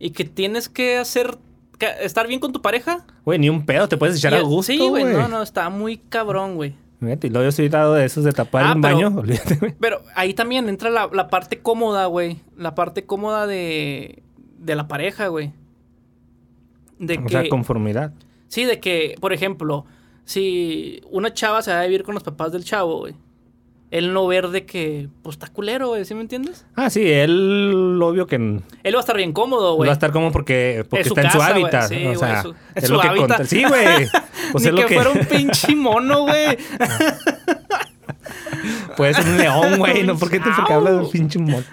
y 0.00 0.10
que 0.10 0.24
tienes 0.24 0.68
que 0.68 0.96
hacer, 0.98 1.38
que- 1.78 1.86
estar 2.00 2.26
bien 2.26 2.40
con 2.40 2.50
tu 2.52 2.60
pareja. 2.60 3.06
Güey, 3.24 3.38
ni 3.38 3.48
un 3.48 3.64
pedo, 3.64 3.88
te 3.88 3.96
puedes 3.96 4.16
echar 4.16 4.32
Y- 4.32 4.36
a 4.38 4.40
gusto, 4.42 4.72
Sí, 4.72 4.78
güey, 4.88 5.04
no, 5.04 5.28
no, 5.28 5.40
está 5.40 5.70
muy 5.70 5.98
cabrón, 5.98 6.56
güey. 6.56 6.74
Y 7.00 7.28
luego 7.28 7.44
yo 7.44 7.52
soy 7.52 7.68
dado 7.68 7.94
de 7.94 8.04
esos 8.04 8.24
de 8.24 8.32
tapar 8.32 8.64
Ah, 8.64 8.72
un 8.74 8.80
pero- 8.80 8.94
baño, 8.96 9.14
olvídate, 9.20 9.54
güey. 9.54 9.74
Pero 9.78 10.00
ahí 10.16 10.34
también 10.34 10.68
entra 10.68 10.90
la, 10.90 11.08
la 11.12 11.28
parte 11.28 11.60
cómoda, 11.60 12.06
güey. 12.06 12.40
La 12.56 12.74
parte 12.74 13.04
cómoda 13.06 13.46
de, 13.46 14.24
de 14.58 14.74
la 14.74 14.88
pareja, 14.88 15.28
güey. 15.28 15.52
De 16.98 17.18
O 17.18 17.22
que... 17.22 17.28
sea, 17.28 17.48
conformidad. 17.48 18.12
Sí, 18.48 18.64
de 18.64 18.80
que, 18.80 19.14
por 19.20 19.32
ejemplo, 19.32 19.84
si 20.24 21.02
una 21.10 21.32
chava 21.32 21.62
se 21.62 21.70
va 21.72 21.80
a 21.80 21.84
vivir 21.84 22.02
con 22.02 22.14
los 22.14 22.24
papás 22.24 22.50
del 22.50 22.64
chavo, 22.64 22.98
güey. 22.98 23.14
Él 23.94 24.12
no 24.12 24.26
ver 24.26 24.48
de 24.48 24.66
que, 24.66 25.08
pues 25.22 25.34
está 25.34 25.46
culero, 25.46 25.86
güey, 25.88 26.04
¿sí 26.04 26.14
me 26.16 26.22
entiendes? 26.22 26.66
Ah, 26.74 26.90
sí, 26.90 27.08
él 27.08 27.96
obvio 28.02 28.26
que 28.26 28.34
Él 28.34 28.60
va 28.92 28.98
a 28.98 29.00
estar 29.00 29.16
bien 29.16 29.32
cómodo, 29.32 29.76
güey. 29.76 29.86
va 29.86 29.92
a 29.92 29.94
estar 29.94 30.10
como 30.10 30.32
porque, 30.32 30.84
porque 30.90 31.02
Es 31.02 31.06
su 31.08 31.14
está 31.14 31.22
en 31.22 31.30
su 31.30 31.38
güey. 31.38 31.50
hábitat. 31.50 31.88
Sí, 31.88 32.00
o 32.00 32.04
güey, 32.06 32.16
sea, 32.16 32.42
su- 32.42 32.50
es 32.50 32.56
es 32.82 32.86
su 32.88 32.94
lo 32.94 33.00
que 33.00 33.08
hábitat. 33.08 33.28
contra- 33.28 33.46
Sí, 33.46 33.62
güey. 33.64 33.84
Pues 34.52 34.64
Ni 34.64 34.68
es 34.70 34.74
lo 34.74 34.80
que, 34.82 34.86
que, 34.88 34.94
fuera 34.96 35.10
un 35.10 35.26
pinche 35.26 35.76
mono, 35.76 36.22
güey. 36.22 36.58
puede 38.96 39.14
ser 39.14 39.24
un 39.26 39.38
león, 39.38 39.78
güey. 39.78 40.02
No, 40.02 40.16
¿por 40.18 40.28
qué 40.30 40.40
te 40.40 40.50
porque 40.56 40.72
hablas 40.72 40.94
de 40.94 40.98
un 41.04 41.10
pinche 41.10 41.38
mon- 41.38 41.64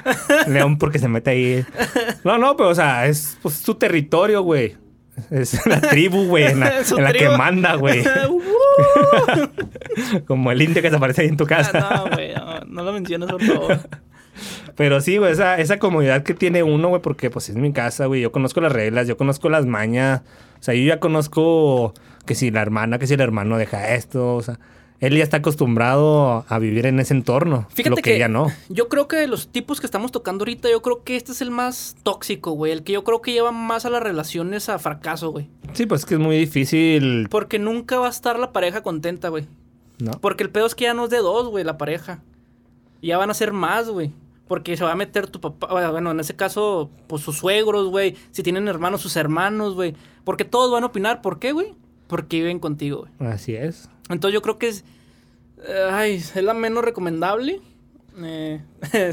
león 0.47 0.77
porque 0.77 0.99
se 0.99 1.07
mete 1.07 1.31
ahí? 1.31 1.65
No, 2.23 2.37
no, 2.37 2.55
pero 2.55 2.69
o 2.69 2.75
sea, 2.75 3.07
es 3.07 3.37
pues, 3.41 3.55
su 3.55 3.73
territorio, 3.75 4.43
güey. 4.43 4.77
Es 5.29 5.65
la 5.65 5.81
tribu, 5.81 6.25
güey, 6.25 6.45
en 6.45 6.59
la, 6.59 6.83
Su 6.83 6.97
en 6.97 7.03
la 7.03 7.13
que 7.13 7.29
manda, 7.29 7.75
güey. 7.75 8.03
Como 10.27 10.51
el 10.51 10.61
indio 10.61 10.81
que 10.81 10.89
se 10.89 10.95
aparece 10.95 11.21
ahí 11.21 11.27
en 11.27 11.37
tu 11.37 11.45
casa. 11.45 11.71
Ah, 11.73 12.03
no, 12.05 12.15
güey, 12.15 12.33
no, 12.33 12.59
no 12.61 12.83
lo 12.83 12.93
menciones, 12.93 13.29
por 13.29 13.41
favor. 13.43 13.79
Pero 14.75 15.01
sí, 15.01 15.17
güey, 15.17 15.31
esa, 15.33 15.59
esa 15.59 15.77
comodidad 15.77 16.23
que 16.23 16.33
tiene 16.33 16.63
uno, 16.63 16.89
güey, 16.89 17.01
porque 17.01 17.29
pues 17.29 17.49
es 17.49 17.55
mi 17.55 17.73
casa, 17.73 18.05
güey. 18.05 18.21
Yo 18.21 18.31
conozco 18.31 18.61
las 18.61 18.71
reglas, 18.71 19.07
yo 19.07 19.17
conozco 19.17 19.49
las 19.49 19.65
mañas. 19.65 20.21
O 20.59 20.63
sea, 20.63 20.73
yo 20.73 20.83
ya 20.83 20.99
conozco 20.99 21.93
que 22.25 22.35
si 22.35 22.51
la 22.51 22.61
hermana, 22.61 22.97
que 22.97 23.07
si 23.07 23.13
el 23.15 23.21
hermano 23.21 23.57
deja 23.57 23.93
esto. 23.93 24.35
O 24.35 24.41
sea, 24.41 24.59
él 25.01 25.17
ya 25.17 25.23
está 25.23 25.37
acostumbrado 25.37 26.45
a 26.47 26.59
vivir 26.59 26.85
en 26.85 26.99
ese 26.99 27.15
entorno. 27.15 27.65
Fíjate 27.69 27.89
lo 27.89 27.95
que, 27.95 28.01
que 28.03 28.15
ella 28.17 28.27
no. 28.27 28.51
yo 28.69 28.87
creo 28.87 29.07
que 29.07 29.15
de 29.15 29.27
los 29.27 29.47
tipos 29.47 29.79
que 29.79 29.87
estamos 29.87 30.11
tocando 30.11 30.43
ahorita, 30.43 30.69
yo 30.69 30.83
creo 30.83 31.03
que 31.03 31.15
este 31.15 31.31
es 31.31 31.41
el 31.41 31.49
más 31.49 31.95
tóxico, 32.03 32.51
güey. 32.51 32.71
El 32.71 32.83
que 32.83 32.93
yo 32.93 33.03
creo 33.03 33.19
que 33.19 33.33
lleva 33.33 33.51
más 33.51 33.85
a 33.85 33.89
las 33.89 34.03
relaciones 34.03 34.69
a 34.69 34.77
fracaso, 34.77 35.31
güey. 35.31 35.49
Sí, 35.73 35.87
pues 35.87 36.01
es 36.01 36.05
que 36.05 36.13
es 36.13 36.19
muy 36.19 36.37
difícil. 36.37 37.27
Porque 37.31 37.57
nunca 37.57 37.97
va 37.97 38.07
a 38.07 38.11
estar 38.11 38.37
la 38.37 38.53
pareja 38.53 38.83
contenta, 38.83 39.29
güey. 39.29 39.47
¿no? 39.97 40.11
Porque 40.21 40.43
el 40.43 40.51
pedo 40.51 40.67
es 40.67 40.75
que 40.75 40.83
ya 40.83 40.93
no 40.93 41.05
es 41.05 41.09
de 41.09 41.17
dos, 41.17 41.49
güey, 41.49 41.63
la 41.63 41.79
pareja. 41.79 42.19
Ya 43.01 43.17
van 43.17 43.31
a 43.31 43.33
ser 43.33 43.53
más, 43.53 43.89
güey. 43.89 44.11
Porque 44.47 44.77
se 44.77 44.83
va 44.83 44.91
a 44.91 44.95
meter 44.95 45.25
tu 45.25 45.41
papá, 45.41 45.89
bueno, 45.89 46.11
en 46.11 46.19
ese 46.19 46.35
caso, 46.35 46.91
pues 47.07 47.23
sus 47.23 47.39
suegros, 47.39 47.87
güey. 47.89 48.15
Si 48.29 48.43
tienen 48.43 48.67
hermanos, 48.67 49.01
sus 49.01 49.15
hermanos, 49.15 49.73
güey. 49.73 49.95
Porque 50.23 50.45
todos 50.45 50.71
van 50.71 50.83
a 50.83 50.87
opinar. 50.87 51.23
¿Por 51.23 51.39
qué, 51.39 51.53
güey? 51.53 51.73
porque 52.11 52.39
viven 52.39 52.59
contigo, 52.59 53.07
güey. 53.17 53.31
Así 53.31 53.55
es. 53.55 53.87
Entonces 54.13 54.33
yo 54.33 54.41
creo 54.41 54.57
que 54.57 54.67
es. 54.69 54.83
eh, 55.67 55.89
Ay, 55.91 56.15
es 56.15 56.35
la 56.35 56.53
menos 56.53 56.83
recomendable. 56.83 57.61
Eh, 58.23 58.59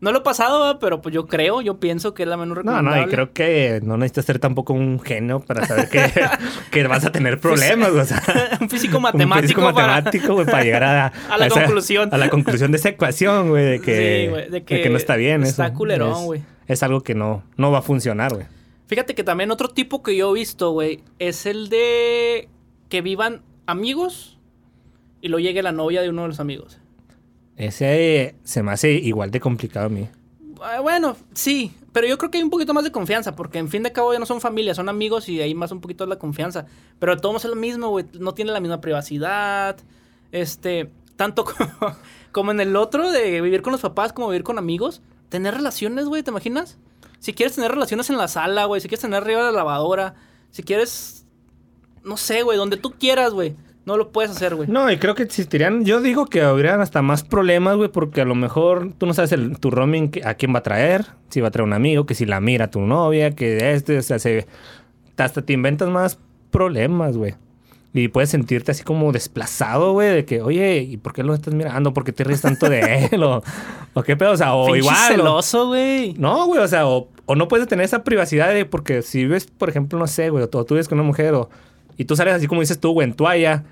no 0.00 0.12
lo 0.12 0.18
he 0.18 0.22
pasado, 0.22 0.78
pero 0.80 1.00
pues 1.02 1.14
yo 1.14 1.26
creo, 1.26 1.60
yo 1.60 1.78
pienso 1.78 2.14
que 2.14 2.24
es 2.24 2.28
la 2.28 2.36
menos 2.36 2.56
No, 2.56 2.62
recomendable. 2.62 3.00
no, 3.02 3.06
y 3.06 3.10
creo 3.10 3.32
que 3.32 3.80
no 3.84 3.96
necesitas 3.96 4.24
ser 4.24 4.38
tampoco 4.38 4.72
un 4.72 4.98
genio 5.00 5.40
para 5.40 5.66
saber 5.66 5.88
que, 5.88 6.10
que 6.70 6.86
vas 6.86 7.04
a 7.04 7.12
tener 7.12 7.38
problemas, 7.38 7.90
o 7.90 8.04
sea. 8.04 8.22
un 8.60 8.68
físico 8.68 8.96
un 8.96 9.04
matemático. 9.04 9.42
físico 9.42 9.60
para- 9.74 9.86
matemático, 9.94 10.34
güey, 10.34 10.46
para 10.46 10.64
llegar 10.64 10.82
a, 10.84 11.06
A 11.30 11.38
la 11.38 11.48
conclusión. 11.48 12.08
A 12.12 12.18
la 12.18 12.28
conclusión 12.30 12.72
de 12.72 12.78
esa 12.78 12.88
ecuación, 12.88 13.50
güey, 13.50 13.64
de 13.64 13.80
que, 13.80 13.94
Sí, 13.94 14.34
de 14.42 14.50
de 14.50 14.64
que 14.64 14.82
que 14.82 14.90
no 14.90 14.96
está 14.96 15.16
bien. 15.16 15.42
está 15.44 15.66
eso. 15.66 15.74
culerón, 15.74 16.12
Es- 16.18 16.24
güey. 16.24 16.42
Es, 16.66 16.82
algo 16.84 17.02
que 17.02 17.14
no, 17.14 17.42
no 17.56 17.70
va 17.72 17.78
a 17.78 17.82
funcionar, 17.82 18.32
güey. 18.34 18.46
Fíjate 18.86 19.14
que 19.14 19.22
también 19.22 19.50
otro 19.52 19.68
tipo 19.68 20.02
que 20.02 20.16
yo 20.16 20.30
he 20.30 20.38
visto, 20.38 20.70
güey, 20.72 21.02
es 21.20 21.46
el 21.46 21.68
de 21.68 22.48
que 22.88 23.02
vivan 23.02 23.42
amigos 23.66 24.38
y 25.20 25.28
lo 25.28 25.38
llegue 25.38 25.62
la 25.62 25.72
novia 25.72 26.02
de 26.02 26.08
uno 26.08 26.22
de 26.22 26.28
los 26.28 26.40
amigos. 26.40 26.78
Ese 27.56 28.34
se 28.42 28.62
me 28.62 28.72
hace 28.72 28.92
igual 28.92 29.30
de 29.30 29.40
complicado 29.40 29.86
a 29.86 29.88
mí. 29.90 30.08
Ah, 30.62 30.80
Bueno, 30.80 31.16
sí, 31.34 31.72
pero 31.92 32.06
yo 32.06 32.16
creo 32.18 32.30
que 32.30 32.38
hay 32.38 32.44
un 32.44 32.50
poquito 32.50 32.72
más 32.72 32.84
de 32.84 32.92
confianza, 32.92 33.34
porque 33.34 33.58
en 33.58 33.68
fin 33.68 33.82
de 33.82 33.92
cabo 33.92 34.12
ya 34.12 34.18
no 34.18 34.26
son 34.26 34.40
familia, 34.40 34.74
son 34.74 34.88
amigos 34.88 35.28
y 35.28 35.40
ahí 35.40 35.54
más 35.54 35.72
un 35.72 35.80
poquito 35.80 36.06
la 36.06 36.16
confianza. 36.16 36.66
Pero 36.98 37.14
de 37.14 37.20
todos 37.20 37.44
es 37.44 37.50
lo 37.50 37.56
mismo, 37.56 37.88
güey, 37.88 38.06
no 38.18 38.32
tiene 38.32 38.52
la 38.52 38.60
misma 38.60 38.80
privacidad, 38.80 39.76
este, 40.32 40.90
tanto 41.16 41.44
como, 41.80 41.96
como 42.32 42.50
en 42.50 42.60
el 42.60 42.76
otro 42.76 43.10
de 43.10 43.40
vivir 43.40 43.62
con 43.62 43.72
los 43.72 43.80
papás 43.80 44.12
como 44.12 44.28
vivir 44.28 44.44
con 44.44 44.58
amigos. 44.58 45.02
Tener 45.28 45.54
relaciones, 45.54 46.06
güey, 46.06 46.22
¿te 46.22 46.30
imaginas? 46.30 46.78
Si 47.18 47.34
quieres 47.34 47.54
tener 47.54 47.70
relaciones 47.70 48.08
en 48.08 48.16
la 48.16 48.28
sala, 48.28 48.64
güey, 48.64 48.80
si 48.80 48.88
quieres 48.88 49.02
tener 49.02 49.22
arriba 49.22 49.40
de 49.44 49.52
la 49.52 49.58
lavadora, 49.58 50.14
si 50.50 50.62
quieres, 50.62 51.26
no 52.02 52.16
sé, 52.16 52.42
güey, 52.42 52.56
donde 52.56 52.76
tú 52.76 52.92
quieras, 52.92 53.32
güey, 53.32 53.54
no 53.86 53.96
lo 53.96 54.12
puedes 54.12 54.30
hacer, 54.30 54.54
güey. 54.54 54.68
No, 54.68 54.90
y 54.90 54.98
creo 54.98 55.14
que 55.14 55.22
existirían, 55.22 55.84
yo 55.84 56.00
digo 56.00 56.26
que 56.26 56.42
habrían 56.42 56.80
hasta 56.80 57.02
más 57.02 57.24
problemas, 57.24 57.76
güey, 57.76 57.88
porque 57.88 58.20
a 58.20 58.24
lo 58.24 58.34
mejor 58.34 58.92
tú 58.98 59.06
no 59.06 59.14
sabes 59.14 59.32
el, 59.32 59.58
tu 59.58 59.70
roaming 59.70 60.10
a 60.24 60.34
quién 60.34 60.54
va 60.54 60.58
a 60.58 60.62
traer, 60.62 61.06
si 61.30 61.40
va 61.40 61.48
a 61.48 61.50
traer 61.50 61.66
un 61.66 61.72
amigo, 61.72 62.06
que 62.06 62.14
si 62.14 62.26
la 62.26 62.40
mira 62.40 62.70
tu 62.70 62.80
novia, 62.80 63.30
que 63.32 63.72
este, 63.72 63.98
o 63.98 64.02
sea, 64.02 64.18
se, 64.18 64.46
hasta 65.16 65.42
te 65.42 65.52
inventas 65.52 65.88
más 65.88 66.18
problemas, 66.50 67.16
güey. 67.16 67.34
Y 67.92 68.06
puedes 68.06 68.30
sentirte 68.30 68.70
así 68.70 68.84
como 68.84 69.10
desplazado, 69.10 69.92
güey, 69.92 70.14
de 70.14 70.24
que, 70.24 70.42
oye, 70.42 70.78
¿y 70.78 70.96
por 70.96 71.12
qué 71.12 71.24
lo 71.24 71.34
estás 71.34 71.54
mirando? 71.54 71.92
¿Por 71.92 72.04
qué 72.04 72.12
te 72.12 72.22
ríes 72.22 72.40
tanto 72.42 72.68
de 72.68 73.08
él? 73.10 73.22
O, 73.24 73.42
o 73.94 74.02
qué 74.04 74.16
pedo, 74.16 74.30
o 74.30 74.36
sea, 74.36 74.54
o 74.54 74.76
igual. 74.76 74.96
celoso, 75.08 75.66
güey. 75.66 76.14
no, 76.14 76.46
güey, 76.46 76.62
o 76.62 76.68
sea, 76.68 76.86
o, 76.86 77.08
o 77.26 77.34
no 77.34 77.48
puedes 77.48 77.66
tener 77.66 77.84
esa 77.84 78.04
privacidad 78.04 78.54
de, 78.54 78.64
porque 78.64 79.02
si 79.02 79.26
ves, 79.26 79.46
por 79.46 79.68
ejemplo, 79.68 79.98
no 79.98 80.06
sé, 80.06 80.30
güey, 80.30 80.44
o 80.44 80.48
tú 80.48 80.74
vives 80.74 80.86
con 80.86 81.00
una 81.00 81.06
mujer 81.06 81.34
o, 81.34 81.50
y 82.00 82.04
tú 82.06 82.16
sales 82.16 82.34
así 82.34 82.46
como 82.46 82.60
dices 82.62 82.78
tú, 82.80 82.92
güey, 82.92 83.06
en 83.08 83.14
toalla, 83.14 83.64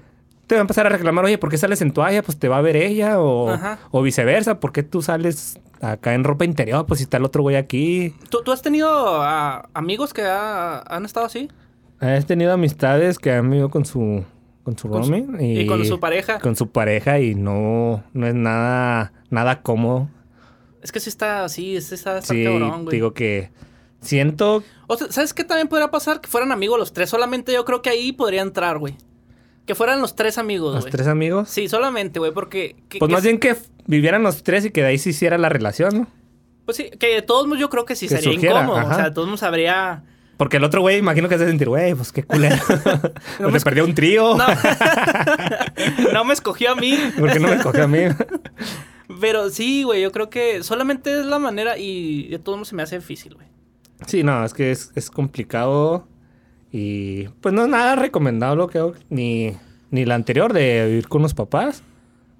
te 0.46 0.54
va 0.54 0.60
a 0.60 0.62
empezar 0.62 0.86
a 0.86 0.90
reclamar, 0.90 1.24
oye, 1.24 1.38
¿por 1.38 1.50
qué 1.50 1.58
sales 1.58 1.80
en 1.82 1.92
toalla? 1.92 2.22
Pues 2.22 2.38
te 2.38 2.48
va 2.48 2.58
a 2.58 2.60
ver 2.60 2.76
ella 2.76 3.20
o, 3.20 3.56
o 3.90 4.02
viceversa, 4.02 4.60
¿por 4.60 4.72
qué 4.72 4.82
tú 4.82 5.02
sales 5.02 5.58
acá 5.80 6.14
en 6.14 6.24
ropa 6.24 6.44
interior? 6.44 6.84
Pues 6.86 6.98
si 6.98 7.04
está 7.04 7.16
el 7.18 7.24
otro 7.24 7.42
güey 7.42 7.56
aquí. 7.56 8.14
¿Tú, 8.30 8.42
tú 8.44 8.52
has 8.52 8.62
tenido 8.62 9.22
amigos 9.74 10.12
que 10.12 10.22
ha- 10.22 10.80
han 10.80 11.04
estado 11.04 11.26
así? 11.26 11.48
Has 12.00 12.26
tenido 12.26 12.52
amistades 12.52 13.18
que 13.18 13.32
han 13.32 13.48
vivido 13.50 13.70
con 13.70 13.84
su, 13.84 14.24
con 14.62 14.76
su 14.78 14.88
Con 14.88 15.04
su- 15.04 15.36
y 15.40 15.66
con 15.66 15.84
su 15.84 15.98
pareja. 16.00 16.38
Con 16.38 16.54
su 16.56 16.68
pareja 16.70 17.18
y 17.20 17.34
no, 17.34 18.02
no 18.12 18.26
es 18.26 18.34
nada, 18.34 19.12
nada 19.30 19.62
cómodo. 19.62 20.08
Es 20.82 20.92
que 20.92 21.00
sí 21.00 21.08
está 21.10 21.44
así, 21.44 21.80
sí 21.80 21.94
está, 21.94 22.18
está 22.18 22.32
Sí, 22.34 22.44
cabrón, 22.44 22.84
güey. 22.84 22.94
digo 22.94 23.12
que 23.12 23.50
siento 24.00 24.62
O 24.86 24.96
sea, 24.96 25.10
¿sabes 25.10 25.34
qué 25.34 25.44
también 25.44 25.68
podría 25.68 25.90
pasar? 25.90 26.20
Que 26.20 26.28
fueran 26.28 26.52
amigos 26.52 26.78
los 26.78 26.92
tres. 26.92 27.10
Solamente 27.10 27.52
yo 27.52 27.64
creo 27.64 27.82
que 27.82 27.90
ahí 27.90 28.12
podría 28.12 28.42
entrar, 28.42 28.78
güey. 28.78 28.96
Que 29.66 29.74
fueran 29.74 30.00
los 30.00 30.14
tres 30.16 30.38
amigos, 30.38 30.74
los 30.74 30.84
güey. 30.84 30.92
tres 30.92 31.06
amigos. 31.08 31.48
Sí, 31.50 31.68
solamente, 31.68 32.18
güey, 32.18 32.32
porque... 32.32 32.76
que- 32.88 32.98
Pues 32.98 33.08
que- 33.08 33.12
más 33.14 33.22
bien 33.22 33.38
que 33.38 33.56
vivieran 33.86 34.22
los 34.22 34.42
tres 34.42 34.64
y 34.64 34.70
que 34.70 34.80
de 34.82 34.88
ahí 34.88 34.98
se 34.98 35.10
hiciera 35.10 35.36
la 35.36 35.48
relación, 35.50 35.94
¿no? 36.00 36.06
Pues 36.64 36.76
sí, 36.78 36.90
que 36.98 37.08
de 37.14 37.22
todos 37.22 37.46
modos 37.46 37.60
yo 37.60 37.68
creo 37.70 37.84
que 37.84 37.94
sí 37.96 38.08
Que 38.08 38.16
sería 38.16 38.32
surgiera, 38.32 38.60
incómodo. 38.62 38.78
ajá. 38.78 38.90
O 38.92 38.94
sea, 38.94 39.04
de 39.04 39.10
todos 39.10 39.28
modos 39.28 39.42
habría... 39.42 40.04
Porque 40.38 40.58
el 40.58 40.64
otro 40.64 40.80
güey, 40.82 40.98
imagino 40.98 41.28
que 41.28 41.36
se 41.36 41.46
sentir, 41.46 41.68
güey, 41.68 41.94
pues 41.94 42.12
qué 42.12 42.22
culero. 42.22 42.56
No 43.40 43.46
no 43.46 43.50
me 43.52 43.60
perdió 43.60 43.84
un 43.84 43.94
trío. 43.94 44.36
No. 44.36 44.46
no 46.12 46.24
me 46.24 46.32
escogió 46.34 46.72
a 46.72 46.76
mí. 46.76 46.96
¿Por 47.18 47.32
qué 47.32 47.40
no 47.40 47.48
me 47.48 47.58
cogió 47.58 47.84
a 47.84 47.88
mí? 47.88 48.00
Pero 49.20 49.50
sí, 49.50 49.82
güey, 49.82 50.00
yo 50.02 50.12
creo 50.12 50.30
que 50.30 50.62
solamente 50.62 51.18
es 51.20 51.26
la 51.26 51.38
manera 51.38 51.76
y 51.78 52.28
de 52.28 52.38
todos 52.38 52.56
modos 52.58 52.68
se 52.68 52.76
me 52.76 52.82
hace 52.82 52.96
difícil, 52.98 53.34
güey. 53.34 53.48
Sí, 54.06 54.22
no, 54.22 54.44
es 54.44 54.54
que 54.54 54.70
es, 54.70 54.90
es 54.94 55.10
complicado. 55.10 56.06
Y 56.70 57.24
pues 57.40 57.54
no 57.54 57.62
es 57.62 57.68
nada 57.68 57.96
recomendable, 57.96 58.66
creo, 58.66 58.94
ni, 59.08 59.54
ni 59.90 60.04
la 60.04 60.14
anterior 60.16 60.52
de 60.52 60.86
vivir 60.86 61.08
con 61.08 61.22
los 61.22 61.32
papás, 61.34 61.82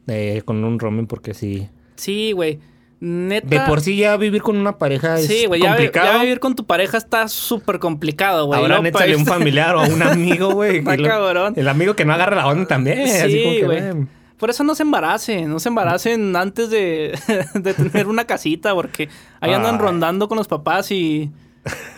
de, 0.07 0.43
con 0.45 0.63
un 0.65 0.79
roaming, 0.79 1.07
porque 1.07 1.33
sí. 1.35 1.69
Sí, 1.97 2.33
güey. 2.33 2.59
Neta... 3.01 3.47
De 3.49 3.61
por 3.61 3.81
sí 3.81 3.97
ya 3.97 4.17
vivir 4.17 4.43
con 4.43 4.57
una 4.57 4.77
pareja 4.77 5.19
es 5.21 5.27
Sí, 5.29 5.47
güey, 5.47 5.61
ya, 5.63 5.69
vi- 5.71 5.85
complicado. 5.85 6.13
ya 6.15 6.23
vivir 6.23 6.41
con 6.41 6.57
tu 6.57 6.67
pareja 6.67 6.99
está 6.99 7.29
súper 7.29 7.79
complicado, 7.79 8.47
güey. 8.47 8.61
Ahora 8.61 8.83
pa- 8.91 9.05
un 9.17 9.25
familiar 9.25 9.77
o 9.77 9.83
un 9.85 10.03
amigo, 10.03 10.51
güey. 10.53 10.83
Cabrón. 10.83 11.55
El 11.57 11.69
amigo 11.69 11.95
que 11.95 12.05
no 12.05 12.13
agarra 12.13 12.35
la 12.37 12.49
onda 12.49 12.67
también. 12.67 12.99
así 13.01 13.41
como 13.43 13.55
Sí, 13.55 13.61
que, 13.61 13.65
güey. 13.67 13.93
güey, 13.93 14.07
Por 14.37 14.51
eso 14.51 14.65
no 14.65 14.75
se 14.75 14.83
embaracen, 14.83 15.49
no 15.49 15.61
se 15.61 15.69
embaracen 15.69 16.35
antes 16.35 16.71
de, 16.71 17.17
de 17.55 17.73
tener 17.75 18.09
una 18.09 18.25
casita, 18.25 18.75
porque 18.75 19.09
ahí 19.41 19.53
andan 19.53 19.79
rondando 19.79 20.29
con 20.29 20.37
los 20.37 20.49
papás 20.49 20.91
y, 20.91 21.31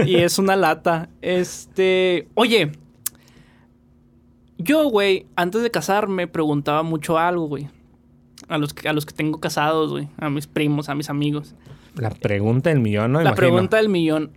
y 0.05 0.17
es 0.17 0.39
una 0.39 0.57
lata. 0.57 1.09
Este, 1.23 2.29
oye, 2.35 2.73
yo, 4.59 4.89
güey, 4.91 5.27
antes 5.37 5.63
de 5.63 5.71
casarme 5.71 6.27
preguntaba 6.27 6.83
mucho 6.83 7.19
algo, 7.19 7.49
güey. 7.49 7.69
A 8.49 8.59
los, 8.59 8.75
que, 8.75 8.89
a 8.89 8.93
los 8.93 9.07
que 9.07 9.15
tengo 9.15 9.41
casados, 9.41 9.91
güey. 9.91 10.09
A 10.19 10.29
mis 10.29 10.47
primos, 10.47 10.89
a 10.89 10.95
mis 10.95 11.09
amigos. 11.09 11.55
La 11.95 12.11
pregunta 12.11 12.71
del 12.71 12.81
millón, 12.81 13.13
¿no? 13.13 13.19
La 13.19 13.31
Imagino. 13.31 13.37
pregunta 13.37 13.77
del 13.77 13.89
millón. 13.89 14.33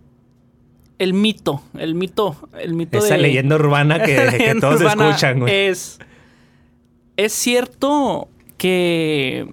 El 0.98 1.12
mito, 1.12 1.62
el 1.76 1.94
mito, 1.94 2.36
el 2.58 2.74
mito 2.74 2.98
Esa 2.98 3.14
de... 3.14 3.22
leyenda 3.22 3.56
urbana 3.56 4.02
que, 4.02 4.54
todos 4.60 4.80
urbana 4.80 5.08
escuchan, 5.08 5.40
güey. 5.40 5.52
Es. 5.52 5.98
¿Es 7.16 7.32
cierto 7.32 8.28
que 8.56 9.52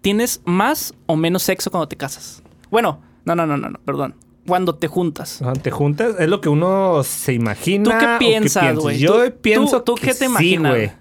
tienes 0.00 0.42
más 0.44 0.94
o 1.06 1.16
menos 1.16 1.42
sexo 1.42 1.70
cuando 1.70 1.88
te 1.88 1.96
casas? 1.96 2.42
Bueno, 2.70 3.00
no, 3.24 3.34
no, 3.34 3.46
no, 3.46 3.56
no, 3.56 3.70
no, 3.70 3.78
perdón. 3.80 4.14
Cuando 4.46 4.74
te 4.74 4.88
juntas. 4.88 5.38
Cuando 5.42 5.60
te 5.60 5.70
juntas, 5.70 6.16
es 6.18 6.28
lo 6.28 6.40
que 6.40 6.48
uno 6.48 7.02
se 7.04 7.32
imagina. 7.32 7.84
¿Tú 7.84 7.90
qué 7.98 8.06
piensas, 8.18 8.76
güey? 8.76 8.98
Yo 8.98 9.24
¿Tú- 9.24 9.34
pienso 9.40 9.82
tú- 9.82 9.94
tú 9.94 10.00
que 10.00 10.08
qué 10.08 10.12
te 10.12 10.18
sí, 10.18 10.24
imaginas, 10.26 10.72
güey. 10.72 10.86
güey? 10.86 10.96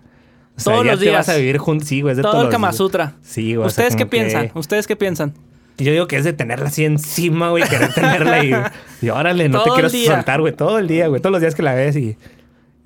O 0.55 0.59
sea, 0.59 0.73
Todos 0.73 0.85
ya 0.85 0.91
los 0.91 0.99
te 0.99 1.05
días. 1.05 1.17
vas 1.17 1.29
a 1.29 1.35
vivir 1.37 1.57
juntos. 1.57 1.87
Sí, 1.87 2.01
güey, 2.01 2.15
Todo 2.15 2.31
todos 2.31 2.45
el 2.45 2.51
Kama. 2.51 2.71
Sutra. 2.73 3.15
Sí, 3.21 3.55
güey. 3.55 3.67
o 3.67 3.69
sea, 3.69 3.83
¿Ustedes 3.85 3.95
qué 3.95 4.03
que- 4.03 4.09
piensan? 4.09 4.51
¿Ustedes 4.53 4.87
qué 4.87 4.95
piensan? 4.95 5.33
Yo 5.79 5.91
digo 5.91 6.07
que 6.07 6.17
es 6.17 6.23
de 6.23 6.33
tenerla 6.33 6.67
así 6.67 6.85
encima, 6.85 7.49
güey, 7.49 7.63
querer 7.67 7.91
tenerla 7.93 8.45
y, 8.45 8.53
y 9.01 9.09
órale, 9.09 9.49
no 9.49 9.63
Todo 9.63 9.75
te 9.75 9.81
quiero 9.89 10.13
soltar, 10.13 10.39
güey, 10.39 10.55
todo 10.55 10.77
el 10.77 10.87
día, 10.87 11.07
güey, 11.07 11.19
todos 11.19 11.31
los 11.31 11.41
días 11.41 11.55
que 11.55 11.63
la 11.63 11.73
ves 11.73 11.95
y 11.95 12.15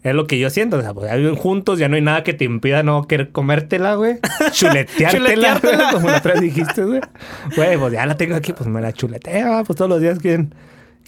es 0.04 0.16
lo 0.16 0.28
que 0.28 0.40
yo 0.40 0.50
siento, 0.50 0.78
o 0.78 0.82
sea, 0.82 0.94
pues 0.94 1.10
ya 1.10 1.16
viven 1.16 1.36
juntos, 1.36 1.80
ya 1.80 1.90
no 1.90 1.96
hay 1.96 2.02
nada 2.02 2.24
que 2.24 2.34
te 2.34 2.46
impida 2.46 2.84
no 2.84 3.08
querer 3.08 3.32
comértela, 3.32 3.96
güey, 3.96 4.20
chuleteártela, 4.52 5.12
Chuleteártela. 5.12 5.90
como 5.94 6.10
la 6.10 6.18
otra 6.18 6.34
vez 6.34 6.42
dijiste, 6.42 6.84
güey. 6.84 7.02
Güey, 7.56 7.78
pues 7.78 7.94
ya 7.94 8.06
la 8.06 8.16
tengo 8.16 8.36
aquí, 8.36 8.54
pues 8.54 8.70
me 8.70 8.82
la 8.82 8.94
chuletea, 8.94 9.64
pues 9.66 9.76
todos 9.76 9.90
los 9.90 10.00
días, 10.00 10.20
¿quién, 10.20 10.54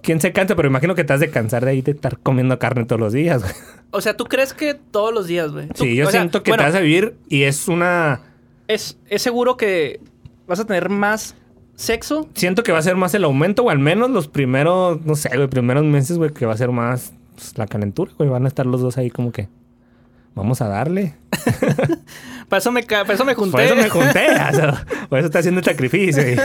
quién 0.02 0.20
se 0.20 0.34
cansa? 0.34 0.56
Pero 0.56 0.68
imagino 0.68 0.96
que 0.96 1.04
te 1.04 1.14
has 1.14 1.20
de 1.20 1.30
cansar 1.30 1.66
de 1.66 1.72
ahí 1.72 1.82
de 1.82 1.92
estar 1.92 2.18
comiendo 2.20 2.58
carne 2.60 2.86
todos 2.86 3.00
los 3.00 3.14
días, 3.14 3.42
güey. 3.42 3.54
O 3.92 4.02
sea, 4.02 4.18
¿tú 4.18 4.26
crees 4.26 4.54
que 4.54 4.74
todos 4.74 5.14
los 5.14 5.28
días, 5.28 5.52
güey? 5.52 5.68
Sí, 5.76 5.96
yo 5.96 6.06
sea, 6.06 6.22
siento 6.22 6.44
que 6.44 6.52
bueno, 6.52 6.64
te 6.64 6.70
vas 6.70 6.76
a 6.76 6.82
vivir 6.82 7.16
y 7.28 7.44
es 7.44 7.68
una... 7.68 8.22
es, 8.68 8.98
es 9.08 9.22
seguro 9.22 9.56
que 9.56 10.00
vas 10.48 10.60
a 10.60 10.66
tener 10.66 10.90
más 10.90 11.36
sexo. 11.76 12.28
Siento 12.34 12.64
que 12.64 12.72
va 12.72 12.80
a 12.80 12.84
ser 12.84 12.96
más 12.96 13.14
el 13.14 13.24
aumento, 13.24 13.64
o 13.64 13.70
al 13.70 13.80
menos 13.80 14.10
los 14.10 14.28
primeros, 14.28 15.02
no 15.06 15.16
sé, 15.16 15.30
güey, 15.36 15.48
primeros 15.48 15.86
meses, 15.86 16.18
güey, 16.18 16.34
que 16.34 16.46
va 16.46 16.54
a 16.54 16.58
ser 16.58 16.70
más 16.72 17.14
pues, 17.40 17.58
la 17.58 17.68
calentura, 17.68 18.12
güey. 18.18 18.30
Van 18.30 18.46
a 18.46 18.48
estar 18.48 18.66
los 18.66 18.82
dos 18.82 18.98
ahí 18.98 19.10
como 19.10 19.32
que. 19.32 19.48
Vamos 20.36 20.62
a 20.62 20.68
darle. 20.68 21.16
Para 22.48 22.60
eso 22.60 22.72
me, 22.72 22.84
para 22.84 23.14
eso 23.14 23.26
me 23.26 23.34
junté. 23.34 23.52
Por 23.52 23.62
eso 23.62 23.76
me 23.76 23.90
junté. 23.90 24.26
o 24.52 24.54
sea, 24.54 24.86
por 25.10 25.20
eso 25.20 25.26
está 25.28 25.40
haciendo 25.40 25.60
el 25.60 25.66
sacrificio. 25.66 26.24
güey. 26.24 26.38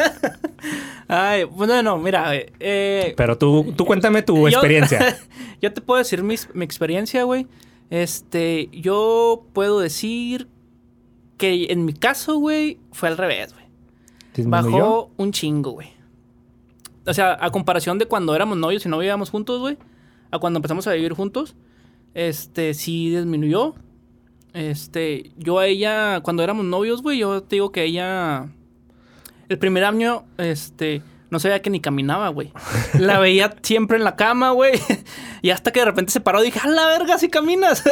Ay, 1.06 1.44
bueno, 1.44 1.82
no, 1.82 1.98
mira, 1.98 2.30
eh, 2.34 3.14
Pero 3.16 3.36
tú, 3.36 3.72
tú 3.76 3.84
cuéntame 3.84 4.22
tu 4.22 4.36
Yo- 4.36 4.48
experiencia. 4.48 5.18
yo 5.62 5.72
te 5.72 5.80
puedo 5.80 5.98
decir 5.98 6.22
mis- 6.22 6.48
mi, 6.54 6.64
experiencia, 6.64 7.24
güey. 7.24 7.46
Este, 7.90 8.68
yo 8.72 9.46
puedo 9.52 9.80
decir 9.80 10.48
que 11.36 11.66
en 11.70 11.84
mi 11.84 11.92
caso, 11.92 12.38
güey, 12.38 12.78
fue 12.92 13.08
al 13.08 13.18
revés, 13.18 13.52
güey. 13.52 13.66
¿Disminuyó? 14.34 14.70
Bajó 14.70 15.10
un 15.18 15.32
chingo, 15.32 15.72
güey. 15.72 15.92
O 17.06 17.12
sea, 17.12 17.36
a 17.38 17.50
comparación 17.50 17.98
de 17.98 18.06
cuando 18.06 18.34
éramos 18.34 18.56
novios 18.56 18.86
y 18.86 18.88
no 18.88 18.98
vivíamos 18.98 19.30
juntos, 19.30 19.60
güey. 19.60 19.76
A 20.34 20.40
cuando 20.40 20.58
empezamos 20.58 20.84
a 20.88 20.94
vivir 20.94 21.12
juntos. 21.12 21.54
Este, 22.12 22.74
sí 22.74 23.14
disminuyó. 23.14 23.76
Este, 24.52 25.30
yo 25.36 25.60
a 25.60 25.66
ella, 25.68 26.22
cuando 26.24 26.42
éramos 26.42 26.64
novios, 26.64 27.02
güey, 27.02 27.18
yo 27.18 27.44
te 27.44 27.54
digo 27.54 27.70
que 27.70 27.84
ella. 27.84 28.48
El 29.48 29.58
primer 29.60 29.84
año, 29.84 30.24
este, 30.38 31.02
no 31.30 31.38
sabía 31.38 31.62
que 31.62 31.70
ni 31.70 31.78
caminaba, 31.78 32.30
güey. 32.30 32.52
La 32.98 33.20
veía 33.20 33.54
siempre 33.62 33.96
en 33.96 34.02
la 34.02 34.16
cama, 34.16 34.50
güey. 34.50 34.80
Y 35.40 35.50
hasta 35.50 35.70
que 35.70 35.78
de 35.78 35.86
repente 35.86 36.10
se 36.10 36.20
paró, 36.20 36.42
dije, 36.42 36.58
a 36.58 36.66
la 36.66 36.86
verga, 36.86 37.16
si 37.16 37.28
caminas. 37.28 37.84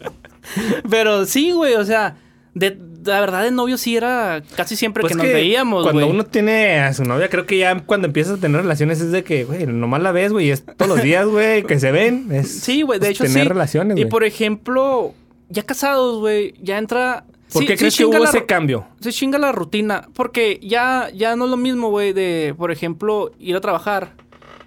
Pero 0.90 1.24
sí, 1.24 1.52
güey, 1.52 1.72
o 1.76 1.86
sea, 1.86 2.16
de, 2.52 2.78
la 3.06 3.20
verdad 3.20 3.42
de 3.44 3.50
novio 3.50 3.78
sí 3.78 3.96
era 3.96 4.42
casi 4.56 4.76
siempre 4.76 5.00
Pues 5.02 5.12
que 5.12 5.18
nos 5.22 5.26
veíamos, 5.26 5.82
güey. 5.82 5.94
Cuando 5.94 6.10
uno 6.10 6.24
tiene 6.24 6.80
a 6.80 6.92
su 6.92 7.04
novia, 7.04 7.28
creo 7.28 7.46
que 7.46 7.58
ya 7.58 7.78
cuando 7.80 8.06
empiezas 8.06 8.38
a 8.38 8.40
tener 8.40 8.60
relaciones 8.62 9.00
es 9.00 9.12
de 9.12 9.24
que, 9.24 9.44
güey, 9.44 9.66
nomás 9.66 10.02
la 10.02 10.12
ves, 10.12 10.32
güey, 10.32 10.50
es 10.50 10.64
todos 10.64 10.88
los 10.88 11.02
días, 11.02 11.26
güey, 11.26 11.62
que 11.64 11.78
se 11.78 11.90
ven. 11.92 12.28
Es, 12.32 12.60
Sí, 12.60 12.82
güey, 12.82 12.98
de 12.98 13.06
es 13.06 13.12
hecho 13.12 13.24
tener 13.24 13.42
sí. 13.44 13.48
relaciones, 13.48 13.98
y 13.98 14.04
por 14.06 14.24
ejemplo, 14.24 15.14
ya 15.48 15.62
casados, 15.62 16.18
güey, 16.18 16.54
ya 16.62 16.78
entra... 16.78 17.24
¿Por 17.52 17.62
sí- 17.62 17.66
qué 17.68 17.74
sí 17.74 17.78
crees 17.78 17.96
que 17.96 18.04
hubo 18.06 18.18
la 18.18 18.28
ese 18.28 18.44
cambio? 18.44 18.86
Se 19.00 19.12
chinga 19.12 19.38
la 19.38 19.52
rutina. 19.52 20.08
Porque 20.14 20.58
ya, 20.62 21.08
ya 21.14 21.36
no 21.36 21.44
es 21.44 21.50
lo 21.52 21.56
mismo, 21.56 21.90
güey, 21.90 22.12
de, 22.12 22.52
por 22.58 22.72
ejemplo, 22.72 23.30
ir 23.38 23.54
a 23.54 23.60
trabajar. 23.60 24.14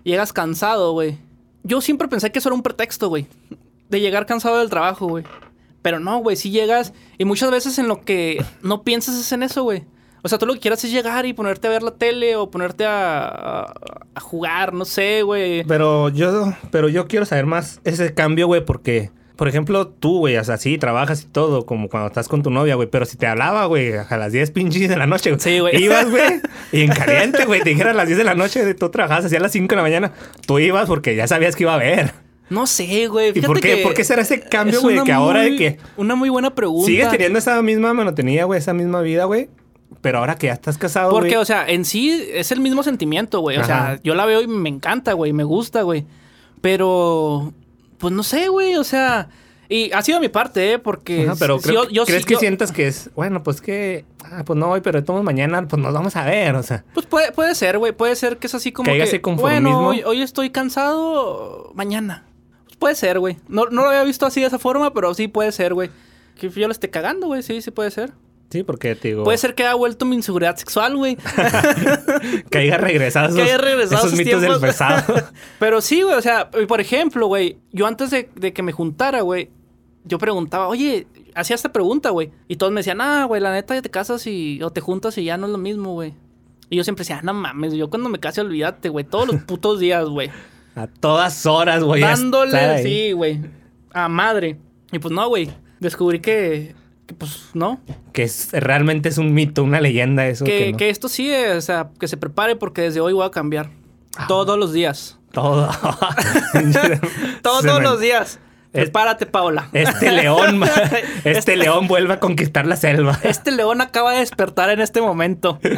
Llegas 0.05 0.31
cansado, 0.31 0.93
güey. 0.93 1.17
Yo 1.63 1.81
siempre 1.81 2.07
pensé 2.07 2.31
que 2.31 2.39
eso 2.39 2.47
era 2.47 2.55
un 2.55 2.63
pretexto, 2.63 3.09
güey. 3.09 3.27
De 3.89 3.99
llegar 3.99 4.25
cansado 4.25 4.59
del 4.59 4.69
trabajo, 4.69 5.07
güey. 5.07 5.25
Pero 5.81 5.99
no, 5.99 6.19
güey, 6.19 6.35
si 6.35 6.51
llegas. 6.51 6.93
Y 7.17 7.25
muchas 7.25 7.51
veces 7.51 7.79
en 7.79 7.87
lo 7.87 8.01
que 8.01 8.43
no 8.61 8.83
piensas 8.83 9.15
es 9.15 9.31
en 9.31 9.43
eso, 9.43 9.63
güey. 9.63 9.83
O 10.21 10.27
sea, 10.27 10.37
tú 10.37 10.45
lo 10.45 10.53
que 10.53 10.59
quieras 10.59 10.83
es 10.83 10.91
llegar 10.91 11.25
y 11.25 11.33
ponerte 11.33 11.67
a 11.67 11.69
ver 11.69 11.81
la 11.81 11.91
tele 11.91 12.35
o 12.35 12.51
ponerte 12.51 12.85
a, 12.85 13.27
a, 13.27 13.73
a 14.15 14.19
jugar, 14.19 14.73
no 14.73 14.83
sé, 14.83 15.21
güey. 15.21 15.63
Pero 15.63 16.09
yo, 16.09 16.53
pero 16.71 16.89
yo 16.89 17.07
quiero 17.07 17.25
saber 17.25 17.45
más 17.45 17.79
ese 17.85 18.13
cambio, 18.13 18.47
güey, 18.47 18.65
porque, 18.65 19.11
por 19.37 19.47
ejemplo, 19.47 19.87
tú, 19.87 20.19
güey, 20.19 20.35
o 20.35 20.43
sea, 20.43 20.57
sí, 20.57 20.77
trabajas 20.77 21.23
y 21.23 21.27
todo, 21.27 21.65
como 21.65 21.87
cuando 21.87 22.07
estás 22.07 22.27
con 22.27 22.43
tu 22.43 22.49
novia, 22.49 22.75
güey, 22.75 22.89
pero 22.89 23.05
si 23.05 23.15
te 23.15 23.27
hablaba, 23.27 23.65
güey, 23.67 23.93
a 23.93 24.17
las 24.17 24.33
10 24.33 24.51
pinches 24.51 24.89
de 24.89 24.97
la 24.97 25.07
noche, 25.07 25.29
güey. 25.29 25.39
Sí, 25.39 25.59
güey. 25.59 25.81
Ibas, 25.81 26.09
güey, 26.09 26.41
y 26.73 26.81
en 26.81 26.91
caliente, 26.91 27.45
güey, 27.45 27.61
te 27.61 27.69
dijera 27.69 27.91
a 27.91 27.93
las 27.93 28.07
10 28.07 28.17
de 28.17 28.25
la 28.25 28.35
noche, 28.35 28.73
tú 28.73 28.89
trabajabas 28.89 29.23
hacia 29.23 29.39
las 29.39 29.53
5 29.53 29.69
de 29.69 29.75
la 29.77 29.83
mañana, 29.83 30.11
tú 30.45 30.59
ibas 30.59 30.89
porque 30.89 31.15
ya 31.15 31.27
sabías 31.27 31.55
que 31.55 31.63
iba 31.63 31.71
a 31.71 31.75
haber. 31.75 32.13
No 32.49 32.65
sé, 32.67 33.07
güey. 33.07 33.31
¿Y 33.37 33.41
por 33.41 33.59
qué- 33.59 33.75
que 33.77 33.83
por 33.83 33.93
qué 33.93 34.03
será 34.03 34.21
ese 34.23 34.39
cambio, 34.41 34.77
es 34.77 34.81
güey, 34.83 34.95
una 34.95 35.03
que 35.03 35.11
ahora 35.13 35.41
de 35.41 35.49
muy- 35.49 35.57
que- 35.57 35.77
Una 35.97 36.15
muy 36.15 36.29
buena 36.29 36.53
pregunta. 36.55 36.87
Sigues 36.87 37.09
teniendo 37.11 37.37
esa 37.39 37.61
misma 37.61 37.93
monotonía, 37.93 38.45
güey, 38.45 38.57
esa 38.59 38.73
misma 38.73 39.01
vida, 39.01 39.25
güey, 39.25 39.49
pero 40.01 40.19
ahora 40.19 40.35
que 40.35 40.47
ya 40.47 40.53
estás 40.53 40.77
casado, 40.77 41.11
Porque, 41.11 41.29
güey. 41.29 41.41
o 41.41 41.45
sea, 41.45 41.67
en 41.69 41.85
sí 41.85 42.23
es 42.33 42.51
el 42.51 42.59
mismo 42.59 42.83
sentimiento, 42.83 43.41
güey. 43.41 43.57
O 43.57 43.63
sea, 43.63 43.99
yo 44.03 44.15
la 44.15 44.25
veo 44.25 44.41
y 44.41 44.47
me 44.47 44.69
encanta, 44.69 45.13
güey. 45.13 45.33
Me 45.33 45.43
gusta, 45.43 45.81
güey. 45.83 46.05
Pero, 46.61 47.53
pues 47.97 48.13
no 48.13 48.23
sé, 48.23 48.47
güey. 48.49 48.75
O 48.75 48.83
sea, 48.83 49.29
y 49.67 49.91
ha 49.91 50.01
sido 50.01 50.19
mi 50.19 50.29
parte, 50.29 50.73
¿eh? 50.73 50.79
Porque 50.79 51.23
Ajá, 51.23 51.35
pero 51.39 51.59
creo- 51.59 51.85
yo, 51.85 51.89
yo 51.89 52.05
¿crees 52.05 52.21
sí- 52.21 52.27
que 52.27 52.33
yo- 52.35 52.39
sientas 52.39 52.71
que 52.71 52.87
es, 52.87 53.09
bueno, 53.15 53.43
pues 53.43 53.61
que, 53.61 54.05
ah, 54.23 54.43
pues 54.45 54.57
no 54.57 54.67
voy, 54.67 54.81
pero 54.81 55.03
todos 55.03 55.23
mañana, 55.23 55.67
pues 55.67 55.81
nos 55.81 55.93
vamos 55.93 56.15
a 56.15 56.25
ver, 56.25 56.55
o 56.55 56.63
sea. 56.63 56.83
Pues 56.93 57.05
puede, 57.05 57.31
puede 57.31 57.55
ser, 57.55 57.77
güey. 57.77 57.91
Puede 57.91 58.15
ser 58.15 58.37
que 58.37 58.47
es 58.47 58.55
así 58.55 58.71
como 58.71 58.91
Que 58.91 58.97
que... 58.97 59.03
ese 59.03 59.21
conformismo. 59.21 59.69
Bueno, 59.83 59.87
hoy, 59.87 60.01
hoy 60.05 60.21
estoy 60.21 60.49
cansado, 60.49 61.71
mañana. 61.75 62.25
Puede 62.79 62.95
ser, 62.95 63.19
güey. 63.19 63.37
No, 63.47 63.65
no 63.65 63.83
lo 63.83 63.89
había 63.89 64.03
visto 64.03 64.25
así 64.25 64.41
de 64.41 64.47
esa 64.47 64.57
forma, 64.59 64.93
pero 64.93 65.13
sí 65.13 65.27
puede 65.27 65.51
ser, 65.51 65.73
güey. 65.73 65.89
Que 66.39 66.49
yo 66.49 66.67
lo 66.67 66.71
esté 66.71 66.89
cagando, 66.89 67.27
güey. 67.27 67.43
Sí, 67.43 67.61
sí 67.61 67.71
puede 67.71 67.91
ser. 67.91 68.11
Sí, 68.49 68.63
porque 68.63 68.95
te 68.95 69.09
digo. 69.09 69.23
Puede 69.25 69.37
ser 69.37 69.53
que 69.53 69.63
haya 69.63 69.75
vuelto 69.75 70.05
mi 70.05 70.15
inseguridad 70.15 70.55
sexual, 70.55 70.95
güey. 70.97 71.17
Que 72.49 72.57
haya 72.59 72.77
regresado 72.77 73.35
que 73.35 73.41
haya 73.41 73.55
esos- 73.55 73.65
regresado 73.65 73.97
esos 74.07 74.13
esos 74.13 74.17
mitos 74.25 74.41
del 74.41 74.49
tiempos. 74.51 74.67
pasado. 74.69 75.23
Pero 75.59 75.81
sí, 75.81 76.01
güey, 76.01 76.15
o 76.15 76.21
sea, 76.21 76.49
por 76.49 76.81
ejemplo, 76.81 77.27
güey, 77.27 77.57
yo 77.71 77.85
antes 77.85 78.09
de, 78.11 78.29
de 78.35 78.53
que 78.53 78.63
me 78.63 78.71
juntara, 78.71 79.21
güey, 79.21 79.49
yo 80.03 80.17
preguntaba, 80.17 80.67
oye, 80.67 81.07
hacía 81.35 81.55
esta 81.55 81.71
pregunta, 81.71 82.09
güey. 82.09 82.31
Y 82.47 82.55
todos 82.55 82.71
me 82.71 82.79
decían, 82.79 83.01
ah, 83.01 83.25
güey, 83.25 83.41
la 83.41 83.51
neta 83.53 83.75
ya 83.75 83.81
te 83.81 83.89
casas 83.91 84.25
y, 84.27 84.61
o 84.63 84.71
te 84.71 84.81
juntas 84.81 85.17
y 85.17 85.23
ya 85.25 85.37
no 85.37 85.45
es 85.45 85.51
lo 85.51 85.57
mismo, 85.57 85.93
güey. 85.93 86.13
Y 86.71 86.77
yo 86.77 86.83
siempre 86.83 87.01
decía, 87.01 87.21
no 87.23 87.33
mames, 87.33 87.73
yo 87.73 87.89
cuando 87.89 88.09
me 88.09 88.19
case, 88.19 88.41
olvídate, 88.41 88.89
güey, 88.89 89.05
todos 89.05 89.27
los 89.27 89.35
putos 89.43 89.79
días, 89.79 90.05
güey. 90.07 90.31
A 90.79 90.87
todas 90.87 91.45
horas, 91.45 91.83
güey. 91.83 92.01
Dándole, 92.01 92.81
sí, 92.83 93.11
güey, 93.11 93.41
a 93.91 94.07
madre. 94.07 94.57
Y 94.93 94.99
pues 94.99 95.13
no, 95.13 95.27
güey, 95.27 95.49
descubrí 95.81 96.21
que, 96.21 96.73
que, 97.05 97.13
pues 97.13 97.49
no, 97.53 97.81
Que 98.13 98.23
es, 98.23 98.49
realmente 98.53 99.09
es 99.09 99.17
un 99.17 99.33
mito, 99.33 99.61
una 99.61 99.81
leyenda 99.81 100.25
eso. 100.25 100.45
que, 100.45 100.57
Que, 100.57 100.71
no. 100.71 100.77
que 100.77 100.89
esto 100.89 101.09
sí, 101.09 101.29
eh, 101.29 101.51
o 101.51 101.59
sea, 101.59 101.89
que 101.99 102.07
se 102.07 102.15
prepare 102.15 102.55
porque 102.55 102.83
desde 102.83 103.01
hoy 103.01 103.11
voy 103.11 103.25
a 103.25 103.29
cambiar. 103.29 103.71
Ah. 104.15 104.27
Todos 104.29 104.57
los 104.57 104.71
días. 104.71 105.19
Todo. 105.33 105.69
Todos 107.43 107.81
los 107.83 107.99
días. 107.99 108.39
Prepárate, 108.71 109.25
Paola. 109.25 109.69
Este 109.73 110.11
león, 110.11 110.61
este 111.23 111.57
león 111.57 111.87
vuelve 111.87 112.13
a 112.13 112.19
conquistar 112.19 112.67
la 112.67 112.75
selva. 112.75 113.19
Este 113.23 113.51
león 113.51 113.81
acaba 113.81 114.11
de 114.13 114.19
despertar 114.19 114.69
en 114.69 114.79
este 114.81 115.01
momento. 115.01 115.59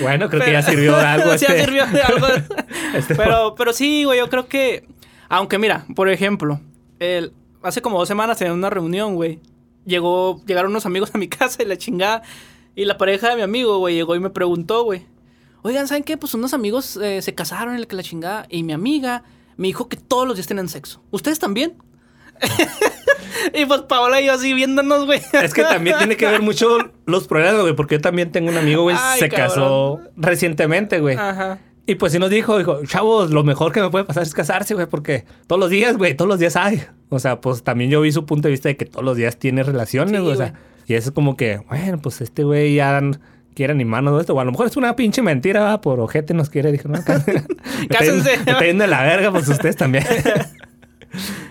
Bueno, 0.00 0.28
creo 0.30 0.44
que 0.44 0.52
ya 0.52 0.62
sirvió 0.62 0.96
de 0.96 1.04
algo. 1.04 1.32
Sí, 1.38 1.46
ya 1.48 1.64
sirvió 1.64 1.86
de 1.86 2.02
algo. 2.02 2.26
este- 2.94 3.14
pero, 3.14 3.54
pero 3.56 3.72
sí, 3.72 4.04
güey, 4.04 4.18
yo 4.18 4.28
creo 4.30 4.46
que. 4.48 4.86
Aunque 5.28 5.58
mira, 5.58 5.84
por 5.94 6.08
ejemplo, 6.08 6.60
el, 6.98 7.32
hace 7.62 7.82
como 7.82 7.98
dos 7.98 8.08
semanas 8.08 8.40
en 8.42 8.52
una 8.52 8.70
reunión, 8.70 9.14
güey. 9.14 9.40
Llegó, 9.84 10.40
llegaron 10.46 10.70
unos 10.70 10.86
amigos 10.86 11.10
a 11.14 11.18
mi 11.18 11.28
casa 11.28 11.62
y 11.62 11.66
la 11.66 11.76
chingada. 11.76 12.22
Y 12.74 12.84
la 12.84 12.96
pareja 12.98 13.30
de 13.30 13.36
mi 13.36 13.42
amigo, 13.42 13.78
güey, 13.78 13.94
llegó 13.94 14.14
y 14.14 14.20
me 14.20 14.30
preguntó, 14.30 14.84
güey. 14.84 15.04
Oigan, 15.62 15.86
¿saben 15.88 16.02
qué? 16.04 16.16
Pues 16.16 16.34
unos 16.34 16.54
amigos 16.54 16.96
eh, 16.96 17.20
se 17.22 17.34
casaron, 17.34 17.76
el 17.76 17.86
que 17.86 17.96
la 17.96 18.02
chingada. 18.02 18.46
Y 18.48 18.62
mi 18.62 18.72
amiga 18.72 19.22
me 19.56 19.68
dijo 19.68 19.88
que 19.88 19.96
todos 19.96 20.26
los 20.26 20.36
días 20.36 20.46
tienen 20.46 20.68
sexo. 20.68 21.02
¿Ustedes 21.10 21.38
también? 21.38 21.74
y 23.54 23.64
pues 23.66 23.82
Paola 23.82 24.20
y 24.20 24.26
yo 24.26 24.32
así 24.32 24.52
viéndonos, 24.54 25.06
güey. 25.06 25.20
Es 25.32 25.54
que 25.54 25.62
también 25.62 25.98
tiene 25.98 26.16
que 26.16 26.26
ver 26.26 26.42
mucho 26.42 26.78
los 27.06 27.26
problemas, 27.28 27.60
güey, 27.62 27.74
porque 27.74 27.96
yo 27.96 28.00
también 28.00 28.30
tengo 28.32 28.50
un 28.50 28.56
amigo, 28.56 28.82
güey, 28.82 28.96
Ay, 28.98 29.20
se 29.20 29.28
cabrón. 29.28 29.48
casó 29.48 30.00
recientemente, 30.16 31.00
güey. 31.00 31.16
Ajá. 31.16 31.58
Y 31.84 31.96
pues 31.96 32.12
sí 32.12 32.18
nos 32.18 32.30
dijo, 32.30 32.58
dijo, 32.58 32.84
chavos, 32.86 33.30
lo 33.30 33.42
mejor 33.42 33.72
que 33.72 33.80
me 33.80 33.90
puede 33.90 34.04
pasar 34.04 34.22
es 34.22 34.32
casarse, 34.34 34.74
güey, 34.74 34.86
porque 34.86 35.24
todos 35.48 35.58
los 35.58 35.68
días, 35.70 35.96
güey, 35.96 36.16
todos 36.16 36.28
los 36.28 36.38
días 36.38 36.54
hay. 36.56 36.84
O 37.08 37.18
sea, 37.18 37.40
pues 37.40 37.64
también 37.64 37.90
yo 37.90 38.00
vi 38.00 38.12
su 38.12 38.24
punto 38.24 38.48
de 38.48 38.52
vista 38.52 38.68
de 38.68 38.76
que 38.76 38.86
todos 38.86 39.04
los 39.04 39.16
días 39.16 39.36
tiene 39.38 39.62
relaciones, 39.64 40.16
Sí, 40.16 40.22
güey. 40.22 40.32
o 40.32 40.36
sea, 40.36 40.54
y 40.86 40.94
eso 40.94 41.08
es 41.10 41.14
como 41.14 41.36
que, 41.36 41.58
bueno, 41.68 41.98
pues 42.00 42.20
este 42.20 42.44
güey 42.44 42.74
ya 42.76 43.00
quiere 43.54 43.72
animarnos 43.72 44.14
de 44.14 44.20
esto. 44.22 44.34
O 44.34 44.40
a 44.40 44.44
lo 44.44 44.50
mejor 44.52 44.66
es 44.66 44.76
una 44.76 44.96
pinche 44.96 45.22
mentira, 45.22 45.62
va, 45.62 45.80
por 45.80 46.00
ojete 46.00 46.34
nos 46.34 46.50
quiere. 46.50 46.72
Dijo, 46.72 46.88
no, 46.88 46.98
Cásense. 47.88 48.34
está 48.34 48.60
yendo 48.60 48.84
de 48.84 48.88
la 48.90 49.02
verga, 49.02 49.30
pues 49.30 49.48
ustedes 49.48 49.76
también. 49.76 50.04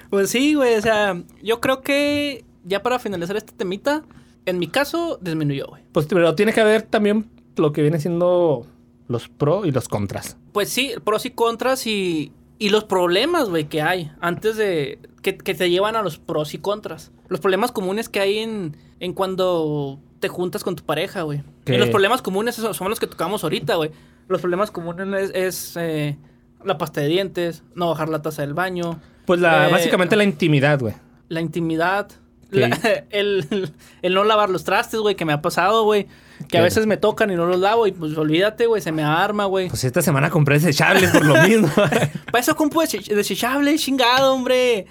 Pues 0.09 0.29
sí, 0.29 0.55
güey, 0.55 0.75
o 0.75 0.81
sea, 0.81 1.21
yo 1.41 1.61
creo 1.61 1.81
que 1.81 2.43
ya 2.65 2.81
para 2.81 2.99
finalizar 2.99 3.37
este 3.37 3.53
temita, 3.53 4.03
en 4.45 4.59
mi 4.59 4.67
caso 4.67 5.17
disminuyó, 5.21 5.67
güey. 5.67 5.83
pues, 5.93 6.07
pero 6.07 6.35
tiene 6.35 6.51
que 6.51 6.59
haber 6.61 6.81
también 6.81 7.29
lo 7.55 7.71
que 7.71 7.81
viene 7.81 7.99
siendo 7.99 8.65
los 9.07 9.29
pros 9.29 9.65
y 9.67 9.71
los 9.71 9.87
contras. 9.87 10.35
Pues 10.51 10.69
sí, 10.69 10.93
pros 11.03 11.25
y 11.25 11.29
contras 11.29 11.87
y, 11.87 12.33
y 12.59 12.69
los 12.69 12.83
problemas, 12.83 13.49
güey, 13.49 13.65
que 13.69 13.81
hay 13.81 14.11
antes 14.19 14.57
de... 14.57 14.99
Que, 15.21 15.37
que 15.37 15.53
te 15.53 15.69
llevan 15.69 15.95
a 15.95 16.01
los 16.01 16.17
pros 16.17 16.53
y 16.53 16.57
contras. 16.57 17.11
Los 17.27 17.39
problemas 17.39 17.71
comunes 17.71 18.09
que 18.09 18.19
hay 18.19 18.39
en, 18.39 18.75
en 18.99 19.13
cuando 19.13 19.99
te 20.19 20.27
juntas 20.27 20.63
con 20.63 20.75
tu 20.75 20.83
pareja, 20.83 21.21
güey. 21.23 21.43
Y 21.67 21.77
los 21.77 21.89
problemas 21.89 22.21
comunes 22.21 22.55
son 22.55 22.89
los 22.89 22.99
que 22.99 23.07
tocamos 23.07 23.43
ahorita, 23.43 23.75
güey. 23.75 23.91
Los 24.27 24.41
problemas 24.41 24.71
comunes 24.71 25.29
es, 25.29 25.35
es, 25.35 25.77
eh, 25.77 26.17
la 26.63 26.77
pasta 26.77 27.01
de 27.01 27.07
dientes, 27.07 27.63
no 27.75 27.89
bajar 27.89 28.09
la 28.09 28.21
taza 28.21 28.41
del 28.43 28.53
baño, 28.53 28.99
Pues 29.25 29.39
la, 29.39 29.67
Eh, 29.67 29.71
básicamente 29.71 30.15
la 30.15 30.23
intimidad, 30.23 30.79
güey. 30.79 30.93
la 31.29 31.41
intimidad, 31.41 32.09
la- 32.49 32.67
el, 33.11 33.71
el 34.01 34.13
no 34.13 34.23
lavar 34.23 34.49
los 34.49 34.63
trastes, 34.63 34.99
güey, 34.99 35.15
que 35.15 35.25
me 35.25 35.33
ha 35.33 35.41
pasado, 35.41 35.83
güey. 35.83 36.07
Que 36.51 36.57
a 36.57 36.61
Que- 36.61 36.65
veces 36.65 36.85
me 36.85 36.97
tocan 36.97 37.31
y 37.31 37.35
no 37.35 37.45
los 37.45 37.59
lavo 37.59 37.87
y 37.87 37.93
pues 37.93 38.15
olvídate, 38.17 38.65
güey, 38.67 38.81
se 38.81 38.91
me 38.91 39.03
arma, 39.03 39.45
güey. 39.45 39.69
Pues 39.69 39.85
esta 39.85 40.01
semana 40.01 40.29
compré 40.29 40.55
desechables 40.55 41.09
por 41.11 41.25
lo 41.25 41.41
mismo. 41.43 41.69
Para 41.75 42.39
eso 42.39 42.55
compro 42.57 42.81
desech- 42.81 43.07
desechable, 43.15 43.75
chingado, 43.77 44.33
hombre. 44.33 44.85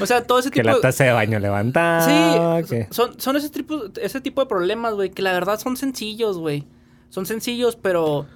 O 0.00 0.06
sea, 0.06 0.24
todo 0.24 0.40
ese 0.40 0.50
que 0.50 0.60
tipo 0.60 0.70
la 0.70 0.74
de... 0.76 0.80
taza 0.82 1.04
de 1.04 1.12
baño 1.12 1.38
levantada. 1.38 2.62
Sí, 2.62 2.68
que- 2.68 2.88
son, 2.90 3.18
son 3.20 3.36
ese, 3.36 3.48
tipo, 3.48 3.84
ese 4.02 4.20
tipo 4.20 4.40
de 4.40 4.48
problemas, 4.48 4.94
güey, 4.94 5.10
que 5.10 5.22
la 5.22 5.32
verdad 5.32 5.58
son 5.60 5.76
sencillos, 5.76 6.36
güey. 6.38 6.64
Son 7.10 7.26
sencillos, 7.26 7.76
pero... 7.76 8.26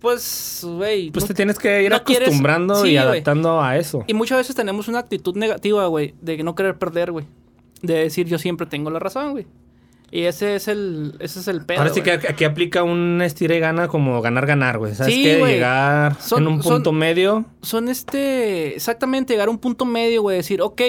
Pues, 0.00 0.60
güey... 0.62 1.10
Pues 1.10 1.24
no- 1.24 1.28
te 1.28 1.34
tienes 1.34 1.58
que 1.58 1.82
ir 1.82 1.90
no 1.90 2.04
quieres- 2.04 2.28
acostumbrando 2.28 2.82
Sí, 2.82 2.90
y 2.90 2.96
adaptando 2.98 3.62
a 3.62 3.76
eso. 3.78 4.04
Y 4.06 4.12
muchas 4.14 4.38
veces 4.38 4.54
tenemos 4.54 4.88
una 4.88 4.98
actitud 4.98 5.34
negativa, 5.36 5.86
güey, 5.86 6.14
de 6.20 6.42
no 6.44 6.54
querer 6.54 6.76
perder, 6.78 7.10
güey. 7.12 7.24
De 7.82 7.94
decir 7.94 8.26
yo 8.26 8.38
siempre 8.38 8.66
tengo 8.66 8.90
la 8.90 8.98
razón, 8.98 9.32
güey. 9.32 9.46
Y 10.10 10.22
ese 10.22 10.54
es 10.56 10.68
el, 10.68 11.14
ese 11.18 11.40
es 11.40 11.48
el 11.48 11.64
pedo. 11.66 11.78
Ahora 11.80 11.92
sí 11.92 12.00
que 12.00 12.12
aquí 12.12 12.44
aplica 12.44 12.82
un 12.84 13.20
estira 13.22 13.54
y 13.56 13.60
gana 13.60 13.88
como 13.88 14.22
ganar-ganar, 14.22 14.78
güey. 14.78 14.94
¿Sabes 14.94 15.14
Sí, 15.14 15.22
qué? 15.24 15.44
Llegar 15.44 16.16
Son- 16.20 16.42
en 16.42 16.48
un 16.48 16.62
son- 16.62 16.74
punto 16.74 16.92
medio. 16.92 17.44
Son 17.62 17.88
este. 17.88 18.74
Exactamente, 18.76 19.32
llegar 19.32 19.48
a 19.48 19.50
un 19.50 19.58
punto 19.58 19.84
medio, 19.84 20.22
güey. 20.22 20.36
Decir, 20.36 20.62
ok, 20.62 20.80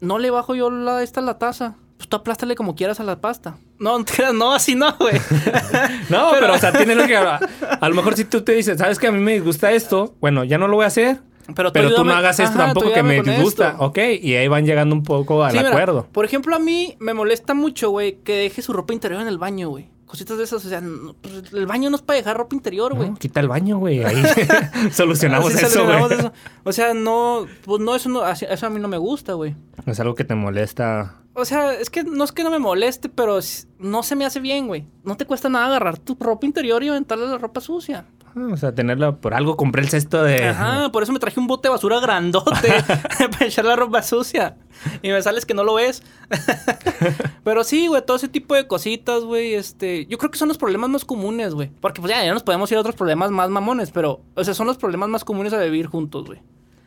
no 0.00 0.18
le 0.18 0.30
bajo 0.30 0.54
yo 0.54 0.70
la, 0.70 1.02
esta 1.02 1.20
la 1.20 1.38
taza. 1.38 1.74
Pues 1.96 2.08
tú 2.08 2.16
aplástale 2.16 2.54
como 2.54 2.74
quieras 2.74 3.00
a 3.00 3.04
la 3.04 3.20
pasta. 3.20 3.56
No, 3.78 3.98
no, 4.34 4.52
así 4.52 4.74
no, 4.74 4.94
güey. 4.98 5.14
No, 6.10 6.30
pero, 6.38 6.54
o 6.54 6.58
sea, 6.58 6.72
tiene 6.72 6.94
lo 6.94 7.06
que... 7.06 7.16
A, 7.16 7.36
a 7.80 7.88
lo 7.88 7.94
mejor 7.94 8.14
si 8.16 8.24
tú 8.24 8.42
te 8.42 8.52
dices, 8.52 8.78
¿sabes 8.78 8.98
que 8.98 9.06
a 9.08 9.12
mí 9.12 9.20
me 9.20 9.32
disgusta 9.34 9.72
esto? 9.72 10.14
Bueno, 10.20 10.44
ya 10.44 10.58
no 10.58 10.68
lo 10.68 10.76
voy 10.76 10.84
a 10.84 10.88
hacer. 10.88 11.18
Pero 11.54 11.72
Pero, 11.72 11.88
tú 11.90 11.96
tú 11.96 12.04
no 12.04 12.14
hagas 12.14 12.38
esto 12.40 12.54
ajá, 12.56 12.66
tampoco 12.66 12.88
tú 12.88 12.94
que 12.94 13.02
me 13.02 13.22
disgusta. 13.22 13.70
esto. 13.70 13.84
Ok, 13.84 13.98
y 14.20 14.34
ahí 14.34 14.48
van 14.48 14.64
llegando 14.66 14.94
un 14.94 15.02
poco 15.02 15.42
al 15.44 15.52
Sí, 15.52 15.58
mira, 15.58 15.70
acuerdo. 15.70 16.06
por 16.12 16.24
ejemplo, 16.24 16.54
a 16.56 16.58
mí 16.58 16.96
me 17.00 17.14
molesta 17.14 17.54
mucho, 17.54 17.90
güey, 17.90 18.18
que 18.24 18.34
deje 18.36 18.62
su 18.62 18.72
ropa 18.72 18.92
interior 18.94 19.20
en 19.20 19.28
el 19.28 19.38
baño, 19.38 19.68
güey. 19.68 19.88
cositas 20.06 20.38
de 20.38 20.44
esas. 20.44 20.64
O 20.64 20.68
sea, 20.68 20.80
pues, 21.20 21.52
el 21.52 21.66
baño 21.66 21.90
no 21.90 21.96
es 21.96 22.02
para 22.02 22.16
dejar 22.18 22.36
ropa 22.36 22.54
interior, 22.54 22.94
güey. 22.94 23.10
No, 23.10 23.16
quita 23.16 23.40
el 23.40 23.48
baño, 23.48 23.78
güey. 23.78 24.04
Ahí 24.04 24.22
solucionamos 24.92 25.54
Así 25.54 25.64
eso, 25.64 25.70
solucionamos 25.80 26.12
eso. 26.12 26.32
O 26.62 26.72
sea, 26.72 26.94
no, 26.94 27.46
pues 27.64 27.80
no, 27.80 27.94
eso, 27.96 28.08
no, 28.08 28.26
eso 28.28 28.66
a 28.66 28.70
mí 28.70 28.80
no 28.80 28.88
me 28.88 28.98
gusta, 28.98 29.32
güey. 29.34 29.54
Es 29.86 29.98
algo 30.00 30.14
que 30.14 30.24
te 30.24 30.34
molesta. 30.34 31.16
O 31.36 31.44
sea, 31.44 31.74
es 31.74 31.90
que 31.90 32.04
no 32.04 32.22
es 32.22 32.30
que 32.30 32.44
no 32.44 32.50
me 32.50 32.60
moleste, 32.60 33.08
pero 33.08 33.40
no 33.80 34.02
se 34.04 34.14
me 34.14 34.24
hace 34.24 34.38
bien, 34.38 34.68
güey. 34.68 34.86
No 35.02 35.16
te 35.16 35.24
cuesta 35.26 35.48
nada 35.48 35.66
agarrar 35.66 35.98
tu 35.98 36.16
ropa 36.20 36.46
interior 36.46 36.82
y 36.84 36.88
aventarle 36.88 37.26
la 37.26 37.38
ropa 37.38 37.60
sucia. 37.60 38.04
Ah, 38.36 38.48
O 38.52 38.56
sea, 38.56 38.74
tenerla 38.74 39.16
por 39.16 39.34
algo, 39.34 39.56
compré 39.56 39.82
el 39.82 39.88
cesto 39.88 40.22
de. 40.22 40.48
Ajá, 40.48 40.90
por 40.90 41.02
eso 41.02 41.12
me 41.12 41.18
traje 41.18 41.38
un 41.38 41.46
bote 41.46 41.68
de 41.68 41.72
basura 41.72 42.00
grandote 42.00 42.68
para 43.30 43.46
echar 43.46 43.64
la 43.64 43.76
ropa 43.76 44.02
sucia. 44.02 44.56
Y 45.02 45.10
me 45.10 45.22
sales 45.22 45.46
que 45.46 45.54
no 45.54 45.62
lo 45.64 45.74
ves. 45.74 46.02
Pero 47.44 47.64
sí, 47.64 47.86
güey, 47.86 48.04
todo 48.04 48.16
ese 48.16 48.28
tipo 48.28 48.54
de 48.54 48.66
cositas, 48.66 49.22
güey, 49.24 49.54
este... 49.54 50.06
Yo 50.06 50.18
creo 50.18 50.30
que 50.30 50.38
son 50.38 50.48
los 50.48 50.58
problemas 50.58 50.90
más 50.90 51.04
comunes, 51.04 51.54
güey. 51.54 51.70
Porque 51.80 52.00
pues 52.00 52.12
ya, 52.12 52.24
ya 52.24 52.32
nos 52.32 52.42
podemos 52.42 52.70
ir 52.72 52.78
a 52.78 52.80
otros 52.80 52.96
problemas 52.96 53.30
más 53.30 53.50
mamones, 53.50 53.90
pero... 53.90 54.20
O 54.34 54.42
sea, 54.42 54.54
son 54.54 54.66
los 54.66 54.78
problemas 54.78 55.08
más 55.08 55.24
comunes 55.24 55.52
a 55.52 55.62
vivir 55.62 55.86
juntos, 55.86 56.26
güey. 56.26 56.40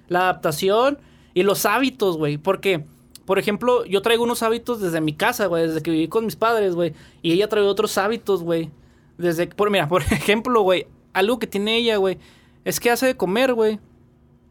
La 0.09 0.21
adaptación 0.21 0.99
y 1.33 1.43
los 1.43 1.65
hábitos, 1.65 2.17
güey. 2.17 2.37
Porque, 2.37 2.85
por 3.25 3.39
ejemplo, 3.39 3.85
yo 3.85 4.01
traigo 4.01 4.23
unos 4.23 4.43
hábitos 4.43 4.81
desde 4.81 4.99
mi 4.99 5.13
casa, 5.13 5.45
güey, 5.45 5.67
desde 5.67 5.81
que 5.81 5.91
viví 5.91 6.07
con 6.07 6.25
mis 6.25 6.35
padres, 6.35 6.75
güey. 6.75 6.93
Y 7.21 7.31
ella 7.31 7.47
trae 7.47 7.63
otros 7.63 7.97
hábitos, 7.97 8.43
güey. 8.43 8.69
Desde... 9.17 9.47
Por, 9.47 9.69
mira, 9.69 9.87
por 9.87 10.01
ejemplo, 10.01 10.61
güey, 10.61 10.87
algo 11.13 11.39
que 11.39 11.47
tiene 11.47 11.77
ella, 11.77 11.97
güey, 11.97 12.17
es 12.65 12.79
que 12.79 12.91
hace 12.91 13.05
de 13.05 13.17
comer, 13.17 13.53
güey. 13.53 13.79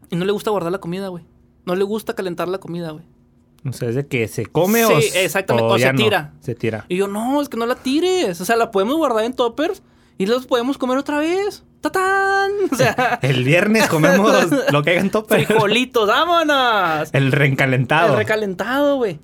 Y 0.09 0.15
no 0.15 0.25
le 0.25 0.31
gusta 0.31 0.51
guardar 0.51 0.71
la 0.71 0.79
comida, 0.79 1.09
güey. 1.09 1.25
No 1.65 1.75
le 1.75 1.83
gusta 1.83 2.13
calentar 2.13 2.47
la 2.47 2.59
comida, 2.59 2.91
güey. 2.91 3.05
O 3.67 3.73
sea, 3.73 3.89
es 3.89 3.95
de 3.95 4.07
que 4.07 4.27
se 4.27 4.45
come 4.45 4.85
o. 4.85 5.01
Sí, 5.01 5.09
exactamente, 5.15 5.67
o 5.73 5.77
se 5.77 5.91
no? 5.91 5.97
tira. 5.97 6.33
Se 6.39 6.55
tira. 6.55 6.85
Y 6.87 6.95
yo, 6.97 7.07
no, 7.07 7.41
es 7.41 7.49
que 7.49 7.57
no 7.57 7.65
la 7.65 7.75
tires. 7.75 8.39
O 8.39 8.45
sea, 8.45 8.55
la 8.55 8.71
podemos 8.71 8.95
guardar 8.95 9.25
en 9.25 9.33
toppers 9.33 9.81
y 10.17 10.25
los 10.25 10.45
podemos 10.45 10.77
comer 10.77 10.97
otra 10.97 11.19
vez. 11.19 11.63
¡Tatán! 11.81 12.51
O 12.71 12.75
sea, 12.75 13.19
El 13.21 13.43
viernes 13.43 13.87
comemos 13.87 14.33
lo 14.71 14.83
que 14.83 14.91
haya 14.91 14.99
en 15.01 15.09
tope. 15.11 15.45
frijolitos, 15.45 16.07
vámonos. 16.07 17.09
El 17.13 17.31
reencalentado. 17.31 18.13
El 18.13 18.17
recalentado, 18.17 18.95
güey. 18.97 19.19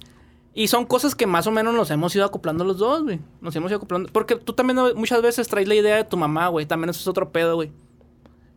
Y 0.56 0.68
son 0.68 0.86
cosas 0.86 1.16
que 1.16 1.26
más 1.26 1.47
o 1.47 1.51
menos 1.51 1.74
nos 1.74 1.89
hemos 1.91 2.16
ido 2.16 2.26
acoplando 2.26 2.64
los 2.64 2.78
dos, 2.78 3.04
güey. 3.04 3.20
Nos 3.41 3.56
hemos 3.56 3.72
ido 3.72 3.78
acoplando. 3.78 4.10
Porque 4.12 4.36
tú 4.36 4.54
también 4.54 4.78
muchas 4.95 5.22
veces 5.22 5.47
traes 5.47 5.68
la 5.68 5.76
idea 5.76 5.95
de 5.97 6.04
tu 6.04 6.16
mamá, 6.16 6.47
güey. 6.49 6.66
También 6.68 6.89
eso 6.91 6.99
es 6.99 7.08
otro 7.08 7.32
pedo, 7.32 7.56
güey. 7.56 7.72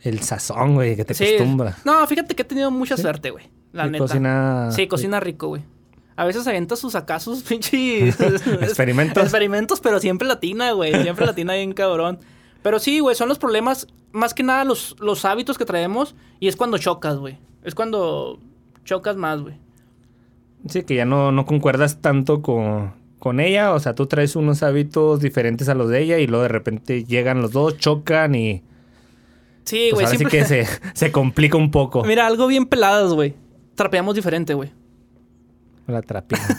El 0.02 0.20
sazón, 0.20 0.74
güey, 0.74 0.94
que 0.94 1.04
te 1.06 1.14
Sí. 1.14 1.24
acostumbra. 1.36 1.78
No, 1.84 2.06
fíjate 2.06 2.34
que 2.34 2.42
he 2.42 2.44
tenido 2.44 2.70
mucha 2.70 2.96
suerte, 2.98 3.30
güey. 3.30 3.48
La 3.72 3.84
Sí, 3.84 3.90
neta. 3.90 4.04
cocina- 4.04 4.70
Sí, 4.72 4.86
cocina 4.88 5.20
rico, 5.20 5.48
güey. 5.48 5.62
A 6.16 6.24
veces 6.26 6.46
avienta 6.46 6.76
sus 6.76 6.94
acasos, 6.94 7.42
pinches. 7.48 8.20
Experimentos. 8.20 9.22
Experimentos, 9.22 9.80
pero 9.80 9.98
siempre 9.98 10.28
latina, 10.28 10.72
güey. 10.72 11.02
Siempre 11.02 11.24
latina 11.24 11.54
bien 11.54 11.72
cabrón. 11.72 12.18
Pero 12.62 12.78
sí, 12.78 13.00
güey, 13.00 13.16
son 13.16 13.28
los 13.28 13.38
problemas, 13.38 13.86
más 14.12 14.34
que 14.34 14.42
nada 14.42 14.64
los, 14.64 14.96
los 14.98 15.24
hábitos 15.24 15.56
que 15.56 15.64
traemos. 15.64 16.14
Y 16.40 16.48
es 16.48 16.56
cuando 16.56 16.76
chocas, 16.78 17.16
güey. 17.16 17.38
Es 17.62 17.74
cuando 17.74 18.38
chocas 18.84 19.16
más, 19.16 19.40
güey. 19.40 19.56
Sí, 20.68 20.82
que 20.82 20.94
ya 20.94 21.04
no, 21.04 21.32
no 21.32 21.46
concuerdas 21.46 22.00
tanto 22.00 22.42
con, 22.42 22.92
con 23.18 23.40
ella. 23.40 23.72
O 23.74 23.80
sea, 23.80 23.94
tú 23.94 24.06
traes 24.06 24.36
unos 24.36 24.62
hábitos 24.62 25.20
diferentes 25.20 25.68
a 25.68 25.74
los 25.74 25.88
de 25.88 26.02
ella 26.02 26.18
y 26.18 26.26
luego 26.26 26.42
de 26.42 26.48
repente 26.48 27.04
llegan 27.04 27.40
los 27.42 27.52
dos, 27.52 27.76
chocan 27.78 28.34
y. 28.34 28.62
Sí, 29.64 29.88
Pues 29.90 29.94
güey, 29.94 30.06
ahora 30.06 30.16
siempre. 30.18 30.44
sí 30.44 30.54
que 30.54 30.64
se, 30.66 30.80
se 30.94 31.12
complica 31.12 31.56
un 31.56 31.70
poco. 31.70 32.04
Mira, 32.04 32.26
algo 32.26 32.46
bien 32.46 32.66
peladas, 32.66 33.12
güey. 33.12 33.34
Trapeamos 33.74 34.14
diferente, 34.14 34.54
güey. 34.54 34.72
La 35.86 36.02
trapina. 36.02 36.42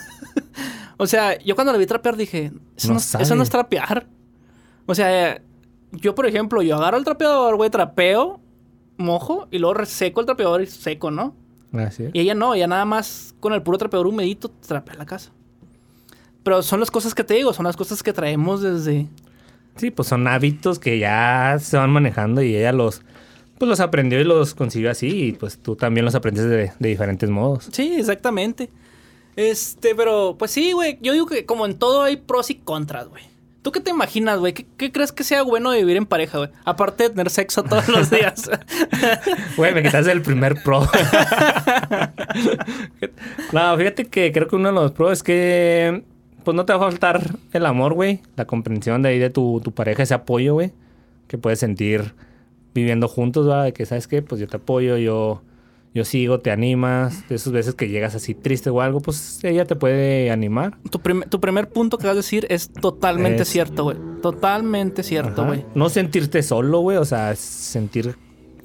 O 1.00 1.06
sea, 1.06 1.38
yo 1.44 1.54
cuando 1.54 1.72
la 1.72 1.78
vi 1.78 1.86
trapear 1.86 2.18
dije, 2.18 2.52
eso 2.76 2.88
No 2.88 2.96
no, 2.96 3.00
sabe. 3.00 3.24
eso 3.24 3.36
no 3.36 3.44
es 3.44 3.52
trapear. 3.52 4.08
O 4.88 4.96
sea, 4.96 5.40
yo, 5.92 6.16
por 6.16 6.26
ejemplo, 6.26 6.64
yo 6.64 6.76
agarro 6.76 6.98
el 6.98 7.04
trapeador, 7.04 7.56
güey, 7.56 7.70
trapeo, 7.70 8.40
mojo 8.98 9.48
y 9.52 9.60
luego 9.60 9.76
reseco 9.76 10.22
el 10.22 10.26
trapeador 10.26 10.64
y 10.64 10.66
seco, 10.66 11.12
¿no? 11.12 11.36
Así 11.74 12.04
es. 12.06 12.12
Y 12.14 12.20
ella 12.22 12.36
no, 12.36 12.54
ella 12.54 12.68
nada 12.68 12.86
más 12.86 13.36
con 13.40 13.54
el 13.54 13.62
puro 13.62 13.78
trapeador 13.78 14.08
humedito 14.08 14.50
trapea 14.66 14.96
la 14.96 15.06
casa. 15.06 15.32
Pero 16.44 16.62
son 16.62 16.80
las 16.80 16.92
cosas 16.92 17.14
que 17.14 17.24
te 17.24 17.34
digo, 17.34 17.54
son 17.54 17.66
las 17.66 17.76
cosas 17.76 18.02
que 18.04 18.14
traemos 18.14 18.62
desde... 18.62 19.08
Sí, 19.76 19.92
pues 19.92 20.08
son 20.08 20.28
hábitos 20.28 20.80
que 20.80 20.98
ya 20.98 21.58
se 21.60 21.78
van 21.78 21.92
manejando 21.92 22.42
y 22.42 22.56
ella 22.56 22.72
los, 22.72 23.02
pues 23.60 23.70
los 23.70 23.80
aprendió 23.80 24.20
y 24.20 24.24
los 24.24 24.56
consiguió 24.56 24.90
así 24.90 25.08
y 25.08 25.32
pues 25.34 25.60
tú 25.60 25.76
también 25.76 26.06
los 26.06 26.16
aprendes 26.16 26.46
de, 26.46 26.72
de 26.80 26.90
diferentes 26.90 27.30
modos. 27.30 27.70
Sí, 27.72 27.96
exactamente. 27.98 28.72
Este, 29.36 29.94
pero 29.94 30.36
pues 30.38 30.50
sí, 30.52 30.72
güey. 30.72 30.98
Yo 31.02 31.14
digo 31.14 31.28
que 31.28 31.46
como 31.46 31.66
en 31.68 31.78
todo 31.78 32.02
hay 32.02 32.18
pros 32.18 32.50
y 32.50 32.56
contras, 32.56 33.08
güey. 33.08 33.24
¿Tú 33.68 33.74
qué 33.74 33.82
te 33.82 33.92
imaginas, 33.92 34.40
güey? 34.40 34.54
¿Qué, 34.54 34.66
qué 34.78 34.94
crees 34.94 35.12
que 35.12 35.26
sea 35.26 35.44
bueno 35.44 35.72
de 35.72 35.80
vivir 35.80 35.98
en 35.98 36.06
pareja, 36.06 36.38
güey? 36.38 36.52
Aparte 36.64 37.04
de 37.04 37.10
tener 37.10 37.30
sexo 37.30 37.64
todos 37.64 37.90
los 37.90 38.10
días. 38.12 38.50
Güey, 39.58 39.74
me 39.74 39.84
quitaste 39.84 40.10
el 40.10 40.22
primer 40.22 40.64
pro. 40.64 40.80
no, 43.52 43.78
fíjate 43.78 44.06
que 44.06 44.32
creo 44.32 44.48
que 44.48 44.56
uno 44.56 44.70
de 44.70 44.74
los 44.74 44.94
pros 44.94 45.12
es 45.12 45.22
que 45.22 46.02
pues 46.46 46.56
no 46.56 46.64
te 46.64 46.72
va 46.72 46.80
a 46.80 46.90
faltar 46.90 47.22
el 47.52 47.66
amor, 47.66 47.94
güey. 47.94 48.22
La 48.38 48.46
comprensión 48.46 49.02
de 49.02 49.10
ahí 49.10 49.20
de 49.20 49.32
tu, 49.32 49.60
tu 49.62 49.74
pareja, 49.74 50.04
ese 50.04 50.14
apoyo, 50.14 50.54
güey. 50.54 50.72
Que 51.28 51.38
puedes 51.38 51.60
sentir 51.60 52.14
viviendo 52.74 53.10
juntos, 53.10 53.48
¿verdad? 53.48 53.66
De 53.66 53.74
que, 53.74 53.86
¿sabes 53.86 54.08
qué? 54.08 54.22
Pues 54.22 54.40
yo 54.40 54.48
te 54.48 54.56
apoyo, 54.56 54.96
yo, 54.96 55.42
yo 55.98 56.06
sigo, 56.06 56.40
te 56.40 56.52
animas. 56.52 57.28
De 57.28 57.36
esas 57.36 57.52
veces 57.52 57.76
que 57.76 57.90
llegas 57.90 58.16
así 58.16 58.34
triste 58.34 58.70
o 58.70 58.80
algo, 58.82 59.00
pues 59.02 59.44
ella 59.44 59.66
te 59.66 59.76
puede 59.76 60.32
animar. 60.32 60.78
tu, 60.92 61.00
prim- 61.02 61.24
tu 61.30 61.40
primer 61.42 61.68
punto 61.70 61.98
que 61.98 62.06
vas 62.08 62.14
a 62.14 62.18
decir 62.18 62.46
es 62.50 62.72
totalmente 62.72 63.42
Es- 63.44 63.50
cierto, 63.50 63.84
güey. 63.84 63.98
Totalmente 64.22 65.04
cierto, 65.04 65.46
güey. 65.46 65.66
No 65.76 65.90
sentirte 65.90 66.44
solo, 66.44 66.80
güey. 66.80 66.98
O 66.98 67.06
sea, 67.06 67.36
sentir 67.36 68.16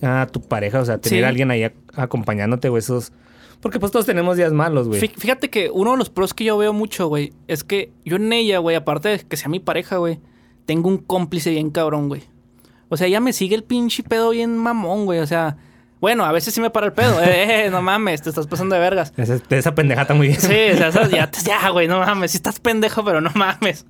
a 0.03 0.27
tu 0.31 0.41
pareja, 0.41 0.81
o 0.81 0.85
sea, 0.85 0.99
tener 0.99 1.21
Sí. 1.21 1.25
a 1.25 1.29
alguien 1.29 1.51
ahí 1.51 1.63
ac- 1.63 1.73
acompañándote, 1.95 2.69
güey. 2.69 2.81
Esos... 2.81 3.13
Porque 3.61 3.79
pues 3.79 3.93
todos 3.93 4.07
tenemos 4.07 4.37
días 4.37 4.53
malos, 4.53 4.89
güey. 4.89 5.01
Fí- 5.01 5.13
Fíjate 5.17 5.49
que 5.49 5.71
uno 5.71 5.93
de 5.93 5.97
los 5.97 6.11
pros 6.11 6.35
que 6.35 6.45
yo 6.45 6.59
veo 6.59 6.73
mucho, 6.73 7.07
güey, 7.07 7.33
es 7.47 7.63
que 7.65 7.93
yo 8.05 8.17
en 8.17 8.33
ella, 8.33 8.59
güey, 8.59 8.75
aparte 8.77 9.09
de 9.09 9.19
que 9.21 9.37
sea 9.37 9.49
mi 9.49 9.61
pareja, 9.61 9.99
güey, 9.99 10.19
tengo 10.67 10.89
un 10.89 10.99
cómplice 10.99 11.51
bien 11.51 11.71
cabrón, 11.71 12.09
güey. 12.09 12.23
O 12.89 12.97
sea, 12.97 13.07
ella 13.07 13.21
me 13.21 13.33
sigue 13.33 13.55
el 13.55 13.63
pinche 13.65 14.03
pedo 14.03 14.31
bien 14.31 14.57
mamón, 14.57 15.05
güey. 15.07 15.21
O 15.21 15.27
sea, 15.27 15.57
bueno, 16.03 16.27
a 16.27 16.33
veces 16.33 16.53
sí 16.53 16.61
me 16.61 16.69
para 16.69 16.87
el 16.87 16.93
pedo. 16.93 17.19
eh, 17.23 17.67
eh, 17.67 17.71
no 17.71 17.81
mames, 17.81 18.21
te 18.21 18.29
estás 18.29 18.47
pasando 18.47 18.75
de 18.75 18.81
vergas. 18.83 19.15
Esa, 19.17 19.39
esa 19.51 19.75
pendejata 19.75 20.13
muy 20.13 20.27
bien. 20.29 20.41
Sí, 20.41 20.53
o 20.75 20.77
sea, 20.77 20.89
esas- 20.89 21.11
ya, 21.11 21.31
ya, 21.47 21.71
güey, 21.71 21.89
no 21.89 22.01
mames. 22.01 22.33
Si 22.33 22.37
estás 22.37 22.61
pendejo, 22.61 23.03
pero 23.05 23.21
no 23.23 23.31
mames. 23.35 23.87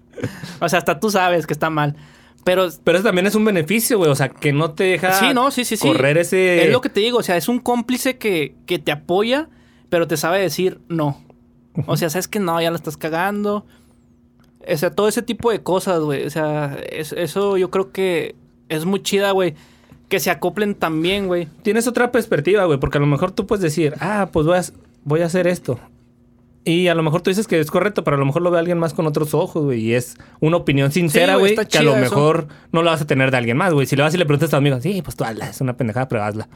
O 0.60 0.68
sea, 0.68 0.78
hasta 0.78 1.00
tú 1.00 1.10
sabes 1.10 1.46
que 1.46 1.52
está 1.54 1.70
mal. 1.70 1.96
Pero 2.44 2.68
Pero 2.84 2.98
eso 2.98 3.06
también 3.06 3.26
es 3.26 3.34
un 3.34 3.44
beneficio, 3.44 3.98
güey. 3.98 4.10
O 4.10 4.14
sea, 4.14 4.28
que 4.28 4.52
no 4.52 4.72
te 4.72 4.84
deja 4.84 5.12
sí, 5.14 5.32
no, 5.34 5.50
sí, 5.50 5.64
sí, 5.64 5.76
sí. 5.76 5.88
correr 5.88 6.18
ese... 6.18 6.66
Es 6.66 6.70
lo 6.72 6.80
que 6.80 6.88
te 6.90 7.00
digo, 7.00 7.18
o 7.18 7.22
sea, 7.22 7.36
es 7.36 7.48
un 7.48 7.58
cómplice 7.60 8.18
que, 8.18 8.54
que 8.66 8.78
te 8.78 8.92
apoya, 8.92 9.48
pero 9.88 10.06
te 10.06 10.16
sabe 10.16 10.38
decir 10.40 10.80
no. 10.88 11.20
O 11.86 11.96
sea, 11.96 12.10
sabes 12.10 12.28
que 12.28 12.40
no, 12.40 12.60
ya 12.60 12.70
la 12.70 12.76
estás 12.76 12.96
cagando. 12.98 13.64
O 14.70 14.76
sea, 14.76 14.90
todo 14.90 15.08
ese 15.08 15.22
tipo 15.22 15.50
de 15.50 15.62
cosas, 15.62 16.00
güey. 16.00 16.26
O 16.26 16.30
sea, 16.30 16.76
es- 16.90 17.12
eso 17.12 17.56
yo 17.56 17.70
creo 17.70 17.90
que 17.90 18.34
es 18.68 18.84
muy 18.84 19.02
chida, 19.02 19.30
güey. 19.30 19.54
Que 20.12 20.20
se 20.20 20.30
acoplen 20.30 20.74
también, 20.74 21.26
güey. 21.26 21.48
Tienes 21.62 21.86
otra 21.88 22.12
perspectiva, 22.12 22.66
güey. 22.66 22.78
Porque 22.78 22.98
a 22.98 23.00
lo 23.00 23.06
mejor 23.06 23.32
tú 23.32 23.46
puedes 23.46 23.62
decir, 23.62 23.94
ah, 23.98 24.28
pues 24.30 24.44
voy 24.44 24.58
a, 24.58 24.62
voy 25.04 25.20
a 25.22 25.24
hacer 25.24 25.46
esto. 25.46 25.80
Y 26.66 26.88
a 26.88 26.94
lo 26.94 27.02
mejor 27.02 27.22
tú 27.22 27.30
dices 27.30 27.46
que 27.46 27.58
es 27.58 27.70
correcto, 27.70 28.04
pero 28.04 28.16
a 28.16 28.20
lo 28.20 28.26
mejor 28.26 28.42
lo 28.42 28.50
ve 28.50 28.58
alguien 28.58 28.78
más 28.78 28.92
con 28.92 29.06
otros 29.06 29.32
ojos, 29.32 29.64
güey. 29.64 29.80
Y 29.80 29.94
es 29.94 30.18
una 30.40 30.58
opinión 30.58 30.92
sincera, 30.92 31.36
güey, 31.36 31.56
que 31.56 31.78
a 31.78 31.82
lo 31.82 31.92
eso. 31.92 32.00
mejor 32.00 32.46
no 32.72 32.82
la 32.82 32.90
vas 32.90 33.00
a 33.00 33.06
tener 33.06 33.30
de 33.30 33.38
alguien 33.38 33.56
más, 33.56 33.72
güey. 33.72 33.86
Si 33.86 33.96
le 33.96 34.02
vas 34.02 34.12
y 34.14 34.18
le 34.18 34.26
preguntas 34.26 34.48
a 34.48 34.50
tu 34.50 34.56
amigo, 34.56 34.78
sí, 34.82 35.00
pues 35.02 35.16
tú 35.16 35.24
hazla, 35.24 35.48
es 35.48 35.60
una 35.62 35.78
pendejada, 35.78 36.08
pero 36.08 36.22
hazla. 36.22 36.46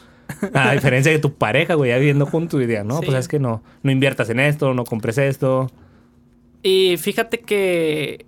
A 0.53 0.73
diferencia 0.75 1.11
de 1.11 1.19
tu 1.19 1.33
pareja, 1.33 1.75
güey, 1.77 1.91
ya 1.93 1.97
viviendo 1.97 2.27
juntos 2.27 2.61
y 2.63 2.67
diga, 2.67 2.85
no, 2.85 2.99
Sí. 3.01 3.07
pues 3.07 3.19
es 3.19 3.27
que 3.27 3.39
no, 3.41 3.63
no 3.83 3.91
inviertas 3.91 4.29
en 4.29 4.39
esto, 4.39 4.75
no 4.75 4.85
compres 4.85 5.17
esto. 5.17 5.71
Y 6.63 6.99
fíjate 6.99 7.41
que. 7.41 8.27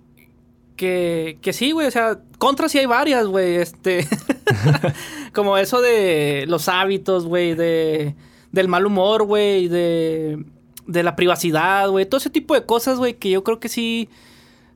Que, 0.79 1.37
que 1.41 1.51
sí, 1.51 1.71
güey. 1.73 1.87
O 1.87 1.91
sea, 1.91 2.19
contras 2.37 2.71
sí 2.71 2.77
hay 2.77 2.85
varias, 2.85 3.27
güey. 3.27 3.55
Este. 3.57 4.07
como 5.33 5.57
eso 5.57 5.81
de 5.81 6.45
los 6.47 6.69
hábitos, 6.69 7.25
güey. 7.25 7.53
De. 7.53 8.15
Del 8.53 8.69
mal 8.69 8.85
humor, 8.85 9.23
güey. 9.23 9.67
De. 9.67 10.41
De 10.87 11.03
la 11.03 11.17
privacidad, 11.17 11.89
güey. 11.89 12.05
Todo 12.05 12.17
ese 12.19 12.29
tipo 12.29 12.53
de 12.53 12.65
cosas, 12.65 12.97
güey. 12.97 13.15
Que 13.15 13.29
yo 13.29 13.43
creo 13.43 13.59
que 13.59 13.67
sí. 13.67 14.07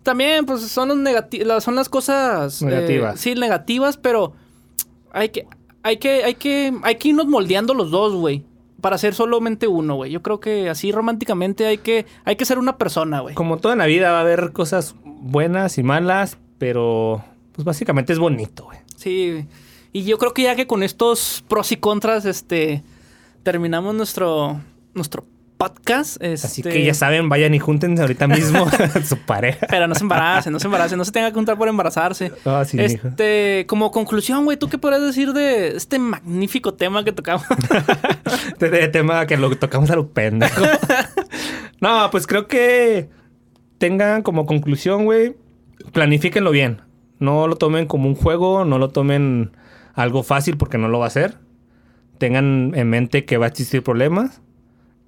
También, 0.04 0.46
pues 0.46 0.62
son 0.64 0.90
los 0.90 0.98
negati- 0.98 1.46
las- 1.46 1.64
son 1.64 1.76
las 1.76 1.88
cosas. 1.88 2.62
eh, 2.62 2.66
Negativas. 2.66 3.20
sí, 3.22 3.36
negativas, 3.36 3.96
pero. 3.96 4.34
Hay 5.14 5.30
que. 5.30 5.48
Hay 5.84 5.98
que. 5.98 6.26
Hay 6.26 6.36
que. 6.36 6.74
Hay 6.84 6.96
que 6.96 7.08
irnos 7.08 7.28
moldeando 7.28 7.74
los 7.74 7.92
dos, 7.92 8.14
güey. 8.14 8.44
Para 8.84 8.98
ser 8.98 9.16
solamente 9.16 9.66
uno, 9.66 9.96
güey. 9.96 10.12
Yo 10.12 10.22
creo 10.22 10.42
que 10.42 10.70
así 10.70 10.92
románticamente 10.92 11.66
hay 11.66 11.78
que. 11.78 12.06
Hay 12.26 12.36
que 12.36 12.44
ser 12.44 12.60
una 12.60 12.78
persona, 12.78 13.22
güey. 13.22 13.34
Como 13.34 13.56
toda 13.56 13.76
en 13.76 13.78
la 13.78 13.86
vida 13.86 14.12
va 14.12 14.18
a 14.18 14.22
haber 14.22 14.52
cosas 14.52 14.96
buenas 15.06 15.78
y 15.78 15.84
malas, 15.84 16.38
pero 16.58 17.24
pues 17.54 17.64
básicamente 17.64 18.12
es 18.12 18.20
bonito, 18.20 18.66
güey. 18.66 18.80
Sí, 18.98 19.46
y 19.94 20.04
yo 20.04 20.18
creo 20.18 20.34
que 20.34 20.44
ya 20.44 20.58
que 20.58 20.68
con 20.68 20.84
estos 20.84 21.46
pros 21.48 21.72
y 21.72 21.78
contras, 21.78 22.26
este, 22.26 22.84
terminamos 23.44 23.96
nuestro, 23.96 24.60
nuestro 24.94 25.24
podcast. 25.64 26.22
Así 26.22 26.62
este, 26.62 26.70
que 26.70 26.84
ya 26.84 26.94
saben, 26.94 27.30
vayan 27.30 27.54
y 27.54 27.60
júntense 27.60 28.02
ahorita 28.02 28.28
mismo 28.28 28.66
a 28.96 29.02
su 29.04 29.18
pareja. 29.18 29.66
Pero 29.70 29.88
no 29.88 29.96
se 29.96 30.04
embaracen, 30.04 30.52
no 30.52 30.60
se 30.60 30.68
embaracen, 30.68 30.98
no 30.98 31.06
se 31.06 31.12
tenga 31.12 31.30
que 31.30 31.36
juntar 31.36 31.58
por 31.58 31.68
embarazarse. 31.68 32.32
Ah, 32.46 32.64
sí, 32.66 32.78
este, 32.80 33.66
como 33.68 33.92
conclusión, 33.92 34.44
güey, 34.44 34.58
¿tú 34.58 34.68
qué 34.68 34.78
podrías 34.78 35.02
decir 35.02 35.32
de 35.34 35.76
este 35.78 36.00
magnífico 36.00 36.74
tema 36.74 37.04
que 37.04 37.14
tocamos? 37.14 37.46
de, 38.60 38.70
de 38.70 38.88
tema 38.90 39.26
que 39.26 39.38
lo 39.38 39.56
tocamos 39.56 39.90
a 39.92 39.96
lo 39.96 40.10
pendejo. 40.10 40.64
no, 41.80 42.10
pues 42.12 42.28
creo 42.28 42.48
que 42.48 43.10
tengan 43.78 44.22
como 44.22 44.46
conclusión, 44.46 45.06
güey, 45.06 45.36
planifíquenlo 45.94 46.52
bien. 46.52 46.82
No 47.20 47.48
lo 47.48 47.56
tomen 47.56 47.86
como 47.86 48.10
un 48.10 48.16
juego, 48.16 48.66
no 48.66 48.80
lo 48.80 48.90
tomen 48.90 49.52
algo 49.94 50.24
fácil 50.24 50.58
porque 50.58 50.78
no 50.78 50.90
lo 50.90 51.00
va 51.00 51.06
a 51.06 51.08
hacer. 51.08 51.38
Tengan 52.18 52.74
en 52.76 52.90
mente 52.90 53.24
que 53.24 53.38
va 53.38 53.46
a 53.46 53.50
existir 53.50 53.82
problemas 53.82 54.43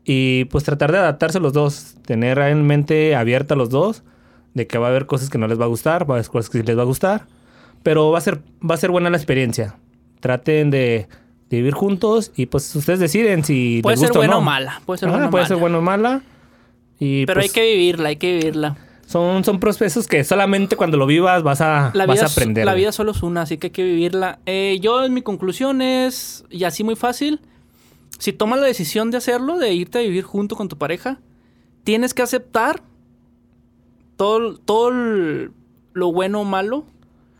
y 0.05 0.45
pues 0.45 0.63
tratar 0.63 0.91
de 0.91 0.99
adaptarse 0.99 1.39
los 1.39 1.51
dos, 1.53 1.95
tener 2.05 2.37
en 2.39 2.65
mente 2.65 3.15
abierta 3.15 3.55
los 3.55 3.69
dos, 3.69 4.03
de 4.53 4.67
que 4.67 4.77
va 4.77 4.87
a 4.87 4.89
haber 4.91 5.05
cosas 5.07 5.29
que 5.29 5.37
no 5.37 5.47
les 5.47 5.59
va 5.59 5.65
a 5.65 5.67
gustar, 5.67 6.09
va 6.09 6.15
a 6.15 6.17
haber 6.19 6.29
cosas 6.29 6.49
que 6.49 6.59
sí 6.59 6.63
les 6.63 6.77
va 6.77 6.83
a 6.83 6.85
gustar, 6.85 7.25
pero 7.83 8.11
va 8.11 8.19
a 8.19 8.21
ser, 8.21 8.41
va 8.67 8.75
a 8.75 8.77
ser 8.77 8.91
buena 8.91 9.09
la 9.09 9.17
experiencia. 9.17 9.75
Traten 10.21 10.71
de, 10.71 11.07
de 11.49 11.57
vivir 11.57 11.73
juntos 11.73 12.31
y 12.35 12.45
pues 12.45 12.73
ustedes 12.75 12.99
deciden 12.99 13.43
si 13.43 13.81
puede 13.83 13.97
les 13.97 14.07
ser 14.07 14.15
buena 14.15 14.37
o 14.37 14.41
mala. 14.41 14.81
Puede 14.85 14.99
ser 14.99 15.09
Ajá, 15.09 15.15
buena 15.17 15.27
o 15.27 15.31
puede 15.31 15.41
mala. 15.43 15.47
ser 15.47 15.57
buena 15.57 15.77
o 15.79 15.81
mala. 15.81 16.21
Y 16.99 17.25
Pero 17.25 17.41
pues, 17.41 17.49
hay 17.49 17.53
que 17.53 17.75
vivirla, 17.75 18.09
hay 18.09 18.15
que 18.15 18.33
vivirla. 18.37 18.77
son, 19.05 19.43
son 19.43 19.59
procesos 19.59 20.07
que 20.07 20.23
solamente 20.23 20.75
cuando 20.77 20.95
lo 20.97 21.05
vivas 21.05 21.43
vas 21.43 21.59
a, 21.61 21.91
La 21.93 22.05
vas 22.05 22.21
a 22.23 22.27
aprender. 22.27 22.65
la 22.65 22.73
vida 22.73 22.91
solo 22.93 23.11
es 23.11 23.21
una, 23.23 23.41
así 23.41 23.57
que 23.57 23.67
hay 23.67 23.71
que 23.71 23.83
vivirla. 23.83 24.39
Eh, 24.45 24.77
yo, 24.81 25.03
en 25.03 25.13
mi 25.13 25.21
conclusión 25.21 25.81
es, 25.81 26.45
y 26.49 26.63
así 26.63 26.83
muy 26.85 26.95
fácil, 26.95 27.41
si 28.19 28.33
tomas 28.33 28.59
la 28.59 28.65
decisión 28.67 29.11
de 29.11 29.17
hacerlo, 29.17 29.57
de 29.57 29.73
irte 29.73 29.99
a 29.99 30.01
vivir 30.01 30.23
junto 30.23 30.55
con 30.55 30.67
tu 30.69 30.77
pareja, 30.77 31.19
tienes 31.83 32.13
que 32.13 32.21
aceptar 32.21 32.81
todo, 34.17 34.57
todo 34.57 34.89
el- 34.89 35.51
lo 35.93 36.11
bueno 36.11 36.41
o 36.41 36.43
malo, 36.45 36.85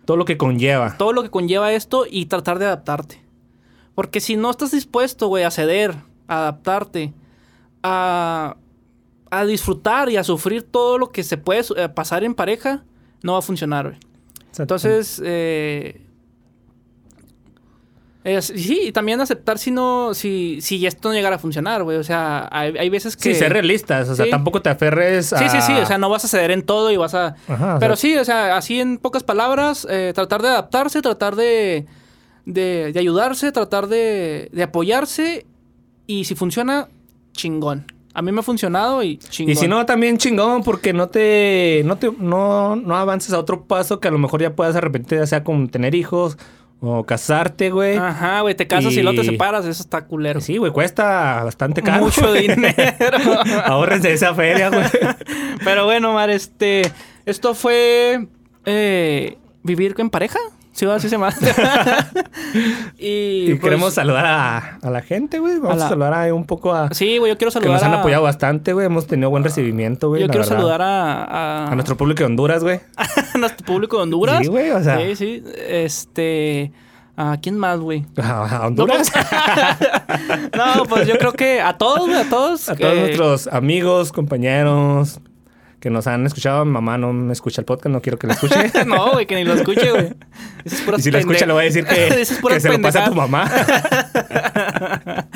Todo 0.05 0.17
lo 0.17 0.25
que 0.25 0.37
conlleva. 0.37 0.97
todo 0.97 1.13
lo 1.13 1.23
que 1.23 1.29
conlleva 1.29 1.73
esto 1.73 2.05
y 2.09 2.25
tratar 2.27 2.59
de 2.59 2.65
adaptarte. 2.65 3.21
Porque 3.95 4.19
si 4.19 4.35
no 4.35 4.49
estás 4.51 4.71
dispuesto, 4.71 5.27
güey, 5.27 5.43
a 5.45 5.51
ceder, 5.51 5.95
a 6.27 6.39
adaptarte, 6.39 7.13
a, 7.83 8.57
a 9.31 9.45
disfrutar 9.45 10.09
y 10.09 10.17
a 10.17 10.23
sufrir 10.23 10.63
todo 10.63 10.97
lo 10.97 11.11
que 11.11 11.23
se 11.23 11.37
puede 11.37 11.63
eh, 11.77 11.89
pasar 11.89 12.23
en 12.23 12.35
pareja, 12.35 12.83
no 13.23 13.33
va 13.33 13.39
a 13.39 13.41
funcionar, 13.41 13.87
güey. 13.87 13.99
Entonces, 14.57 15.21
eh, 15.25 16.04
es- 18.25 18.47
sí, 18.47 18.79
y 18.87 18.91
también 18.91 19.21
aceptar 19.21 19.57
si 19.59 19.71
no, 19.71 20.13
si, 20.13 20.59
si 20.61 20.85
esto 20.85 21.09
no 21.09 21.13
llegara 21.15 21.37
a 21.37 21.39
funcionar, 21.39 21.83
güey. 21.83 21.97
O 21.97 22.03
sea, 22.03 22.49
hay, 22.51 22.75
hay 22.77 22.89
veces 22.89 23.15
que. 23.15 23.33
Sí, 23.33 23.39
ser 23.39 23.53
realistas. 23.53 24.09
O 24.09 24.15
sea, 24.15 24.25
Sí. 24.25 24.31
tampoco 24.31 24.61
te 24.61 24.69
aferres 24.69 25.31
a... 25.31 25.37
Sí, 25.37 25.45
sí, 25.49 25.61
sí. 25.61 25.73
O 25.73 25.85
sea, 25.85 25.97
no 25.97 26.09
vas 26.09 26.25
a 26.25 26.27
ceder 26.27 26.51
en 26.51 26.63
todo 26.63 26.91
y 26.91 26.97
vas 26.97 27.13
a. 27.13 27.35
Ajá, 27.47 27.77
Pero 27.79 27.95
sea, 27.95 28.01
sí, 28.11 28.17
o 28.17 28.25
sea, 28.25 28.57
así 28.57 28.81
en 28.81 28.97
pocas 28.97 29.23
palabras, 29.23 29.87
eh, 29.89 30.11
tratar 30.13 30.41
de 30.41 30.47
adaptarse, 30.49 31.01
tratar 31.01 31.35
de, 31.35 31.85
de, 32.45 32.91
de 32.93 32.99
ayudarse, 32.99 33.51
tratar 33.51 33.87
de, 33.87 34.49
de 34.51 34.63
apoyarse. 34.63 35.45
Y 36.07 36.25
si 36.25 36.35
funciona, 36.35 36.87
chingón. 37.33 37.85
A 38.13 38.21
mí 38.21 38.31
me 38.31 38.39
ha 38.39 38.43
funcionado 38.43 39.03
y 39.03 39.17
chingón. 39.17 39.51
Y 39.51 39.55
si 39.55 39.67
no, 39.67 39.85
también 39.85 40.17
chingón, 40.17 40.63
porque 40.63 40.93
no 40.93 41.09
te, 41.09 41.81
no 41.85 41.97
te, 41.97 42.09
no, 42.17 42.75
no 42.77 42.95
avances 42.95 43.33
a 43.33 43.39
otro 43.39 43.65
paso 43.65 43.99
que 43.99 44.07
a 44.07 44.11
lo 44.11 44.17
mejor 44.19 44.41
ya 44.41 44.55
puedas 44.55 44.75
arrepentir, 44.75 45.17
ya 45.19 45.27
sea 45.27 45.43
con 45.43 45.67
tener 45.67 45.93
hijos 45.95 46.37
o 46.81 47.03
casarte, 47.05 47.69
güey. 47.71 47.97
Ajá, 47.97 48.41
güey, 48.41 48.53
te 48.55 48.67
casas 48.67 48.93
y, 48.93 49.01
luego 49.01 49.19
te 49.21 49.25
Y- 49.27 49.29
separas, 49.31 49.65
eso 49.65 49.81
está 49.81 50.05
culero. 50.05 50.41
Sí, 50.41 50.57
güey, 50.57 50.71
cuesta 50.71 51.43
bastante 51.43 51.81
caro. 51.81 52.03
Mucho 52.05 52.31
dinero. 52.33 52.75
Ahórrense 53.65 54.13
esa 54.13 54.33
feria, 54.35 54.69
güey. 54.69 54.85
Pero 55.63 55.85
bueno, 55.85 56.13
Mar, 56.13 56.29
este. 56.29 56.83
Esto 57.25 57.55
fue. 57.55 58.27
eh, 58.65 59.37
vivir 59.63 59.95
en 59.97 60.09
pareja. 60.11 60.37
Sí, 60.75 60.85
así 60.85 61.07
se 61.07 61.15
llama. 61.15 61.29
y 62.99 63.07
Y 63.07 63.47
pues, 63.51 63.61
queremos 63.61 63.93
saludar 63.93 64.25
a, 64.25 64.77
a 64.81 64.89
la 64.89 65.01
gente, 65.01 65.39
güey. 65.39 65.57
Vamos 65.57 65.81
A 65.81 65.85
a, 65.85 65.89
saludar 65.89 66.13
ahí 66.13 66.31
un 66.31 66.45
poco 66.45 66.73
a... 66.73 66.89
Sí, 66.93 67.17
güey, 67.17 67.31
yo 67.31 67.37
quiero 67.37 67.49
que 67.49 67.53
saludar. 67.53 67.73
nos 67.75 67.83
han 67.83 67.93
a- 67.93 67.99
apoyado 68.01 68.23
bastante, 68.23 68.73
güey. 68.73 68.85
Hemos 68.85 69.07
tenido 69.07 69.29
buen 69.29 69.43
recibimiento, 69.45 70.09
güey. 70.09 70.21
Yo 70.21 70.27
quiero 70.27 70.41
verdad. 70.43 70.57
saludar 70.57 70.81
a, 70.81 71.23
a, 71.23 71.71
A 71.71 71.75
nuestro 71.75 71.95
público 71.95 72.19
de 72.19 72.25
Honduras, 72.25 72.61
güey. 72.61 72.81
a 72.97 73.37
nuestro 73.37 73.65
público 73.65 73.95
de 73.97 74.03
Honduras. 74.03 74.39
Sí, 74.41 74.47
güey, 74.47 74.71
o 74.71 74.83
sea. 74.83 74.97
Sí, 74.99 75.15
sí. 75.15 75.43
Este. 75.67 76.73
¿A 77.17 77.37
quién 77.41 77.57
más, 77.57 77.79
güey? 77.79 78.05
A 78.21 78.67
Honduras. 78.67 79.09
No, 80.57 80.83
pues 80.89 81.07
yo 81.07 81.17
creo 81.17 81.31
que 81.31 81.61
a 81.61 81.77
todos, 81.77 82.01
güey, 82.07 82.19
a 82.19 82.29
todos. 82.29 82.67
A 82.67 82.75
todos 82.75 82.93
eh, 82.93 82.99
nuestros 82.99 83.47
amigos, 83.47 84.11
compañeros 84.11 85.21
que 85.85 85.91
nos 85.91 86.07
han 86.07 86.25
escuchado. 86.25 86.65
Mi 86.65 86.71
mamá 86.71 86.97
no 86.97 87.13
me 87.13 87.31
escucha 87.31 87.61
el 87.61 87.65
podcast, 87.65 87.93
no 87.93 88.01
quiero 88.01 88.17
que 88.17 88.25
lo 88.25 88.33
escuche. 88.33 88.55
No, 88.87 89.11
güey, 89.11 89.27
que 89.27 89.35
ni 89.35 89.43
lo 89.43 89.53
escuche, 89.53 89.91
güey. 89.91 90.13
Y 90.65 90.69
si 90.99 91.11
lo 91.11 91.19
escucha, 91.19 91.45
le 91.45 91.53
voy 91.53 91.61
a 91.61 91.65
decir 91.65 91.85
que, 91.85 92.25
puras 92.41 92.55
que 92.55 92.61
se 92.61 92.75
lo 92.75 92.81
pase 92.81 92.97
a 92.97 93.05
tu 93.05 93.13
mamá. 93.13 93.47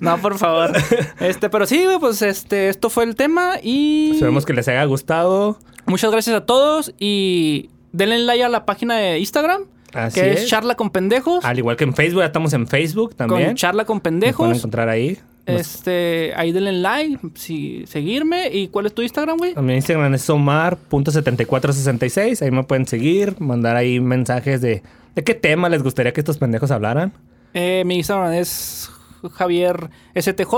No, 0.00 0.18
por 0.18 0.38
favor. 0.38 0.72
Este, 1.20 1.48
pero 1.48 1.66
sí, 1.66 1.84
güey, 1.84 2.00
pues 2.00 2.20
este, 2.22 2.68
esto 2.68 2.90
fue 2.90 3.04
el 3.04 3.14
tema 3.14 3.58
y. 3.62 4.10
Esperemos 4.14 4.44
que 4.44 4.52
les 4.54 4.66
haya 4.66 4.84
gustado. 4.86 5.56
Muchas 5.86 6.10
gracias 6.10 6.34
a 6.34 6.44
todos 6.46 6.92
y 6.98 7.70
denle 7.92 8.18
like 8.18 8.42
a 8.42 8.48
la 8.48 8.66
página 8.66 8.96
de 8.96 9.20
Instagram, 9.20 9.66
Así 9.94 10.20
que 10.20 10.32
es 10.32 10.40
es. 10.42 10.48
charla 10.48 10.74
con 10.74 10.90
pendejos. 10.90 11.44
Al 11.44 11.58
igual 11.58 11.76
que 11.76 11.84
en 11.84 11.94
Facebook, 11.94 12.22
ya 12.22 12.26
estamos 12.26 12.52
en 12.54 12.66
Facebook 12.66 13.14
también. 13.14 13.46
Con 13.50 13.54
charla 13.54 13.84
con 13.84 13.98
Nos 13.98 14.02
pueden 14.02 14.18
pendejos. 14.20 14.56
encontrar 14.56 14.88
ahí. 14.88 15.16
Este, 15.46 16.32
ahí 16.36 16.52
denle 16.52 16.72
like, 16.72 17.18
si, 17.34 17.84
seguirme. 17.86 18.48
¿Y 18.48 18.68
cuál 18.68 18.86
es 18.86 18.94
tu 18.94 19.02
Instagram, 19.02 19.38
güey? 19.38 19.54
Mi 19.56 19.74
Instagram 19.74 20.14
es 20.14 20.30
omar.7466. 20.30 22.42
Ahí 22.42 22.50
me 22.50 22.64
pueden 22.64 22.86
seguir, 22.86 23.40
mandar 23.40 23.76
ahí 23.76 24.00
mensajes 24.00 24.60
de, 24.60 24.82
de 25.14 25.24
qué 25.24 25.34
tema 25.34 25.68
les 25.68 25.82
gustaría 25.82 26.12
que 26.12 26.20
estos 26.20 26.38
pendejos 26.38 26.70
hablaran. 26.70 27.12
Eh, 27.54 27.82
mi 27.84 27.96
Instagram 27.96 28.32
es 28.34 28.90
Javier 29.32 29.90
STJ. 30.14 30.54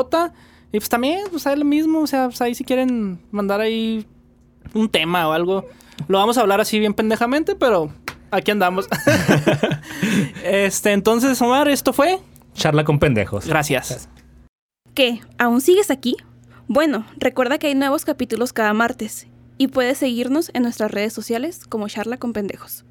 Y 0.72 0.78
pues 0.78 0.88
también, 0.88 1.20
pues 1.30 1.46
ahí 1.46 1.56
lo 1.56 1.64
mismo. 1.64 2.00
O 2.00 2.06
sea, 2.06 2.26
pues 2.26 2.40
ahí 2.42 2.54
si 2.54 2.64
quieren 2.64 3.20
mandar 3.30 3.60
ahí 3.60 4.06
un 4.74 4.88
tema 4.88 5.28
o 5.28 5.32
algo. 5.32 5.66
Lo 6.08 6.18
vamos 6.18 6.36
a 6.36 6.42
hablar 6.42 6.60
así 6.60 6.78
bien 6.78 6.94
pendejamente, 6.94 7.54
pero 7.54 7.90
aquí 8.30 8.50
andamos. 8.50 8.88
este, 10.44 10.92
entonces, 10.92 11.40
Omar, 11.40 11.68
esto 11.68 11.92
fue. 11.92 12.18
Charla 12.54 12.84
con 12.84 12.98
pendejos. 12.98 13.46
Gracias. 13.46 14.08
¿Qué? 14.94 15.20
¿Aún 15.38 15.60
sigues 15.60 15.90
aquí? 15.90 16.16
Bueno, 16.68 17.04
recuerda 17.16 17.58
que 17.58 17.66
hay 17.66 17.74
nuevos 17.74 18.04
capítulos 18.04 18.52
cada 18.52 18.72
martes 18.72 19.26
y 19.58 19.68
puedes 19.68 19.98
seguirnos 19.98 20.50
en 20.54 20.62
nuestras 20.62 20.92
redes 20.92 21.12
sociales 21.12 21.66
como 21.66 21.88
Charla 21.88 22.16
con 22.16 22.32
Pendejos. 22.32 22.84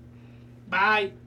Bye. 0.69 1.22